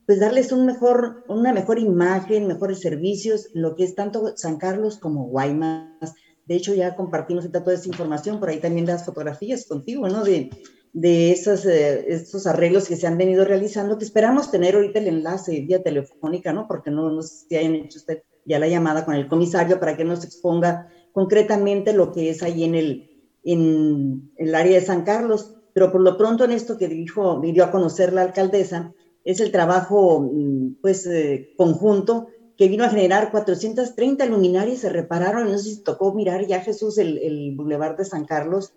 pues 0.05 0.19
darles 0.19 0.51
un 0.51 0.65
mejor, 0.65 1.23
una 1.29 1.53
mejor 1.53 1.79
imagen, 1.79 2.47
mejores 2.47 2.81
servicios, 2.81 3.49
lo 3.53 3.75
que 3.75 3.85
es 3.85 3.95
tanto 3.95 4.35
San 4.35 4.57
Carlos 4.57 4.97
como 4.97 5.27
Guaymas. 5.27 6.13
De 6.45 6.55
hecho, 6.55 6.73
ya 6.73 6.95
compartimos 6.95 7.49
toda 7.49 7.73
esa 7.73 7.87
información, 7.87 8.39
por 8.39 8.49
ahí 8.49 8.59
también 8.59 8.87
las 8.87 9.05
fotografías 9.05 9.65
contigo, 9.65 10.09
¿no? 10.09 10.23
De, 10.23 10.49
de 10.93 11.31
esos, 11.31 11.65
eh, 11.65 12.05
estos 12.07 12.47
arreglos 12.47 12.87
que 12.87 12.95
se 12.97 13.07
han 13.07 13.17
venido 13.17 13.45
realizando, 13.45 13.97
que 13.97 14.05
esperamos 14.05 14.51
tener 14.51 14.75
ahorita 14.75 14.99
el 14.99 15.07
enlace 15.07 15.61
vía 15.61 15.81
telefónica, 15.81 16.51
¿no? 16.51 16.67
Porque 16.67 16.91
no, 16.91 17.09
no 17.11 17.21
sé 17.21 17.45
si 17.47 17.55
hayan 17.55 17.75
hecho 17.75 17.99
usted 17.99 18.23
ya 18.45 18.57
la 18.57 18.67
llamada 18.67 19.05
con 19.05 19.13
el 19.13 19.27
comisario 19.27 19.79
para 19.79 19.95
que 19.95 20.03
nos 20.03 20.25
exponga 20.25 20.89
concretamente 21.13 21.93
lo 21.93 22.11
que 22.11 22.29
es 22.29 22.43
ahí 22.43 22.63
en 22.63 22.75
el, 22.75 23.09
en, 23.43 24.31
el 24.37 24.55
área 24.55 24.79
de 24.79 24.85
San 24.85 25.03
Carlos, 25.03 25.55
pero 25.73 25.91
por 25.91 26.01
lo 26.01 26.17
pronto 26.17 26.43
en 26.43 26.51
esto 26.51 26.77
que 26.77 26.87
dijo, 26.87 27.39
dio 27.41 27.63
a 27.63 27.71
conocer 27.71 28.13
la 28.13 28.21
alcaldesa, 28.21 28.93
es 29.23 29.39
el 29.39 29.51
trabajo 29.51 30.21
mm, 30.21 30.81
pues 30.81 31.05
eh, 31.05 31.53
conjunto 31.57 32.27
que 32.57 32.67
vino 32.67 32.83
a 32.83 32.89
generar 32.89 33.31
430 33.31 34.25
luminarias, 34.25 34.79
se 34.79 34.89
repararon, 34.89 35.49
no 35.49 35.57
sé 35.57 35.69
si 35.69 35.83
tocó 35.83 36.13
mirar 36.13 36.45
ya 36.45 36.59
Jesús 36.59 36.97
el, 36.97 37.17
el 37.19 37.55
Boulevard 37.55 37.95
de 37.97 38.03
San 38.03 38.25
Carlos, 38.25 38.73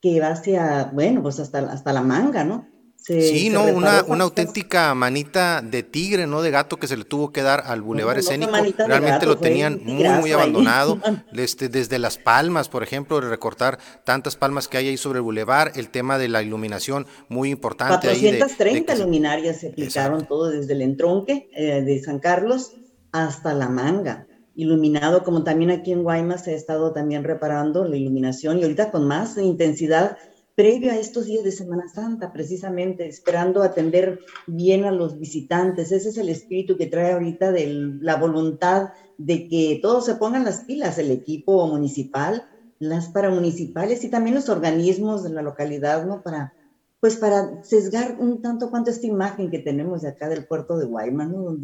que 0.00 0.20
va 0.20 0.28
hacia, 0.28 0.90
bueno, 0.94 1.22
pues 1.22 1.38
hasta, 1.40 1.58
hasta 1.58 1.92
la 1.92 2.02
manga, 2.02 2.44
¿no? 2.44 2.66
Sí, 3.06 3.50
no, 3.50 3.64
una, 3.64 4.02
una 4.06 4.24
auténtica 4.24 4.94
manita 4.94 5.62
de 5.62 5.82
tigre, 5.82 6.26
no 6.26 6.42
de 6.42 6.50
gato 6.50 6.76
que 6.76 6.88
se 6.88 6.96
le 6.96 7.04
tuvo 7.04 7.30
que 7.30 7.42
dar 7.42 7.62
al 7.66 7.80
bulevar 7.82 8.18
escénico. 8.18 8.52
Realmente 8.78 9.26
lo 9.26 9.38
tenían 9.38 9.80
muy, 9.84 10.08
muy 10.08 10.32
abandonado. 10.32 11.00
Este, 11.36 11.68
desde 11.68 11.98
las 11.98 12.18
palmas, 12.18 12.68
por 12.68 12.82
ejemplo, 12.82 13.20
recortar 13.20 13.78
tantas 14.04 14.36
palmas 14.36 14.68
que 14.68 14.78
hay 14.78 14.88
ahí 14.88 14.96
sobre 14.96 15.18
el 15.18 15.22
bulevar, 15.22 15.72
el 15.76 15.90
tema 15.90 16.18
de 16.18 16.28
la 16.28 16.42
iluminación 16.42 17.06
muy 17.28 17.50
importante. 17.50 18.08
430 18.08 18.92
ahí 18.92 18.98
luminarias 18.98 19.60
se 19.60 19.68
aplicaron 19.68 20.26
todo 20.26 20.50
desde 20.50 20.72
el 20.72 20.82
entronque 20.82 21.48
eh, 21.54 21.82
de 21.82 22.02
San 22.02 22.18
Carlos 22.18 22.72
hasta 23.12 23.54
la 23.54 23.68
manga. 23.68 24.26
Iluminado, 24.54 25.22
como 25.22 25.44
también 25.44 25.70
aquí 25.70 25.92
en 25.92 26.02
Guaymas 26.02 26.44
se 26.44 26.52
ha 26.52 26.56
estado 26.56 26.92
también 26.92 27.22
reparando 27.22 27.84
la 27.84 27.96
iluminación 27.96 28.58
y 28.58 28.62
ahorita 28.62 28.90
con 28.90 29.06
más 29.06 29.36
intensidad 29.36 30.16
previo 30.56 30.90
a 30.90 30.96
estos 30.96 31.26
días 31.26 31.44
de 31.44 31.52
Semana 31.52 31.86
Santa, 31.86 32.32
precisamente, 32.32 33.06
esperando 33.06 33.62
atender 33.62 34.20
bien 34.46 34.84
a 34.84 34.90
los 34.90 35.18
visitantes. 35.20 35.92
Ese 35.92 36.08
es 36.08 36.16
el 36.16 36.30
espíritu 36.30 36.78
que 36.78 36.86
trae 36.86 37.12
ahorita 37.12 37.52
de 37.52 37.66
la 38.00 38.16
voluntad 38.16 38.88
de 39.18 39.48
que 39.48 39.78
todos 39.82 40.06
se 40.06 40.14
pongan 40.14 40.44
las 40.44 40.64
pilas, 40.64 40.98
el 40.98 41.10
equipo 41.10 41.66
municipal, 41.68 42.48
las 42.78 43.08
paramunicipales 43.10 44.02
y 44.02 44.10
también 44.10 44.34
los 44.34 44.48
organismos 44.48 45.22
de 45.22 45.30
la 45.30 45.42
localidad, 45.42 46.06
¿no? 46.06 46.22
Para, 46.22 46.54
pues 47.00 47.16
para 47.16 47.62
sesgar 47.62 48.16
un 48.18 48.40
tanto 48.40 48.70
cuanto 48.70 48.90
esta 48.90 49.06
imagen 49.06 49.50
que 49.50 49.58
tenemos 49.58 50.02
de 50.02 50.08
acá 50.08 50.30
del 50.30 50.46
puerto 50.46 50.78
de 50.78 50.86
Guaymas, 50.86 51.28
¿no? 51.28 51.54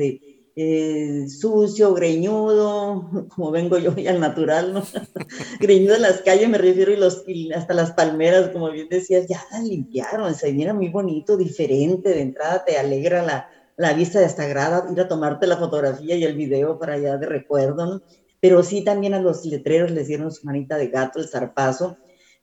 Eh, 0.54 1.26
sucio, 1.28 1.94
greñudo, 1.94 3.28
como 3.34 3.50
vengo 3.50 3.78
yo 3.78 3.94
y 3.96 4.06
al 4.06 4.20
natural, 4.20 4.74
¿no? 4.74 4.82
greñudo 5.60 5.94
en 5.94 6.02
las 6.02 6.20
calles 6.20 6.48
me 6.48 6.58
refiero 6.58 6.92
y, 6.92 6.96
los, 6.96 7.24
hasta 7.54 7.72
las 7.72 7.92
palmeras, 7.92 8.50
como 8.50 8.70
bien 8.70 8.88
decías, 8.90 9.26
ya 9.28 9.42
las 9.50 9.64
limpiaron, 9.64 10.34
se 10.34 10.52
mira 10.52 10.74
muy 10.74 10.88
bonito, 10.88 11.36
diferente, 11.36 12.10
de 12.10 12.20
entrada 12.20 12.64
te 12.64 12.76
alegra 12.76 13.22
la, 13.22 13.48
la 13.76 13.94
vista 13.94 14.20
de 14.20 14.26
esta 14.26 14.46
grada, 14.46 14.86
ir 14.92 15.00
a 15.00 15.08
tomarte 15.08 15.46
la 15.46 15.56
fotografía 15.56 16.16
y 16.16 16.24
el 16.24 16.36
video 16.36 16.78
para 16.78 16.94
allá 16.94 17.16
de 17.16 17.26
recuerdo, 17.26 17.86
¿no? 17.86 18.02
Pero 18.38 18.62
sí 18.62 18.84
también 18.84 19.14
a 19.14 19.22
los 19.22 19.46
letreros 19.46 19.90
les 19.90 20.08
dieron 20.08 20.30
su 20.30 20.44
manita 20.44 20.76
de 20.76 20.88
gato, 20.88 21.18
el 21.18 21.28
zarpazo, 21.28 21.96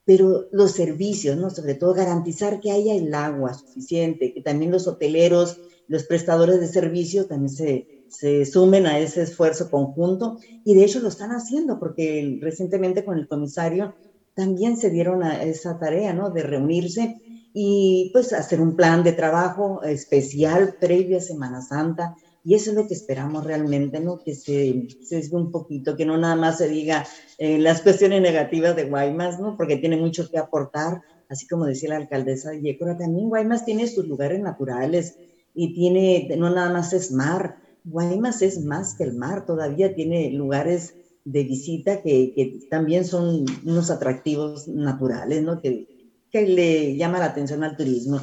pero 0.04 0.48
los 0.50 0.72
servicios, 0.72 1.36
¿no? 1.36 1.50
Sobre 1.50 1.74
todo 1.74 1.94
garantizar 1.94 2.58
que 2.58 2.72
haya 2.72 2.94
el 2.94 3.14
agua 3.14 3.54
suficiente, 3.54 4.32
que 4.34 4.42
también 4.42 4.72
los 4.72 4.88
hoteleros, 4.88 5.60
los 5.86 6.04
prestadores 6.04 6.58
de 6.58 6.66
servicios 6.66 7.28
también 7.28 7.50
se, 7.50 7.99
se 8.10 8.44
sumen 8.44 8.86
a 8.86 8.98
ese 8.98 9.22
esfuerzo 9.22 9.70
conjunto 9.70 10.38
y 10.64 10.74
de 10.74 10.84
hecho 10.84 11.00
lo 11.00 11.08
están 11.08 11.30
haciendo 11.30 11.78
porque 11.78 12.38
recientemente 12.40 13.04
con 13.04 13.16
el 13.16 13.28
comisario 13.28 13.94
también 14.34 14.76
se 14.76 14.90
dieron 14.90 15.22
a 15.22 15.42
esa 15.42 15.78
tarea, 15.78 16.12
¿no? 16.12 16.30
De 16.30 16.42
reunirse 16.42 17.16
y 17.52 18.10
pues 18.12 18.32
hacer 18.32 18.60
un 18.60 18.76
plan 18.76 19.02
de 19.02 19.12
trabajo 19.12 19.82
especial 19.82 20.76
previo 20.80 21.18
a 21.18 21.20
Semana 21.20 21.62
Santa 21.62 22.14
y 22.42 22.54
eso 22.54 22.70
es 22.70 22.76
lo 22.76 22.86
que 22.86 22.94
esperamos 22.94 23.44
realmente, 23.44 24.00
¿no? 24.00 24.22
Que 24.24 24.34
se, 24.34 24.86
se 25.02 25.28
un 25.32 25.50
poquito, 25.50 25.96
que 25.96 26.06
no 26.06 26.16
nada 26.16 26.36
más 26.36 26.58
se 26.58 26.68
diga 26.68 27.06
eh, 27.38 27.58
las 27.58 27.82
cuestiones 27.82 28.22
negativas 28.22 28.74
de 28.76 28.84
Guaymas, 28.84 29.38
¿no? 29.38 29.56
Porque 29.56 29.76
tiene 29.76 29.96
mucho 29.96 30.28
que 30.28 30.38
aportar, 30.38 31.02
así 31.28 31.46
como 31.46 31.66
decía 31.66 31.90
la 31.90 31.96
alcaldesa 31.96 32.50
de 32.50 32.62
Yécora, 32.62 32.96
también 32.96 33.28
Guaymas 33.28 33.64
tiene 33.64 33.86
sus 33.86 34.06
lugares 34.06 34.40
naturales 34.40 35.16
y 35.54 35.74
tiene, 35.74 36.28
no 36.38 36.48
nada 36.50 36.72
más 36.72 36.92
es 36.92 37.12
mar, 37.12 37.56
Guaymas 37.84 38.42
es 38.42 38.64
más 38.64 38.94
que 38.94 39.04
el 39.04 39.14
mar, 39.14 39.46
todavía 39.46 39.94
tiene 39.94 40.30
lugares 40.32 40.94
de 41.24 41.44
visita 41.44 42.02
que, 42.02 42.60
también 42.70 43.04
son 43.04 43.44
unos 43.64 43.90
atractivos 43.90 44.68
naturales, 44.68 45.42
¿no? 45.42 45.60
Que, 45.60 45.86
que, 46.30 46.46
le 46.46 46.96
llama 46.96 47.18
la 47.18 47.26
atención 47.26 47.62
al 47.64 47.76
turismo. 47.76 48.20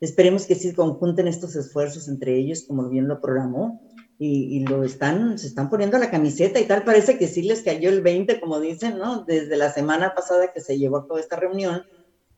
Esperemos 0.00 0.46
que 0.46 0.54
sí 0.54 0.72
conjunten 0.72 1.28
estos 1.28 1.56
esfuerzos 1.56 2.08
entre 2.08 2.36
ellos, 2.36 2.64
como 2.66 2.88
bien 2.88 3.08
lo 3.08 3.20
programó, 3.20 3.80
y, 4.18 4.56
y, 4.56 4.60
lo 4.66 4.84
están, 4.84 5.38
se 5.38 5.46
están 5.46 5.70
poniendo 5.70 5.96
la 5.96 6.10
camiseta 6.10 6.60
y 6.60 6.66
tal, 6.66 6.84
parece 6.84 7.16
que 7.16 7.26
sí 7.26 7.42
les 7.42 7.62
cayó 7.62 7.88
el 7.88 8.02
20, 8.02 8.38
como 8.40 8.60
dicen, 8.60 8.98
¿no? 8.98 9.24
Desde 9.24 9.56
la 9.56 9.72
semana 9.72 10.14
pasada 10.14 10.52
que 10.52 10.60
se 10.60 10.78
llevó 10.78 10.98
a 10.98 11.06
toda 11.06 11.20
esta 11.20 11.36
reunión, 11.36 11.82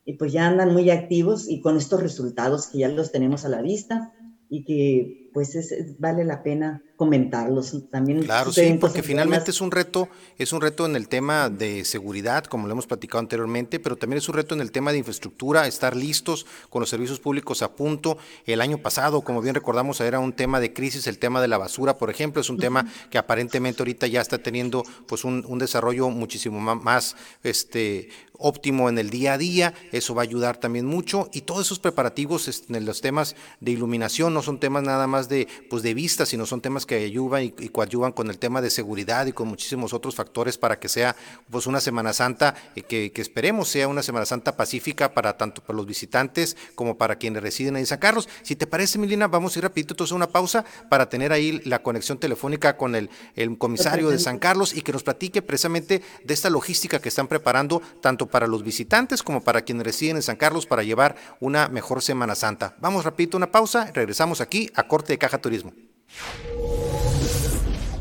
y 0.05 0.15
pues 0.15 0.33
ya 0.33 0.47
andan 0.47 0.73
muy 0.73 0.91
activos 0.91 1.49
y 1.49 1.61
con 1.61 1.77
estos 1.77 2.03
resultados 2.03 2.67
que 2.67 2.79
ya 2.79 2.89
los 2.89 3.13
tenemos 3.13 3.45
a 3.45 3.49
la 3.49 3.63
vista 3.63 4.13
y 4.49 4.65
que 4.65 5.22
pues 5.33 5.75
vale 5.99 6.25
la 6.25 6.43
pena 6.43 6.83
comentarlos 6.97 7.91
también. 7.91 8.23
Claro, 8.23 8.53
sí, 8.53 8.77
porque 8.81 9.03
finalmente 9.03 9.51
es 9.51 9.61
un 9.61 9.73
reto, 9.73 10.09
es 10.39 10.53
un 10.53 10.61
reto 10.61 10.87
en 10.87 10.95
el 10.95 11.09
tema 11.09 11.49
de 11.49 11.85
seguridad, 11.85 12.45
como 12.45 12.69
lo 12.69 12.75
hemos 12.75 12.87
platicado 12.87 13.19
anteriormente, 13.19 13.81
pero 13.81 13.97
también 13.97 14.19
es 14.19 14.29
un 14.29 14.37
reto 14.37 14.55
en 14.55 14.61
el 14.61 14.71
tema 14.71 14.93
de 14.93 14.99
infraestructura, 14.99 15.67
estar 15.67 15.97
listos 15.97 16.47
con 16.71 16.79
los 16.79 16.89
servicios 16.89 17.19
públicos 17.19 17.63
a 17.63 17.75
punto. 17.75 18.19
El 18.47 18.61
año 18.61 18.79
pasado, 18.79 19.23
como 19.23 19.43
bien 19.43 19.57
recordamos, 19.57 20.01
era 20.01 20.21
un 20.21 20.33
tema 20.33 20.61
de 20.61 20.73
crisis, 20.73 21.09
el 21.09 21.19
tema 21.19 21.41
de 21.41 21.49
la 21.49 21.59
basura, 21.59 21.99
por 21.99 22.09
ejemplo, 22.09 22.41
es 22.41 22.51
un 22.51 22.59
tema 22.59 22.87
que 23.11 23.19
aparentemente 23.19 23.83
ahorita 23.83 24.07
ya 24.07 24.21
está 24.21 24.39
teniendo 24.39 24.85
pues 25.07 25.25
un, 25.25 25.45
un 25.49 25.59
desarrollo 25.59 26.09
muchísimo 26.11 26.61
más 26.61 27.17
este 27.43 28.11
óptimo 28.43 28.89
en 28.89 28.99
el 28.99 29.11
día 29.11 29.35
a 29.35 29.39
día, 29.39 29.75
eso 29.93 30.15
va 30.15 30.23
a 30.23 30.25
ayudar 30.25 30.57
también 30.59 30.85
mucho 30.85 31.31
y 31.33 31.43
todos 31.43 31.67
esos 31.67 31.79
preparativos 31.79 32.49
este, 32.49 32.77
en 32.77 32.85
los 32.85 33.01
temas 33.01 33.37
de 33.61 33.71
iluminación 33.71 34.35
no 34.35 34.43
son 34.43 34.59
temas 34.59 34.83
nada 34.83 35.07
más 35.07 35.22
de 35.29 35.49
pues 35.69 35.83
de 35.83 35.95
vista, 35.95 36.27
sino 36.27 36.47
son 36.47 36.61
temas 36.61 36.87
que 36.87 36.97
ayudan 36.97 37.45
y, 37.45 37.55
y 37.59 37.69
coadyuvan 37.69 38.13
con 38.13 38.31
el 38.31 38.39
tema 38.39 38.61
de 38.61 38.71
seguridad 38.71 39.27
y 39.27 39.33
con 39.33 39.49
muchísimos 39.49 39.93
otros 39.93 40.15
factores 40.15 40.59
para 40.59 40.79
que 40.79 40.89
sea 40.89 41.17
pues 41.51 41.67
una 41.67 41.81
Semana 41.81 42.13
Santa 42.13 42.55
eh, 42.75 42.83
que, 42.83 43.13
que, 43.13 43.23
esperemos 43.23 43.69
sea 43.69 43.89
una 43.89 44.03
Semana 44.03 44.27
Santa 44.27 44.57
pacífica 44.57 45.15
para 45.15 45.37
tanto 45.37 45.63
para 45.63 45.77
los 45.77 45.87
visitantes 45.87 46.57
como 46.75 46.97
para 46.97 47.17
quienes 47.17 47.43
residen 47.43 47.77
en 47.77 47.87
San 47.87 47.99
Carlos. 47.99 48.29
Si 48.43 48.57
te 48.57 48.67
parece, 48.67 48.99
Milina, 48.99 49.29
vamos 49.29 49.55
a 49.55 49.59
ir 49.59 49.65
rapidito 49.65 49.95
entonces 49.95 50.13
a 50.13 50.17
una 50.17 50.29
pausa 50.29 50.65
para 50.89 51.09
tener 51.09 51.33
ahí 51.33 51.61
la 51.65 51.83
conexión 51.83 52.19
telefónica 52.19 52.77
con 52.77 52.95
el, 52.95 53.11
el 53.35 53.57
comisario 53.59 54.11
de 54.11 54.19
San 54.19 54.39
Carlos 54.39 54.75
y 54.75 54.83
que 54.83 54.93
nos 54.93 55.03
platique 55.03 55.43
precisamente 55.43 56.03
de 56.25 56.35
esta 56.35 56.51
logística 56.51 57.01
que 57.01 57.09
están 57.09 57.29
preparando 57.29 57.83
tanto 58.01 58.27
para 58.27 58.47
los 58.47 58.63
visitantes 58.63 59.23
como 59.23 59.43
para 59.43 59.63
quienes 59.63 59.85
residen 59.85 60.17
en 60.17 60.23
San 60.23 60.37
Carlos 60.37 60.67
para 60.67 60.83
llevar 60.83 61.17
una 61.41 61.69
mejor 61.69 62.03
Semana 62.03 62.35
Santa. 62.35 62.75
Vamos 62.81 63.05
rapidito 63.05 63.37
a 63.37 63.39
una 63.39 63.51
pausa, 63.51 63.91
regresamos 63.93 64.41
aquí 64.41 64.71
a 64.75 64.89
Corte 64.89 65.12
Caja 65.19 65.41
Turismo. 65.41 65.73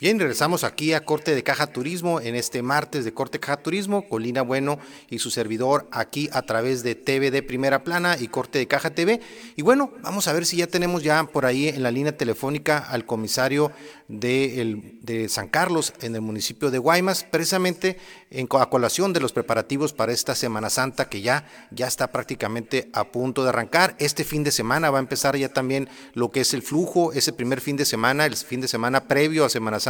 Bien, 0.00 0.18
regresamos 0.18 0.64
aquí 0.64 0.94
a 0.94 1.04
Corte 1.04 1.34
de 1.34 1.42
Caja 1.42 1.66
Turismo 1.66 2.22
en 2.22 2.34
este 2.34 2.62
martes 2.62 3.04
de 3.04 3.12
Corte 3.12 3.38
Caja 3.38 3.58
Turismo, 3.58 4.08
Colina 4.08 4.40
Bueno 4.40 4.78
y 5.10 5.18
su 5.18 5.30
servidor 5.30 5.88
aquí 5.92 6.30
a 6.32 6.40
través 6.40 6.82
de 6.82 6.94
TV 6.94 7.30
de 7.30 7.42
Primera 7.42 7.84
Plana 7.84 8.16
y 8.18 8.28
Corte 8.28 8.58
de 8.58 8.66
Caja 8.66 8.88
TV. 8.94 9.20
Y 9.56 9.62
bueno, 9.62 9.92
vamos 10.00 10.26
a 10.26 10.32
ver 10.32 10.46
si 10.46 10.56
ya 10.56 10.66
tenemos 10.66 11.02
ya 11.02 11.24
por 11.24 11.44
ahí 11.44 11.68
en 11.68 11.82
la 11.82 11.90
línea 11.90 12.16
telefónica 12.16 12.78
al 12.78 13.04
comisario 13.04 13.72
de, 14.08 14.62
el, 14.62 14.98
de 15.02 15.28
San 15.28 15.48
Carlos 15.48 15.92
en 16.00 16.14
el 16.14 16.22
municipio 16.22 16.70
de 16.70 16.78
Guaymas, 16.78 17.24
precisamente 17.24 17.98
en 18.30 18.48
a 18.52 18.70
colación 18.70 19.12
de 19.12 19.20
los 19.20 19.34
preparativos 19.34 19.92
para 19.92 20.12
esta 20.12 20.34
Semana 20.34 20.70
Santa 20.70 21.10
que 21.10 21.20
ya, 21.20 21.46
ya 21.72 21.86
está 21.86 22.10
prácticamente 22.10 22.88
a 22.94 23.04
punto 23.04 23.42
de 23.42 23.50
arrancar. 23.50 23.96
Este 23.98 24.24
fin 24.24 24.44
de 24.44 24.50
semana 24.50 24.88
va 24.88 24.96
a 24.96 25.02
empezar 25.02 25.36
ya 25.36 25.50
también 25.50 25.90
lo 26.14 26.30
que 26.30 26.40
es 26.40 26.54
el 26.54 26.62
flujo, 26.62 27.12
ese 27.12 27.34
primer 27.34 27.60
fin 27.60 27.76
de 27.76 27.84
semana, 27.84 28.24
el 28.24 28.34
fin 28.34 28.62
de 28.62 28.68
semana 28.68 29.04
previo 29.04 29.44
a 29.44 29.50
Semana 29.50 29.78
Santa 29.78 29.89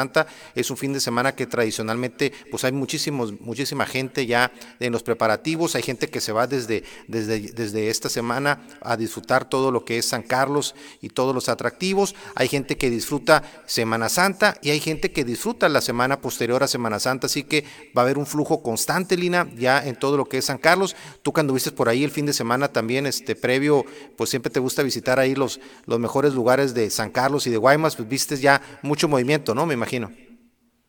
es 0.55 0.71
un 0.71 0.77
fin 0.77 0.93
de 0.93 1.01
semana 1.01 1.35
que 1.35 1.47
tradicionalmente 1.47 2.33
pues 2.51 2.65
hay 2.65 2.73
muchísimos, 2.73 3.39
muchísima 3.41 3.87
gente 3.87 4.27
ya 4.27 4.53
en 4.79 4.93
los 4.93 5.03
preparativos, 5.03 5.75
hay 5.75 5.83
gente 5.83 6.09
que 6.09 6.21
se 6.21 6.33
va 6.33 6.47
desde, 6.47 6.85
desde, 7.09 7.41
desde 7.41 7.91
esta 7.91 8.09
semana 8.09 8.67
a 8.81 8.97
disfrutar 8.97 9.49
todo 9.49 9.71
lo 9.71 9.85
que 9.85 9.99
es 9.99 10.07
San 10.07 10.23
Carlos 10.23 10.75
y 11.01 11.11
todos 11.11 11.35
los 11.35 11.49
atractivos, 11.49 12.15
hay 12.35 12.49
gente 12.49 12.77
que 12.77 12.91
disfruta 12.91 13.43
Semana 13.67 14.09
Santa 14.09 14.57
y 14.63 14.71
hay 14.71 14.81
gente 14.81 15.13
que 15.13 15.25
disfruta 15.25 15.69
la 15.69 15.81
semana 15.81 16.21
posterior 16.21 16.63
a 16.63 16.69
Semana 16.69 16.99
Santa, 16.99 17.27
así 17.27 17.45
que 17.45 17.65
va 17.97 18.03
a 18.03 18.05
haber 18.05 18.19
un 18.19 18.27
flujo 18.27 18.63
constante, 18.63 19.17
Lina, 19.17 19.49
ya 19.57 19.85
en 19.85 19.97
todo 19.97 20.17
lo 20.17 20.27
que 20.27 20.39
es 20.39 20.47
San 20.47 20.59
Carlos. 20.59 20.97
Tú 21.23 21.33
cuando 21.33 21.53
viste 21.53 21.73
por 21.73 21.89
ahí 21.89 22.05
el 22.05 22.11
fin 22.11 22.27
de 22.27 22.33
semana 22.33 22.69
también, 22.69 23.07
este 23.07 23.35
previo, 23.35 23.85
pues 24.17 24.31
siempre 24.31 24.51
te 24.51 24.61
gusta 24.61 24.83
visitar 24.83 25.19
ahí 25.19 25.35
los, 25.35 25.61
los 25.87 25.99
mejores 25.99 26.35
lugares 26.35 26.75
de 26.75 26.91
San 26.91 27.11
Carlos 27.11 27.47
y 27.47 27.51
de 27.51 27.57
Guaymas, 27.57 27.97
pues 27.97 28.09
viste 28.09 28.37
ya 28.37 28.61
mucho 28.83 29.09
movimiento, 29.09 29.55
¿no? 29.55 29.67
Me 29.67 29.75
imagino. 29.75 29.90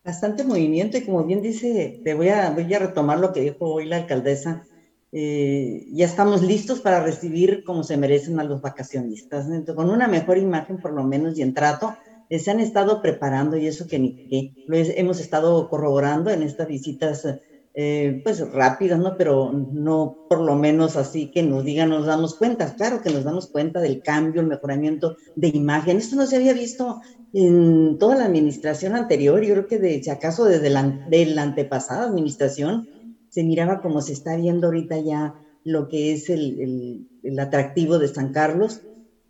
Bastante 0.04 0.44
movimiento 0.44 0.96
y 0.96 1.02
como 1.02 1.24
bien 1.24 1.42
dice, 1.42 2.00
te 2.02 2.14
voy 2.14 2.28
a, 2.28 2.50
voy 2.50 2.72
a 2.74 2.78
retomar 2.78 3.20
lo 3.20 3.32
que 3.32 3.40
dijo 3.40 3.66
hoy 3.72 3.86
la 3.86 3.96
alcaldesa. 3.96 4.64
Eh, 5.12 5.86
ya 5.92 6.06
estamos 6.06 6.42
listos 6.42 6.80
para 6.80 7.04
recibir 7.04 7.64
como 7.64 7.84
se 7.84 7.96
merecen 7.96 8.40
a 8.40 8.44
los 8.44 8.62
vacacionistas, 8.62 9.46
con 9.76 9.90
una 9.90 10.08
mejor 10.08 10.38
imagen 10.38 10.78
por 10.78 10.92
lo 10.92 11.04
menos 11.04 11.38
y 11.38 11.42
en 11.42 11.54
trato. 11.54 11.94
Eh, 12.30 12.38
se 12.38 12.50
han 12.50 12.60
estado 12.60 13.02
preparando 13.02 13.56
y 13.56 13.66
eso 13.66 13.86
que 13.86 13.98
ni 13.98 14.14
que 14.14 14.54
lo 14.66 14.76
hemos 14.76 15.20
estado 15.20 15.68
corroborando 15.68 16.30
en 16.30 16.42
estas 16.42 16.66
visitas 16.66 17.26
eh, 17.74 18.20
pues 18.24 18.40
rápidas, 18.52 18.98
¿no? 18.98 19.16
Pero 19.16 19.52
no 19.52 20.16
por 20.28 20.40
lo 20.40 20.56
menos 20.56 20.96
así 20.96 21.30
que 21.30 21.42
nos 21.42 21.64
digan, 21.64 21.90
nos 21.90 22.06
damos 22.06 22.34
cuenta. 22.34 22.74
Claro 22.74 23.02
que 23.02 23.10
nos 23.10 23.24
damos 23.24 23.48
cuenta 23.48 23.80
del 23.80 24.02
cambio, 24.02 24.40
el 24.40 24.46
mejoramiento 24.46 25.16
de 25.36 25.48
imagen. 25.48 25.98
Esto 25.98 26.16
no 26.16 26.26
se 26.26 26.36
había 26.36 26.54
visto 26.54 27.00
en 27.32 27.98
toda 27.98 28.16
la 28.16 28.26
administración 28.26 28.94
anterior. 28.94 29.42
Yo 29.42 29.54
creo 29.54 29.66
que 29.66 29.78
de, 29.78 30.02
si 30.02 30.10
acaso 30.10 30.44
desde 30.44 30.70
la, 30.70 30.82
de 31.08 31.26
la 31.26 31.42
antepasada 31.42 32.04
administración 32.04 32.88
se 33.28 33.44
miraba 33.44 33.80
como 33.80 34.02
se 34.02 34.12
está 34.12 34.36
viendo 34.36 34.66
ahorita 34.66 34.98
ya 34.98 35.34
lo 35.64 35.88
que 35.88 36.12
es 36.12 36.28
el, 36.28 36.60
el, 36.60 37.08
el 37.22 37.38
atractivo 37.38 37.98
de 37.98 38.08
San 38.08 38.32
Carlos 38.32 38.82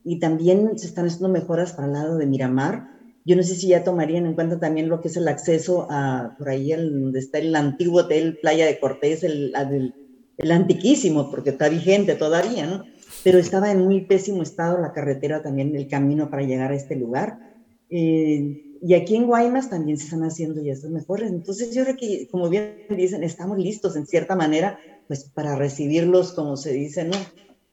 y 0.04 0.18
también 0.18 0.78
se 0.78 0.86
están 0.86 1.06
haciendo 1.06 1.28
mejoras 1.28 1.72
para 1.72 1.86
el 1.86 1.92
lado 1.92 2.18
de 2.18 2.26
Miramar 2.26 2.92
yo 3.24 3.36
no 3.36 3.42
sé 3.42 3.54
si 3.54 3.68
ya 3.68 3.84
tomarían 3.84 4.26
en 4.26 4.34
cuenta 4.34 4.58
también 4.58 4.88
lo 4.88 5.00
que 5.00 5.08
es 5.08 5.16
el 5.16 5.28
acceso 5.28 5.86
a, 5.88 6.34
por 6.38 6.48
ahí, 6.48 6.72
donde 6.72 7.20
está 7.20 7.38
el 7.38 7.54
antiguo 7.54 8.00
hotel 8.00 8.38
Playa 8.40 8.66
de 8.66 8.80
Cortés, 8.80 9.22
el, 9.22 9.52
el, 10.38 10.50
antiquísimo, 10.50 11.30
porque 11.30 11.50
está 11.50 11.68
vigente 11.68 12.16
todavía, 12.16 12.66
¿no? 12.66 12.84
Pero 13.22 13.38
estaba 13.38 13.70
en 13.70 13.82
muy 13.82 14.00
pésimo 14.00 14.42
estado 14.42 14.80
la 14.80 14.92
carretera 14.92 15.40
también, 15.40 15.76
el 15.76 15.86
camino 15.86 16.30
para 16.30 16.42
llegar 16.42 16.72
a 16.72 16.74
este 16.76 16.96
lugar. 16.96 17.51
Eh, 17.94 18.78
y 18.80 18.94
aquí 18.94 19.16
en 19.16 19.26
Guaymas 19.26 19.68
también 19.68 19.98
se 19.98 20.04
están 20.04 20.22
haciendo 20.22 20.62
ya 20.62 20.72
estas 20.72 20.90
mejoras. 20.90 21.30
Entonces 21.30 21.74
yo 21.74 21.84
creo 21.84 21.96
que, 21.96 22.26
como 22.30 22.48
bien 22.48 22.86
dicen, 22.88 23.22
estamos 23.22 23.58
listos 23.58 23.96
en 23.96 24.06
cierta 24.06 24.34
manera, 24.34 24.78
pues 25.06 25.24
para 25.24 25.56
recibirlos, 25.56 26.32
como 26.32 26.56
se 26.56 26.72
dice, 26.72 27.04
¿no? 27.04 27.16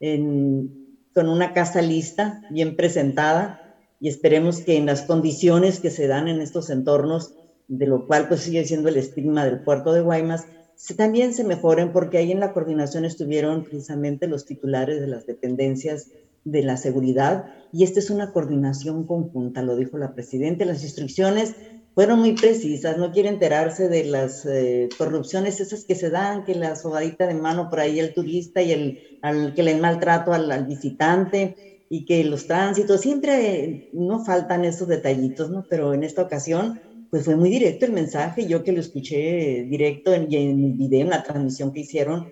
En, 0.01 0.89
con 1.15 1.29
una 1.29 1.53
casa 1.53 1.81
lista, 1.81 2.41
bien 2.51 2.75
presentada, 2.75 3.77
y 4.01 4.09
esperemos 4.09 4.59
que 4.59 4.75
en 4.75 4.85
las 4.85 5.03
condiciones 5.03 5.79
que 5.79 5.89
se 5.89 6.07
dan 6.07 6.27
en 6.27 6.41
estos 6.41 6.69
entornos, 6.69 7.33
de 7.69 7.87
lo 7.87 8.05
cual 8.05 8.27
pues 8.27 8.41
sigue 8.41 8.65
siendo 8.65 8.89
el 8.89 8.97
estigma 8.97 9.45
del 9.45 9.63
puerto 9.63 9.93
de 9.93 10.01
Guaymas, 10.01 10.45
se, 10.75 10.95
también 10.95 11.33
se 11.33 11.43
mejoren 11.43 11.91
porque 11.91 12.17
ahí 12.17 12.31
en 12.31 12.39
la 12.39 12.53
coordinación 12.53 13.05
estuvieron 13.05 13.63
precisamente 13.63 14.27
los 14.27 14.45
titulares 14.45 14.99
de 14.99 15.07
las 15.07 15.25
dependencias 15.25 16.11
de 16.43 16.63
la 16.63 16.77
seguridad 16.77 17.45
y 17.71 17.83
esta 17.83 17.99
es 17.99 18.09
una 18.09 18.31
coordinación 18.31 19.05
conjunta, 19.05 19.61
lo 19.61 19.75
dijo 19.75 19.97
la 19.97 20.13
presidenta, 20.13 20.65
las 20.65 20.83
instrucciones 20.83 21.55
fueron 21.93 22.19
muy 22.19 22.33
precisas, 22.33 22.97
no 22.97 23.11
quiere 23.11 23.29
enterarse 23.29 23.89
de 23.89 24.05
las 24.05 24.45
eh, 24.45 24.89
corrupciones 24.97 25.59
esas 25.59 25.85
que 25.85 25.95
se 25.95 26.09
dan, 26.09 26.45
que 26.45 26.55
la 26.55 26.75
sobadita 26.75 27.27
de 27.27 27.33
mano 27.33 27.69
por 27.69 27.79
ahí 27.79 27.99
al 27.99 28.13
turista 28.13 28.61
y 28.61 28.71
el 28.71 29.53
que 29.53 29.63
le 29.63 29.75
maltrato 29.75 30.31
al, 30.31 30.65
visitante 30.65 31.55
y 31.89 32.05
que 32.05 32.23
los 32.23 32.47
tránsitos, 32.47 33.01
siempre 33.01 33.89
no 33.91 34.23
faltan 34.23 34.63
esos 34.63 34.87
detallitos, 34.87 35.49
¿no? 35.49 35.65
Pero 35.67 35.93
en 35.93 36.03
esta 36.03 36.21
ocasión, 36.21 36.79
pues 37.09 37.25
fue 37.25 37.35
muy 37.35 37.49
directo 37.49 37.85
el 37.85 37.93
mensaje, 37.93 38.47
yo 38.47 38.63
que 38.63 38.71
lo 38.71 38.79
escuché 38.79 39.65
directo 39.67 40.13
en, 40.13 40.31
en 40.33 40.63
el 40.63 40.73
video, 40.73 41.01
en 41.01 41.09
la 41.09 41.23
transmisión 41.23 41.73
que 41.73 41.81
hicieron, 41.81 42.31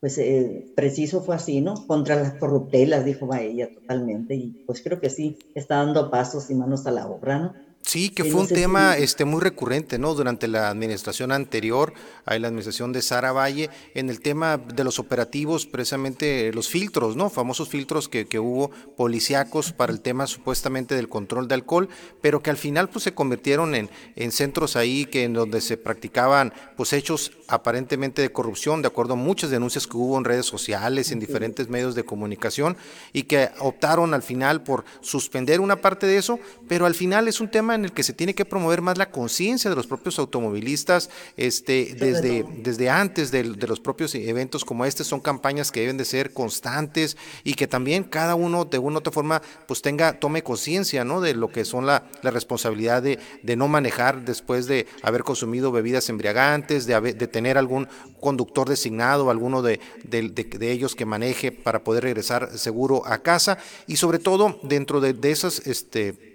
pues 0.00 0.18
eh, 0.18 0.66
preciso 0.74 1.22
fue 1.22 1.34
así, 1.36 1.60
¿no? 1.60 1.86
Contra 1.86 2.16
las 2.16 2.34
corruptelas, 2.36 3.04
dijo 3.04 3.28
ella 3.34 3.68
totalmente, 3.72 4.34
y 4.36 4.56
pues 4.66 4.82
creo 4.82 5.00
que 5.00 5.10
sí, 5.10 5.38
está 5.54 5.76
dando 5.78 6.10
pasos 6.10 6.50
y 6.50 6.54
manos 6.54 6.86
a 6.86 6.92
la 6.92 7.08
obra, 7.08 7.38
¿no? 7.40 7.54
Sí, 7.82 8.10
que 8.10 8.24
fue 8.24 8.42
un 8.42 8.48
tema 8.48 8.98
este, 8.98 9.24
muy 9.24 9.40
recurrente, 9.40 9.98
¿no? 9.98 10.12
Durante 10.12 10.46
la 10.46 10.68
administración 10.68 11.32
anterior, 11.32 11.94
ahí 12.26 12.38
la 12.38 12.48
administración 12.48 12.92
de 12.92 13.00
Sara 13.00 13.32
Valle, 13.32 13.70
en 13.94 14.10
el 14.10 14.20
tema 14.20 14.58
de 14.58 14.84
los 14.84 14.98
operativos, 14.98 15.64
precisamente 15.64 16.52
los 16.52 16.68
filtros, 16.68 17.16
¿no? 17.16 17.30
Famosos 17.30 17.70
filtros 17.70 18.10
que, 18.10 18.26
que 18.26 18.38
hubo 18.40 18.70
policíacos 18.94 19.72
para 19.72 19.90
el 19.90 20.02
tema 20.02 20.26
supuestamente 20.26 20.94
del 20.96 21.08
control 21.08 21.48
de 21.48 21.54
alcohol, 21.54 21.88
pero 22.20 22.42
que 22.42 22.50
al 22.50 22.58
final 22.58 22.90
pues 22.90 23.04
se 23.04 23.14
convirtieron 23.14 23.74
en, 23.74 23.88
en 24.16 24.32
centros 24.32 24.76
ahí 24.76 25.06
que 25.06 25.24
en 25.24 25.32
donde 25.32 25.62
se 25.62 25.78
practicaban 25.78 26.52
pues 26.76 26.92
hechos 26.92 27.32
aparentemente 27.48 28.20
de 28.20 28.30
corrupción, 28.30 28.82
de 28.82 28.88
acuerdo 28.88 29.14
a 29.14 29.16
muchas 29.16 29.48
denuncias 29.48 29.86
que 29.86 29.96
hubo 29.96 30.18
en 30.18 30.24
redes 30.24 30.44
sociales, 30.44 31.10
en 31.10 31.20
diferentes 31.20 31.70
medios 31.70 31.94
de 31.94 32.04
comunicación, 32.04 32.76
y 33.14 33.22
que 33.22 33.48
optaron 33.60 34.12
al 34.12 34.22
final 34.22 34.62
por 34.62 34.84
suspender 35.00 35.60
una 35.60 35.76
parte 35.80 36.06
de 36.06 36.18
eso, 36.18 36.38
pero 36.68 36.84
al 36.84 36.94
final 36.94 37.28
es 37.28 37.40
un 37.40 37.50
tema 37.50 37.67
en 37.74 37.84
el 37.84 37.92
que 37.92 38.02
se 38.02 38.12
tiene 38.12 38.34
que 38.34 38.44
promover 38.44 38.82
más 38.82 38.98
la 38.98 39.10
conciencia 39.10 39.70
de 39.70 39.76
los 39.76 39.86
propios 39.86 40.18
automovilistas 40.18 41.10
este, 41.36 41.94
desde, 41.98 42.44
desde 42.62 42.90
antes 42.90 43.30
de, 43.30 43.42
de, 43.42 43.66
los 43.66 43.80
propios 43.80 44.14
eventos 44.14 44.64
como 44.64 44.84
este. 44.84 45.04
Son 45.04 45.20
campañas 45.20 45.72
que 45.72 45.80
deben 45.80 45.96
de 45.96 46.04
ser 46.04 46.32
constantes 46.32 47.16
y 47.44 47.54
que 47.54 47.66
también 47.66 48.04
cada 48.04 48.34
uno 48.34 48.64
de 48.64 48.78
una 48.78 48.96
u 48.96 48.98
otra 48.98 49.12
forma 49.12 49.42
pues 49.66 49.82
tenga, 49.82 50.18
tome 50.18 50.42
conciencia 50.42 51.04
¿no? 51.04 51.20
de 51.20 51.34
lo 51.34 51.48
que 51.50 51.64
son 51.64 51.86
la, 51.86 52.04
la 52.22 52.30
responsabilidad 52.30 53.02
de, 53.02 53.18
de, 53.42 53.56
no 53.56 53.68
manejar 53.68 54.24
después 54.24 54.66
de 54.66 54.86
haber 55.02 55.24
consumido 55.24 55.72
bebidas 55.72 56.08
embriagantes, 56.08 56.86
de, 56.86 56.94
haber, 56.94 57.16
de 57.16 57.26
tener 57.26 57.58
algún 57.58 57.88
conductor 58.20 58.68
designado, 58.68 59.30
alguno 59.30 59.62
de, 59.62 59.80
de, 60.04 60.72
ellos 60.72 60.94
que 60.94 61.06
maneje 61.06 61.52
para 61.52 61.84
poder 61.84 62.04
regresar 62.04 62.58
seguro 62.58 63.02
a 63.06 63.18
casa 63.18 63.58
y 63.86 63.96
sobre 63.96 64.18
todo 64.18 64.58
dentro 64.62 65.00
de, 65.00 65.16
esas... 65.30 65.66
Este, 65.66 66.27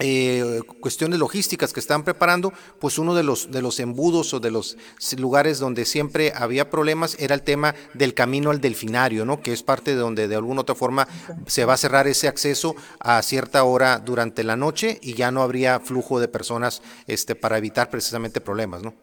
eh, 0.00 0.60
cuestiones 0.80 1.18
logísticas 1.18 1.74
que 1.74 1.80
están 1.80 2.04
preparando, 2.04 2.52
pues 2.78 2.98
uno 2.98 3.14
de 3.14 3.22
los, 3.22 3.50
de 3.50 3.60
los 3.60 3.78
embudos 3.80 4.32
o 4.32 4.40
de 4.40 4.50
los 4.50 4.78
lugares 5.18 5.58
donde 5.58 5.84
siempre 5.84 6.32
había 6.34 6.70
problemas 6.70 7.16
era 7.18 7.34
el 7.34 7.42
tema 7.42 7.74
del 7.92 8.14
camino 8.14 8.50
al 8.50 8.62
delfinario, 8.62 9.26
¿no? 9.26 9.42
que 9.42 9.52
es 9.52 9.62
parte 9.62 9.90
de 9.90 9.98
donde 9.98 10.26
de 10.26 10.36
alguna 10.36 10.62
otra 10.62 10.74
forma 10.74 11.06
se 11.46 11.66
va 11.66 11.74
a 11.74 11.76
cerrar 11.76 12.06
ese 12.08 12.28
acceso 12.28 12.74
a 12.98 13.20
cierta 13.22 13.62
hora 13.64 13.98
durante 13.98 14.42
la 14.42 14.56
noche 14.56 14.98
y 15.02 15.14
ya 15.14 15.30
no 15.30 15.42
habría 15.42 15.80
flujo 15.80 16.18
de 16.18 16.28
personas 16.28 16.82
este, 17.06 17.34
para 17.34 17.58
evitar 17.58 17.90
precisamente 17.90 18.40
problemas. 18.40 18.82
¿no? 18.82 18.94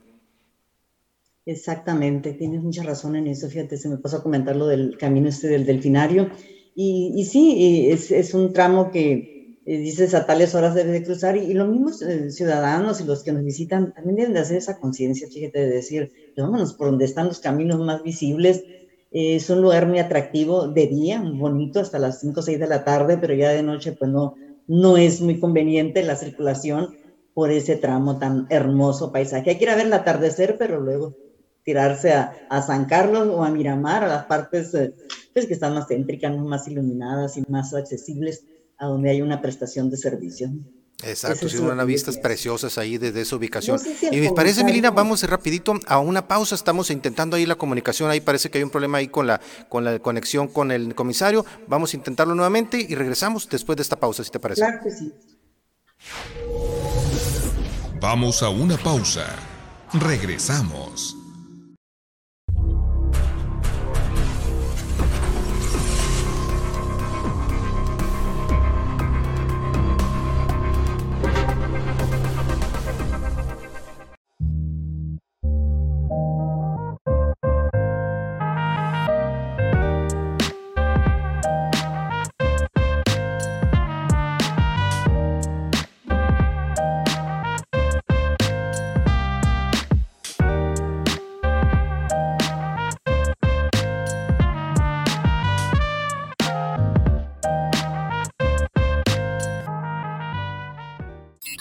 Exactamente, 1.45 2.33
tienes 2.33 2.63
mucha 2.63 2.81
razón 2.81 3.15
en 3.15 3.27
eso, 3.27 3.47
fíjate, 3.49 3.77
se 3.77 3.87
me 3.87 3.97
pasó 3.97 4.17
a 4.17 4.23
comentar 4.23 4.55
lo 4.55 4.65
del 4.65 4.97
camino 4.97 5.29
este 5.29 5.47
del 5.47 5.65
delfinario 5.65 6.31
y, 6.75 7.13
y 7.15 7.25
sí, 7.25 7.87
es, 7.91 8.11
es 8.11 8.33
un 8.33 8.51
tramo 8.51 8.91
que 8.91 9.36
eh, 9.67 9.79
dices 9.79 10.13
a 10.13 10.25
tales 10.25 10.55
horas 10.55 10.75
debe 10.75 10.93
de 10.93 11.03
cruzar 11.03 11.35
y, 11.35 11.41
y 11.41 11.53
los 11.53 11.67
mismos 11.67 12.01
eh, 12.01 12.31
ciudadanos 12.31 13.01
y 13.01 13.03
los 13.03 13.21
que 13.21 13.33
nos 13.33 13.43
visitan 13.43 13.93
también 13.93 14.15
deben 14.15 14.33
de 14.33 14.39
hacer 14.39 14.55
esa 14.55 14.79
conciencia, 14.79 15.27
fíjate, 15.27 15.59
de 15.59 15.69
decir, 15.69 16.13
vámonos 16.37 16.73
por 16.73 16.87
donde 16.87 17.03
están 17.03 17.27
los 17.27 17.39
caminos 17.39 17.77
más 17.81 18.01
visibles, 18.01 18.63
eh, 19.11 19.35
es 19.35 19.49
un 19.49 19.61
lugar 19.61 19.85
muy 19.85 19.99
atractivo 19.99 20.69
de 20.69 20.87
día, 20.87 21.21
bonito, 21.21 21.81
hasta 21.81 21.99
las 21.99 22.21
5 22.21 22.39
o 22.39 22.43
6 22.43 22.59
de 22.59 22.67
la 22.67 22.85
tarde, 22.85 23.17
pero 23.17 23.33
ya 23.33 23.49
de 23.49 23.61
noche 23.61 23.91
pues 23.91 24.09
no, 24.09 24.35
no 24.67 24.95
es 24.95 25.19
muy 25.19 25.37
conveniente 25.37 26.01
la 26.01 26.15
circulación 26.15 26.95
por 27.33 27.51
ese 27.51 27.75
tramo 27.75 28.19
tan 28.19 28.47
hermoso 28.49 29.11
paisaje. 29.11 29.49
Hay 29.49 29.57
que 29.57 29.69
a 29.69 29.75
ver 29.75 29.87
el 29.87 29.93
atardecer, 29.93 30.55
pero 30.57 30.79
luego 30.79 31.13
tirarse 31.63 32.13
a, 32.13 32.47
a 32.49 32.61
San 32.61 32.85
Carlos 32.85 33.27
o 33.27 33.43
a 33.43 33.51
Miramar, 33.51 34.05
a 34.05 34.07
las 34.07 34.25
partes 34.27 34.73
eh, 34.75 34.93
pues, 35.33 35.45
que 35.45 35.53
están 35.55 35.73
más 35.73 35.89
céntricas, 35.89 36.37
más 36.37 36.65
iluminadas 36.69 37.35
y 37.35 37.43
más 37.49 37.73
accesibles 37.73 38.45
a 38.77 38.85
donde 38.85 39.09
hay 39.09 39.21
una 39.21 39.41
prestación 39.41 39.89
de 39.89 39.97
servicio. 39.97 40.49
Exacto, 41.03 41.47
sí, 41.47 41.57
unas 41.57 41.85
vistas 41.85 42.17
preciosas 42.17 42.77
ahí 42.79 42.97
desde 42.97 43.21
esa 43.21 43.35
ubicación. 43.35 43.77
No 43.77 43.83
sé 43.83 43.95
si 43.95 44.07
y 44.07 44.19
me 44.19 44.31
parece, 44.31 44.63
Melina, 44.63 44.89
vamos 44.89 45.21
rapidito 45.23 45.75
a 45.85 45.99
una 45.99 46.27
pausa, 46.27 46.55
estamos 46.55 46.89
intentando 46.89 47.35
ahí 47.35 47.45
la 47.45 47.53
comunicación, 47.55 48.09
ahí 48.09 48.19
parece 48.19 48.49
que 48.49 48.57
hay 48.57 48.63
un 48.63 48.71
problema 48.71 48.97
ahí 48.97 49.07
con 49.07 49.27
la, 49.27 49.39
con 49.69 49.83
la 49.83 49.99
conexión 49.99 50.47
con 50.47 50.71
el 50.71 50.95
comisario, 50.95 51.45
vamos 51.67 51.93
a 51.93 51.97
intentarlo 51.97 52.33
nuevamente 52.33 52.83
y 52.87 52.95
regresamos 52.95 53.47
después 53.47 53.75
de 53.75 53.83
esta 53.83 53.99
pausa, 53.99 54.23
si 54.23 54.31
te 54.31 54.39
parece. 54.39 54.61
Claro 54.61 54.79
que 54.83 54.89
sí. 54.89 55.13
Vamos 58.01 58.41
a 58.41 58.49
una 58.49 58.77
pausa, 58.77 59.27
regresamos. 59.93 61.15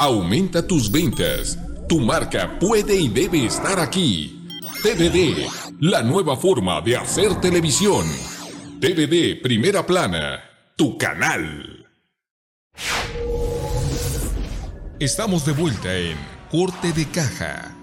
Aumenta 0.06 0.64
tus 0.64 0.88
ventas. 0.88 1.58
Tu 1.88 1.98
marca 1.98 2.60
puede 2.60 2.94
y 2.94 3.08
debe 3.08 3.44
estar 3.44 3.80
aquí. 3.80 4.46
TVD, 4.80 5.48
la 5.80 6.00
nueva 6.04 6.36
forma 6.36 6.80
de 6.80 6.96
hacer 6.96 7.40
televisión. 7.40 8.06
TVD 8.80 9.42
Primera 9.42 9.84
Plana, 9.84 10.44
tu 10.76 10.96
canal. 10.96 11.88
Estamos 15.00 15.44
de 15.44 15.50
vuelta 15.50 15.92
en 15.92 16.16
Corte 16.52 16.92
de 16.92 17.04
Caja. 17.06 17.75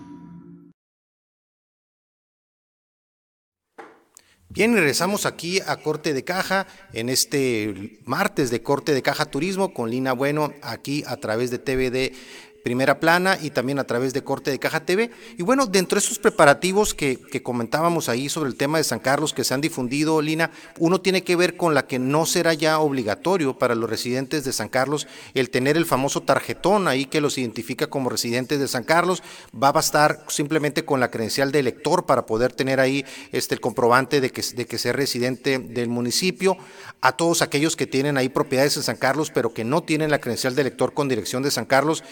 Bien, 4.54 4.72
regresamos 4.76 5.26
aquí 5.26 5.62
a 5.66 5.78
Corte 5.78 6.14
de 6.14 6.24
Caja 6.24 6.68
en 6.94 7.10
este 7.10 7.98
martes 8.06 8.52
de 8.52 8.62
Corte 8.62 8.94
de 8.94 9.02
Caja 9.02 9.26
Turismo 9.26 9.74
con 9.74 9.90
Lina 9.90 10.14
Bueno 10.14 10.54
aquí 10.62 11.04
a 11.08 11.18
través 11.18 11.50
de 11.50 11.58
TVD 11.58 12.16
primera 12.64 13.00
plana 13.00 13.38
y 13.42 13.50
también 13.50 13.78
a 13.78 13.84
través 13.84 14.14
de 14.14 14.24
Corte 14.24 14.50
de 14.50 14.60
Caja 14.60 14.86
TV. 14.86 15.12
Y 15.38 15.44
bueno, 15.44 15.66
dentro 15.66 16.00
de 16.00 16.06
esos 16.06 16.18
preparativos 16.18 16.94
que, 16.94 17.20
que, 17.20 17.44
comentábamos 17.44 18.08
ahí 18.08 18.30
sobre 18.30 18.50
el 18.50 18.56
tema 18.56 18.78
de 18.78 18.86
San 18.86 19.00
Carlos 19.00 19.34
que 19.34 19.44
se 19.44 19.54
han 19.54 19.62
difundido, 19.62 20.22
Lina, 20.22 20.50
uno 20.80 21.02
tiene 21.02 21.24
que 21.24 21.36
ver 21.36 21.58
con 21.58 21.74
la 21.74 21.86
que 21.86 22.00
no 22.00 22.26
será 22.26 22.54
ya 22.54 22.80
obligatorio 22.80 23.58
para 23.60 23.76
los 23.76 23.90
residentes 23.90 24.46
de 24.46 24.54
San 24.54 24.70
Carlos 24.70 25.08
el 25.34 25.50
tener 25.50 25.76
el 25.76 25.86
famoso 25.86 26.22
tarjetón 26.22 26.88
ahí 26.88 27.06
que 27.06 27.22
los 27.22 27.38
identifica 27.38 27.88
como 27.88 28.10
residentes 28.10 28.60
de 28.60 28.68
San 28.68 28.84
Carlos. 28.84 29.24
Va 29.62 29.68
a 29.68 29.74
bastar 29.74 30.24
simplemente 30.30 30.86
con 30.86 31.00
la 31.00 31.12
credencial 31.12 31.52
de 31.52 31.60
elector 31.60 32.06
para 32.06 32.26
poder 32.26 32.54
tener 32.54 32.80
ahí 32.80 33.06
este, 33.34 33.56
el 33.56 33.62
comprobante 33.62 34.22
de 34.22 34.30
que, 34.30 34.42
de 34.56 34.66
que 34.66 34.78
sea 34.78 34.94
residente 34.94 35.60
del 35.60 35.90
municipio. 35.90 36.58
A 37.02 37.18
todos 37.18 37.42
aquellos 37.42 37.76
que 37.76 37.88
tienen 37.88 38.18
ahí 38.18 38.30
propiedades 38.30 38.78
en 38.78 38.84
San 38.84 38.96
Carlos, 38.96 39.32
pero 39.32 39.54
que 39.54 39.66
no 39.66 39.84
tienen 39.84 40.10
la 40.10 40.20
credencial 40.20 40.56
de 40.56 40.62
elector 40.62 40.94
con 40.94 41.10
dirección 41.10 41.44
de 41.44 41.52
San 41.52 41.66
Carlos, 41.66 42.04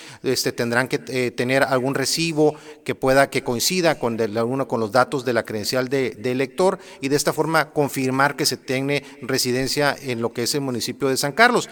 este, 0.41 0.51
tendrán 0.51 0.87
que 0.87 0.99
eh, 1.09 1.29
tener 1.29 1.61
algún 1.61 1.93
recibo 1.93 2.55
que 2.83 2.95
pueda 2.95 3.29
que 3.29 3.43
coincida 3.43 3.99
con, 3.99 4.17
de, 4.17 4.23
alguno, 4.23 4.67
con 4.67 4.79
los 4.79 4.91
datos 4.91 5.23
de 5.23 5.33
la 5.33 5.43
credencial 5.43 5.87
de, 5.87 6.11
de, 6.11 6.31
elector 6.31 6.79
y 6.99 7.09
de 7.09 7.15
esta 7.15 7.31
forma 7.31 7.69
confirmar 7.69 8.35
que 8.35 8.47
se 8.47 8.57
tiene 8.57 9.03
residencia 9.21 9.95
en 10.01 10.19
lo 10.19 10.33
que 10.33 10.43
es 10.43 10.55
el 10.55 10.61
municipio 10.61 11.09
de 11.09 11.17
San 11.17 11.33
Carlos. 11.33 11.69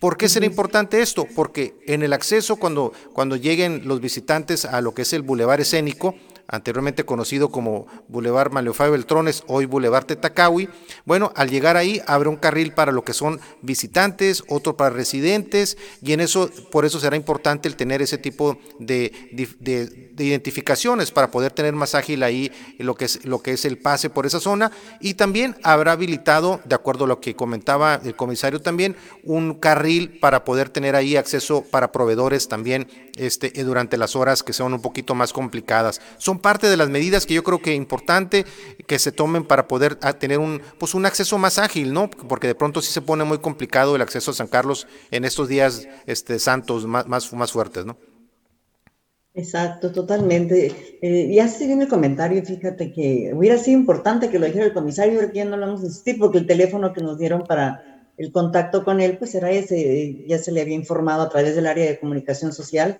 ¿Por 0.00 0.18
qué 0.18 0.28
será 0.28 0.44
importante 0.44 1.00
esto? 1.00 1.26
Porque 1.34 1.76
en 1.86 2.02
el 2.02 2.12
acceso, 2.12 2.56
cuando, 2.56 2.92
cuando 3.14 3.36
lleguen 3.36 3.82
los 3.86 4.00
visitantes 4.00 4.66
a 4.66 4.82
lo 4.82 4.92
que 4.92 5.02
es 5.02 5.12
el 5.14 5.22
bulevar 5.22 5.62
escénico, 5.62 6.14
anteriormente 6.50 7.04
conocido 7.04 7.50
como 7.50 7.86
Boulevard 8.08 8.52
Maleofay 8.52 8.90
Beltrones, 8.90 9.44
hoy 9.46 9.66
Boulevard 9.66 10.04
Tetacawi. 10.04 10.68
Bueno, 11.04 11.32
al 11.36 11.48
llegar 11.48 11.76
ahí 11.76 12.02
habrá 12.06 12.28
un 12.28 12.36
carril 12.36 12.72
para 12.72 12.92
lo 12.92 13.04
que 13.04 13.14
son 13.14 13.40
visitantes, 13.62 14.42
otro 14.48 14.76
para 14.76 14.90
residentes, 14.90 15.78
y 16.02 16.12
en 16.12 16.20
eso, 16.20 16.50
por 16.70 16.84
eso 16.84 16.98
será 17.00 17.16
importante 17.16 17.68
el 17.68 17.76
tener 17.76 18.02
ese 18.02 18.18
tipo 18.18 18.58
de, 18.78 20.09
identificaciones 20.24 21.10
para 21.10 21.30
poder 21.30 21.52
tener 21.52 21.74
más 21.74 21.94
ágil 21.94 22.22
ahí 22.22 22.50
lo 22.78 22.94
que, 22.94 23.06
es, 23.06 23.24
lo 23.24 23.40
que 23.42 23.52
es 23.52 23.64
el 23.64 23.78
pase 23.78 24.10
por 24.10 24.26
esa 24.26 24.40
zona. 24.40 24.70
Y 25.00 25.14
también 25.14 25.56
habrá 25.62 25.92
habilitado, 25.92 26.60
de 26.64 26.74
acuerdo 26.74 27.04
a 27.04 27.08
lo 27.08 27.20
que 27.20 27.34
comentaba 27.34 28.00
el 28.04 28.16
comisario 28.16 28.60
también, 28.60 28.96
un 29.22 29.54
carril 29.54 30.18
para 30.20 30.44
poder 30.44 30.68
tener 30.68 30.96
ahí 30.96 31.16
acceso 31.16 31.64
para 31.70 31.92
proveedores 31.92 32.48
también 32.48 32.88
este, 33.16 33.50
durante 33.64 33.96
las 33.96 34.16
horas 34.16 34.42
que 34.42 34.52
son 34.52 34.72
un 34.74 34.82
poquito 34.82 35.14
más 35.14 35.32
complicadas. 35.32 36.00
Son 36.18 36.38
parte 36.38 36.68
de 36.68 36.76
las 36.76 36.88
medidas 36.88 37.26
que 37.26 37.34
yo 37.34 37.44
creo 37.44 37.60
que 37.60 37.72
es 37.72 37.76
importante 37.76 38.44
que 38.86 38.98
se 38.98 39.12
tomen 39.12 39.44
para 39.44 39.68
poder 39.68 39.98
ah, 40.02 40.12
tener 40.12 40.38
un, 40.38 40.62
pues 40.78 40.94
un 40.94 41.06
acceso 41.06 41.38
más 41.38 41.58
ágil, 41.58 41.92
¿no? 41.92 42.10
Porque 42.10 42.46
de 42.46 42.54
pronto 42.54 42.82
sí 42.82 42.92
se 42.92 43.02
pone 43.02 43.24
muy 43.24 43.38
complicado 43.38 43.96
el 43.96 44.02
acceso 44.02 44.30
a 44.30 44.34
San 44.34 44.48
Carlos 44.48 44.86
en 45.10 45.24
estos 45.24 45.48
días 45.48 45.86
este, 46.06 46.38
santos 46.38 46.86
más, 46.86 47.06
más, 47.06 47.32
más 47.32 47.52
fuertes, 47.52 47.84
¿no? 47.84 47.96
Exacto, 49.40 49.90
totalmente. 49.90 50.70
Eh, 51.00 51.32
ya 51.34 51.48
se 51.48 51.66
viene 51.66 51.84
el 51.84 51.88
comentario, 51.88 52.44
fíjate 52.44 52.92
que 52.92 53.32
hubiera 53.34 53.56
sido 53.56 53.78
importante 53.78 54.28
que 54.28 54.38
lo 54.38 54.44
dijera 54.46 54.66
el 54.66 54.74
comisario, 54.74 55.18
porque 55.18 55.38
ya 55.38 55.44
no 55.46 55.56
lo 55.56 55.66
vamos 55.66 55.82
a 55.82 55.86
insistir, 55.86 56.18
porque 56.18 56.38
el 56.38 56.46
teléfono 56.46 56.92
que 56.92 57.00
nos 57.02 57.18
dieron 57.18 57.42
para 57.44 57.82
el 58.18 58.30
contacto 58.32 58.84
con 58.84 59.00
él, 59.00 59.16
pues 59.16 59.34
era 59.34 59.50
ese, 59.50 60.24
ya 60.26 60.38
se 60.38 60.52
le 60.52 60.60
había 60.60 60.74
informado 60.74 61.22
a 61.22 61.30
través 61.30 61.54
del 61.56 61.66
área 61.66 61.86
de 61.86 61.98
comunicación 61.98 62.52
social, 62.52 62.98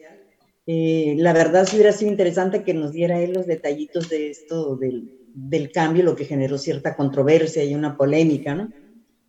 eh, 0.66 1.14
la 1.18 1.34
verdad 1.34 1.66
sí 1.66 1.76
hubiera 1.76 1.93
sido 1.93 2.11
interesante 2.11 2.62
que 2.62 2.72
nos 2.74 2.93
diera 2.93 3.20
él 3.20 3.32
los 3.34 3.47
detallitos 3.47 4.09
de 4.09 4.30
esto 4.30 4.76
del, 4.76 5.11
del, 5.34 5.70
cambio, 5.72 6.05
lo 6.05 6.16
que 6.16 6.24
generó 6.24 6.57
cierta 6.57 6.97
controversia 6.97 7.64
y 7.64 7.74
una 7.74 7.97
polémica, 7.97 8.55
¿no? 8.55 8.70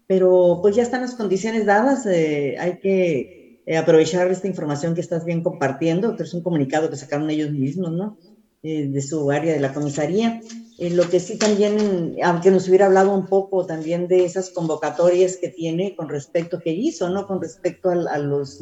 Pero 0.08 0.60
pues 0.62 0.76
ya 0.76 0.84
están 0.84 1.02
las 1.02 1.16
condiciones 1.16 1.66
dadas, 1.66 2.06
eh, 2.06 2.56
hay 2.60 2.78
que 2.78 3.41
eh, 3.66 3.78
aprovechar 3.78 4.30
esta 4.32 4.48
información 4.48 4.96
que 4.96 5.02
estás 5.02 5.26
bien 5.26 5.44
compartiendo, 5.44 6.16
que 6.16 6.24
es 6.24 6.34
un 6.34 6.42
comunicado 6.42 6.90
que 6.90 6.98
sacaron 6.98 7.30
ellos 7.30 7.52
mismos, 7.52 7.92
¿no? 7.92 8.18
de 8.64 9.02
su 9.02 9.32
área 9.32 9.54
de 9.54 9.60
la 9.60 9.74
comisaría. 9.74 10.40
lo 10.78 11.10
que 11.10 11.20
sí 11.20 11.40
también, 11.40 12.16
aunque 12.24 12.52
nos 12.52 12.68
hubiera 12.68 12.86
hablado 12.86 13.12
un 13.12 13.26
poco 13.26 13.66
también 13.66 14.08
de 14.08 14.24
esas 14.24 14.52
convocatorias 14.52 15.38
que 15.38 15.50
tiene 15.50 15.96
con 15.96 16.10
respecto, 16.10 16.60
que 16.60 16.72
hizo, 16.72 17.10
¿no? 17.10 17.26
Con 17.26 17.42
respecto 17.42 17.90
a, 17.90 17.94
a 18.14 18.20
los 18.20 18.62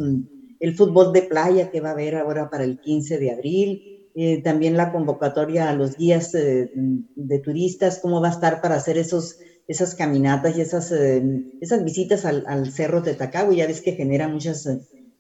el 0.59 0.75
fútbol 0.75 1.13
de 1.13 1.23
playa 1.23 1.71
que 1.71 1.81
va 1.81 1.89
a 1.89 1.93
haber 1.93 2.15
ahora 2.15 2.49
para 2.49 2.63
el 2.63 2.79
15 2.79 3.17
de 3.17 3.31
abril, 3.31 4.11
eh, 4.15 4.41
también 4.41 4.75
la 4.75 4.91
convocatoria 4.91 5.69
a 5.69 5.73
los 5.73 5.95
guías 5.95 6.35
eh, 6.35 6.71
de 6.73 7.39
turistas, 7.39 7.99
cómo 8.01 8.21
va 8.21 8.29
a 8.29 8.31
estar 8.31 8.61
para 8.61 8.75
hacer 8.75 8.97
esos, 8.97 9.37
esas 9.69 9.95
caminatas 9.95 10.57
y 10.57 10.61
esas, 10.61 10.91
eh, 10.91 11.23
esas 11.61 11.83
visitas 11.85 12.25
al, 12.25 12.71
cerro 12.71 13.01
de 13.01 13.13
Tacagua, 13.13 13.53
ya 13.53 13.67
ves 13.67 13.81
que 13.81 13.93
genera 13.93 14.27
muchas, 14.27 14.67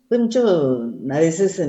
pues 0.07 0.19
mucho, 0.19 0.91
a 1.11 1.19
veces 1.19 1.61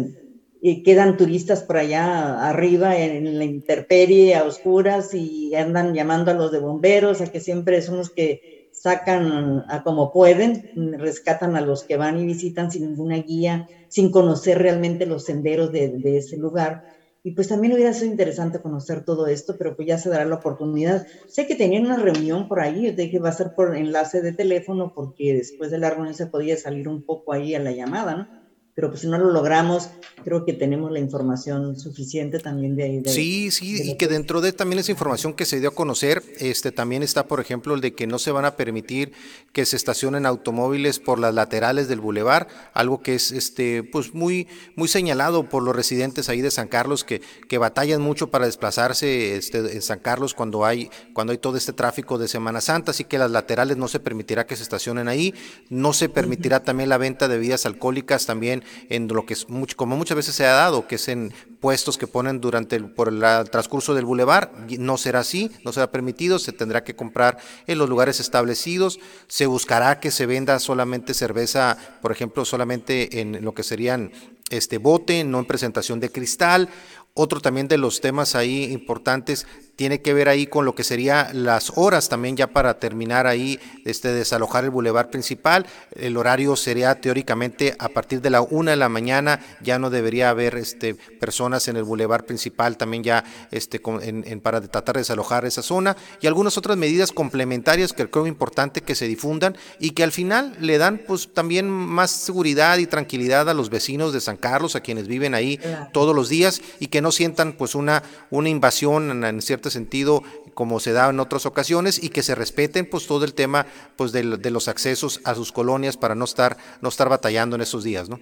quedan 0.85 1.19
turistas 1.19 1.63
por 1.63 1.77
allá 1.77 2.49
arriba 2.49 2.97
en, 2.97 3.39
la 3.39 3.45
intemperie, 3.45 4.35
a 4.35 4.45
oscuras, 4.45 5.13
y 5.13 5.55
andan 5.55 5.95
llamando 5.95 6.31
a 6.31 6.35
los 6.35 6.51
de 6.53 6.59
bomberos, 6.59 7.21
a 7.21 7.27
que 7.31 7.41
siempre 7.41 7.83
son 7.83 7.99
los 7.99 8.11
que 8.11 8.41
sacan 8.71 9.63
a 9.69 9.83
como 9.83 10.11
pueden, 10.11 10.71
rescatan 10.75 11.57
a 11.57 11.61
los 11.61 11.85
que 11.87 11.99
van 11.99 12.19
y 12.19 12.25
visitan 12.25 12.71
sin 12.71 12.85
ninguna 12.85 13.17
guía, 13.19 13.69
sin 13.89 14.11
conocer 14.11 14.59
realmente 14.59 15.05
los 15.05 15.25
senderos 15.27 15.71
de, 15.71 16.01
ese 16.03 16.39
lugar. 16.39 16.83
Y 17.23 17.33
pues 17.33 17.49
también 17.49 17.73
hubiera 17.75 17.93
sido 17.93 18.11
interesante 18.11 18.61
conocer 18.61 19.05
todo 19.05 19.27
esto, 19.27 19.57
pero 19.59 19.75
pues 19.77 19.87
ya 19.89 19.99
se 19.99 20.09
dará 20.11 20.25
la 20.25 20.37
oportunidad. 20.37 21.07
Sé 21.27 21.47
que 21.47 21.55
tenían 21.55 21.85
una 21.87 21.97
reunión 21.97 22.47
por 22.49 22.61
ahí, 22.61 22.91
de 22.93 23.11
que 23.11 23.19
va 23.19 23.29
a 23.31 23.33
ser 23.33 23.53
por 23.55 23.77
enlace 23.77 24.23
de 24.23 24.33
teléfono, 24.33 24.93
porque 24.95 25.35
después 25.35 25.71
de 25.71 25.79
la 25.79 25.91
reunión 25.91 26.15
se 26.15 26.27
podía 26.27 26.57
salir 26.57 26.89
un 26.89 27.03
poco 27.03 27.33
ahí 27.33 27.55
a 27.55 27.59
la 27.61 27.73
llamada, 27.73 28.15
¿no? 28.17 28.40
Pero 28.81 28.93
pues 28.93 29.03
si 29.03 29.09
no 29.09 29.19
lo 29.19 29.31
logramos, 29.31 29.91
creo 30.25 30.47
que 30.47 30.55
tenemos 30.55 30.91
la 30.91 31.01
información 31.01 31.79
suficiente 31.79 32.39
también 32.39 32.77
de 32.77 32.85
ahí. 32.85 33.03
sí, 33.05 33.51
sí, 33.51 33.91
y 33.91 33.99
que 33.99 34.09
dentro 34.09 34.41
de 34.41 34.55
también 34.55 34.79
esa 34.79 34.91
información 34.91 35.35
que 35.35 35.45
se 35.45 35.61
dio 35.61 35.69
a 35.69 35.75
conocer, 35.75 36.23
este 36.39 36.73
también 36.73 37.03
está, 37.03 37.27
por 37.27 37.41
ejemplo, 37.41 37.75
el 37.75 37.83
de 37.83 37.93
que 37.93 38.07
no 38.07 38.19
se 38.19 38.31
van 38.31 38.47
a 38.47 38.57
permitir 38.57 39.13
que 39.53 39.67
se 39.67 39.77
estacionen 39.77 40.25
automóviles 40.25 40.99
por 40.99 41.19
las 41.19 41.35
laterales 41.35 41.89
del 41.89 42.01
bulevar, 42.01 42.49
algo 42.73 43.03
que 43.03 43.17
es 43.17 43.33
este 43.33 43.83
pues 43.83 44.15
muy 44.15 44.49
muy 44.77 44.89
señalado 44.89 45.47
por 45.51 45.63
los 45.63 45.77
residentes 45.77 46.31
ahí 46.31 46.41
de 46.41 46.51
San 46.51 46.69
Carlos 46.69 47.05
que, 47.05 47.21
que 47.51 47.59
batallan 47.59 48.01
mucho 48.01 48.31
para 48.31 48.47
desplazarse 48.47 49.37
este, 49.37 49.59
en 49.75 49.83
San 49.83 49.99
Carlos 49.99 50.33
cuando 50.33 50.65
hay 50.65 50.89
cuando 51.13 51.33
hay 51.33 51.39
todo 51.39 51.59
este 51.59 51.75
tráfico 51.75 52.17
de 52.17 52.29
Semana 52.29 52.63
Santa, 52.63 52.93
así 52.93 53.05
que 53.05 53.19
las 53.19 53.31
laterales 53.31 53.77
no 53.77 53.89
se 53.89 54.01
permitirá 54.01 54.47
que 54.47 54.57
se 54.57 54.63
estacionen 54.63 55.07
ahí, 55.07 55.35
no 55.69 55.93
se 55.93 56.09
permitirá 56.09 56.63
también 56.63 56.89
la 56.89 56.97
venta 56.97 57.29
de 57.29 57.37
bebidas 57.37 57.67
alcohólicas 57.67 58.25
también 58.25 58.65
en 58.89 59.09
lo 59.09 59.27
que 59.27 59.35
es 59.35 59.49
mucho, 59.49 59.77
como 59.77 59.97
muchas 59.97 60.17
veces 60.17 60.35
se 60.35 60.47
ha 60.47 60.53
dado, 60.53 60.87
que 60.87 60.97
es 60.97 61.09
en 61.09 61.33
puestos 61.61 61.99
que 61.99 62.07
ponen 62.07 62.41
durante 62.41 62.77
el, 62.77 62.91
por 62.91 63.09
el 63.09 63.21
transcurso 63.51 63.95
del 63.95 64.05
bulevar, 64.05 64.53
no 64.79 64.97
será 64.97 65.21
así, 65.21 65.51
no 65.65 65.73
será 65.73 65.91
permitido, 65.91 66.39
se 66.39 66.53
tendrá 66.53 66.85
que 66.85 66.97
comprar 66.97 67.39
en 67.67 67.79
los 67.79 67.89
lugares 67.89 68.21
establecidos, 68.21 68.99
se 69.29 69.47
buscará 69.47 70.01
que 70.01 70.11
se 70.11 70.27
venda 70.27 70.59
solamente 70.59 71.15
cerveza, 71.15 71.77
por 72.03 72.13
ejemplo, 72.13 72.45
solamente 72.45 73.21
en 73.21 73.45
lo 73.45 73.55
que 73.55 73.63
serían 73.63 74.13
este 74.51 74.79
bote, 74.79 75.25
no 75.25 75.39
en 75.39 75.45
presentación 75.47 76.01
de 76.01 76.11
cristal. 76.11 76.69
Otro 77.15 77.41
también 77.41 77.69
de 77.69 77.79
los 77.79 78.01
temas 78.01 78.35
ahí 78.35 78.65
importantes 78.73 79.47
tiene 79.81 80.03
que 80.03 80.13
ver 80.13 80.29
ahí 80.29 80.47
con 80.47 80.67
lo 80.67 80.75
que 80.75 80.85
sería 80.85 81.31
las 81.33 81.73
horas 81.75 82.11
también 82.11 82.37
ya 82.37 82.49
para 82.49 82.79
terminar 82.79 83.27
ahí, 83.27 83.59
este, 83.87 84.13
desalojar 84.13 84.65
el 84.65 84.69
bulevar 84.69 85.09
principal. 85.09 85.65
El 85.93 86.19
horario 86.19 86.55
sería 86.55 87.01
teóricamente 87.01 87.75
a 87.79 87.89
partir 87.89 88.21
de 88.21 88.29
la 88.29 88.43
una 88.43 88.73
de 88.73 88.77
la 88.77 88.91
mañana, 88.91 89.41
ya 89.63 89.79
no 89.79 89.89
debería 89.89 90.29
haber 90.29 90.57
este, 90.57 90.97
personas 91.19 91.67
en 91.69 91.79
el 91.79 91.85
bulevar 91.85 92.27
principal 92.27 92.77
también 92.77 93.05
ya 93.05 93.25
este, 93.53 93.81
en, 94.03 94.41
para 94.43 94.61
tratar 94.61 94.97
de 94.97 95.01
desalojar 95.01 95.47
esa 95.47 95.63
zona 95.63 95.97
y 96.21 96.27
algunas 96.27 96.59
otras 96.59 96.77
medidas 96.77 97.11
complementarias 97.11 97.95
que 97.95 98.11
creo 98.11 98.27
importante 98.27 98.83
que 98.83 98.95
se 98.95 99.09
difundan 99.09 99.57
y 99.79 99.93
que 99.93 100.03
al 100.03 100.13
final 100.13 100.59
le 100.61 100.77
dan 100.77 101.01
pues 101.07 101.33
también 101.33 101.71
más 101.71 102.11
seguridad 102.11 102.77
y 102.77 102.87
tranquilidad 102.87 103.49
a 103.49 103.55
los 103.55 103.71
vecinos 103.71 104.13
de 104.13 104.21
San 104.21 104.37
Carlos, 104.37 104.77
a 104.77 104.81
quienes 104.81 105.09
viven 105.09 105.33
ahí 105.33 105.59
todos 105.95 106.15
los 106.15 106.29
días 106.29 106.61
y 106.81 106.89
que 106.89 107.01
no 107.01 107.13
sientan 107.13 107.55
pues 107.55 107.75
una, 107.75 108.03
una 108.29 108.51
invasión 108.51 109.11
en, 109.11 109.25
en 109.25 109.41
ciertas 109.41 109.70
sentido 109.71 110.23
como 110.55 110.81
se 110.81 110.93
da 110.93 111.09
en 111.11 111.21
otras 111.21 111.47
ocasiones 111.47 112.03
y 112.03 112.11
que 112.11 112.23
se 112.23 112.35
respeten 112.35 112.89
pues 112.89 113.07
todo 113.07 113.25
el 113.25 113.35
tema 113.35 113.67
pues 113.97 114.13
de, 114.13 114.23
los 114.23 114.69
accesos 114.69 115.21
a 115.25 115.35
sus 115.35 115.53
colonias 115.53 115.97
para 115.97 116.15
no 116.15 116.25
estar, 116.25 116.57
no 116.81 116.89
estar 116.89 117.09
batallando 117.09 117.57
en 117.57 117.63
esos 117.63 117.85
días, 117.85 118.09
¿no? 118.09 118.21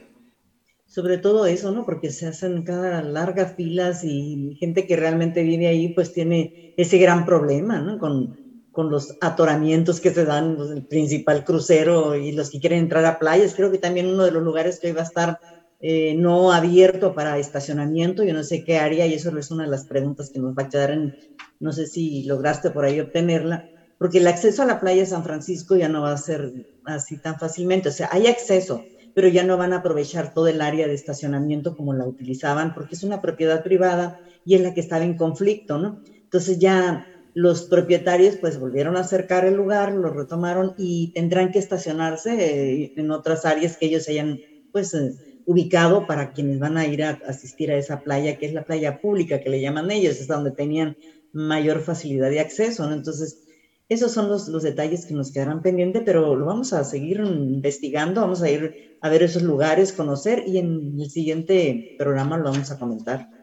Sobre 0.86 1.18
todo 1.18 1.46
eso, 1.46 1.70
¿no? 1.70 1.84
Porque 1.84 2.10
se 2.10 2.26
hacen 2.26 2.62
cada 2.62 3.02
largas 3.02 3.54
filas 3.56 4.04
y 4.04 4.56
gente 4.58 4.86
que 4.86 4.96
realmente 4.96 5.42
vive 5.42 5.66
ahí 5.68 5.88
pues 5.90 6.12
tiene 6.12 6.74
ese 6.76 6.98
gran 6.98 7.24
problema, 7.26 7.78
¿no? 7.80 7.98
Con, 7.98 8.48
con 8.72 8.90
los 8.90 9.16
atoramientos 9.20 10.00
que 10.00 10.12
se 10.12 10.24
dan, 10.24 10.56
pues, 10.56 10.70
el 10.70 10.86
principal 10.86 11.44
crucero 11.44 12.14
y 12.14 12.32
los 12.32 12.50
que 12.50 12.60
quieren 12.60 12.78
entrar 12.80 13.04
a 13.04 13.18
playas. 13.18 13.54
Creo 13.54 13.70
que 13.70 13.78
también 13.78 14.06
uno 14.06 14.24
de 14.24 14.30
los 14.30 14.42
lugares 14.42 14.78
que 14.78 14.86
hoy 14.86 14.92
va 14.92 15.00
a 15.00 15.04
estar 15.04 15.40
eh, 15.80 16.14
no 16.16 16.52
abierto 16.52 17.14
para 17.14 17.38
estacionamiento, 17.38 18.24
yo 18.24 18.34
no 18.34 18.42
sé 18.42 18.64
qué 18.64 18.78
haría 18.78 19.06
y 19.06 19.14
eso 19.14 19.36
es 19.38 19.50
una 19.52 19.62
de 19.62 19.70
las 19.70 19.86
preguntas 19.86 20.28
que 20.30 20.40
nos 20.40 20.56
va 20.56 20.64
a 20.64 20.68
quedar 20.68 20.90
en, 20.90 21.16
no 21.60 21.72
sé 21.72 21.86
si 21.86 22.24
lograste 22.24 22.70
por 22.70 22.84
ahí 22.84 23.00
obtenerla, 23.00 23.66
porque 23.98 24.18
el 24.18 24.26
acceso 24.28 24.62
a 24.62 24.66
la 24.66 24.80
playa 24.80 25.00
de 25.02 25.06
San 25.06 25.24
Francisco 25.24 25.76
ya 25.76 25.88
no 25.88 26.02
va 26.02 26.12
a 26.12 26.16
ser 26.18 26.52
así 26.84 27.18
tan 27.18 27.38
fácilmente, 27.38 27.88
o 27.88 27.92
sea, 27.92 28.08
hay 28.12 28.26
acceso, 28.26 28.86
pero 29.12 29.28
ya 29.28 29.42
no 29.44 29.56
van 29.56 29.72
a 29.72 29.76
aprovechar 29.78 30.32
todo 30.32 30.46
el 30.48 30.60
área 30.60 30.86
de 30.86 30.94
estacionamiento 30.94 31.74
como 31.74 31.92
la 31.94 32.06
utilizaban, 32.06 32.72
porque 32.74 32.94
es 32.94 33.02
una 33.02 33.20
propiedad 33.20 33.62
privada 33.62 34.16
y 34.44 34.54
es 34.54 34.60
la 34.62 34.72
que 34.72 34.80
estaba 34.80 35.04
en 35.04 35.16
conflicto, 35.16 35.78
¿no? 35.78 36.00
Entonces 36.24 36.58
ya 36.58 37.04
los 37.34 37.66
propietarios 37.66 38.36
pues 38.36 38.58
volvieron 38.58 38.96
a 38.96 39.00
acercar 39.00 39.44
el 39.44 39.54
lugar, 39.54 39.92
lo 39.92 40.10
retomaron 40.10 40.72
y 40.76 41.12
tendrán 41.12 41.50
que 41.50 41.58
estacionarse 41.58 42.82
eh, 42.84 42.92
en 42.94 43.10
otras 43.10 43.44
áreas 43.44 43.76
que 43.76 43.86
ellos 43.86 44.08
hayan 44.08 44.40
pues 44.70 44.94
eh, 44.94 45.14
ubicado 45.44 46.06
para 46.06 46.32
quienes 46.32 46.58
van 46.58 46.76
a 46.76 46.86
ir 46.86 47.02
a 47.04 47.18
asistir 47.26 47.70
a 47.70 47.76
esa 47.76 48.02
playa, 48.02 48.36
que 48.36 48.46
es 48.46 48.52
la 48.52 48.64
playa 48.64 48.98
pública 49.00 49.40
que 49.40 49.50
le 49.50 49.60
llaman 49.60 49.90
ellos, 49.90 50.20
es 50.20 50.26
donde 50.26 50.52
tenían 50.52 50.96
mayor 51.32 51.80
facilidad 51.80 52.30
de 52.30 52.40
acceso, 52.40 52.86
¿no? 52.86 52.94
Entonces, 52.94 53.44
esos 53.88 54.12
son 54.12 54.28
los, 54.28 54.48
los 54.48 54.62
detalles 54.62 55.06
que 55.06 55.14
nos 55.14 55.32
quedarán 55.32 55.62
pendientes, 55.62 56.02
pero 56.04 56.34
lo 56.34 56.44
vamos 56.44 56.72
a 56.72 56.84
seguir 56.84 57.20
investigando, 57.20 58.20
vamos 58.20 58.42
a 58.42 58.50
ir 58.50 58.98
a 59.00 59.08
ver 59.08 59.22
esos 59.22 59.42
lugares, 59.42 59.92
conocer 59.92 60.44
y 60.46 60.58
en 60.58 61.00
el 61.00 61.10
siguiente 61.10 61.94
programa 61.98 62.36
lo 62.36 62.44
vamos 62.44 62.70
a 62.70 62.78
comentar. 62.78 63.37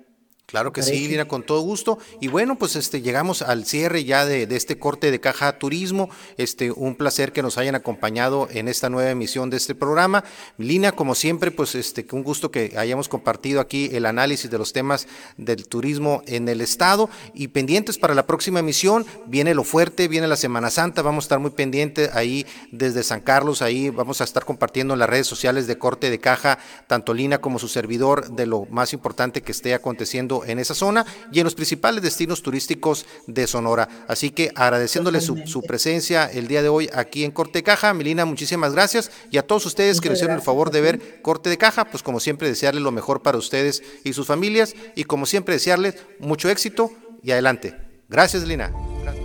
Claro 0.46 0.72
que 0.72 0.84
sí, 0.84 1.08
Lina, 1.08 1.28
con 1.28 1.42
todo 1.42 1.62
gusto. 1.62 1.98
Y 2.22 2.28
bueno, 2.28 2.56
pues 2.56 2.76
este 2.76 3.02
llegamos 3.02 3.42
al 3.42 3.66
cierre 3.66 4.04
ya 4.04 4.28
de, 4.28 4.44
este 4.52 4.78
corte 4.78 5.10
de 5.10 5.20
caja 5.20 5.58
turismo. 5.58 6.10
Este, 6.38 6.72
un 6.72 6.96
placer 6.96 7.32
que 7.32 7.42
nos 7.42 7.58
hayan 7.58 7.74
acompañado 7.74 8.48
en 8.52 8.68
esta 8.68 8.90
nueva 8.90 9.10
emisión 9.10 9.50
de 9.50 9.58
este 9.58 9.74
programa. 9.74 10.24
Lina, 10.60 10.92
como 10.92 11.16
siempre, 11.16 11.50
pues 11.50 11.74
este, 11.74 12.06
un 12.12 12.22
gusto 12.22 12.52
que 12.52 12.76
hayamos 12.78 13.10
compartido 13.10 13.60
aquí 13.60 13.90
el 13.92 14.06
análisis 14.06 14.52
de 14.52 14.60
los 14.60 14.72
temas 14.72 15.08
del 15.38 15.68
turismo 15.68 16.22
en 16.28 16.48
el 16.48 16.62
estado. 16.62 17.10
Y 17.34 17.48
pendientes 17.48 17.98
para 17.98 18.14
la 18.14 18.28
próxima 18.28 18.60
emisión, 18.60 19.04
viene 19.26 19.56
lo 19.56 19.64
fuerte, 19.64 20.08
viene 20.08 20.28
la 20.28 20.36
Semana 20.36 20.70
Santa, 20.70 21.02
vamos 21.02 21.24
a 21.24 21.26
estar 21.26 21.40
muy 21.40 21.52
pendientes 21.52 22.12
ahí 22.14 22.46
desde 22.72 23.02
San 23.02 23.22
Carlos, 23.22 23.64
ahí 23.64 23.90
vamos 23.90 24.22
a 24.22 24.24
estar 24.24 24.46
compartiendo 24.46 24.94
en 24.94 25.00
las 25.00 25.10
redes 25.10 25.26
sociales 25.26 25.66
de 25.66 25.80
corte 25.80 26.12
de 26.12 26.20
caja, 26.20 26.60
tanto 26.86 27.16
Lina 27.16 27.40
como 27.40 27.58
su 27.58 27.68
servidor, 27.68 28.30
de 28.30 28.46
lo 28.46 28.66
más 28.70 28.94
importante 28.94 29.42
que 29.42 29.52
esté 29.52 29.74
aconteciendo 29.74 30.35
en 30.46 30.60
esa 30.60 30.74
zona 30.74 31.06
y 31.32 31.40
en 31.40 31.46
los 31.46 31.56
principales 31.56 32.04
destinos 32.04 32.42
turísticos 32.42 33.06
de 33.28 33.48
Sonora. 33.48 33.88
Así 34.08 34.32
que 34.32 34.52
agradeciéndole 34.56 35.22
su, 35.22 35.62
presencia 35.68 36.26
el 36.26 36.48
día 36.48 36.62
de 36.62 36.70
hoy 36.70 36.90
aquí 36.94 37.24
en 37.24 37.32
Corte 37.32 37.60
de 37.60 37.64
Caja. 37.64 37.94
Melina, 37.94 38.26
muchísimas 38.26 38.74
gracias. 38.74 39.12
Y 39.32 39.38
a 39.38 39.46
todos 39.46 39.66
ustedes 39.66 40.02
que 40.02 40.10
nos 40.10 40.18
hicieron 40.18 40.36
el 40.36 40.42
favor 40.42 40.72
de 40.72 40.82
ver 40.82 41.22
Corte 41.22 41.50
de 41.50 41.58
Caja, 41.58 41.86
pues 41.86 42.04
como 42.04 42.20
siempre 42.20 42.48
desearles 42.48 42.84
lo 42.84 42.92
mejor 42.92 43.22
para 43.22 43.38
ustedes 43.38 43.84
y 44.04 44.14
sus 44.14 44.28
familias 44.28 44.76
y 44.96 45.06
como 45.06 45.26
siempre 45.26 45.54
desearles 45.54 45.96
mucho 46.20 46.50
éxito 46.50 46.92
y 47.24 47.32
adelante. 47.32 47.76
Gracias, 48.10 48.44
Lina. 48.44 48.72
Gracias. 49.04 49.25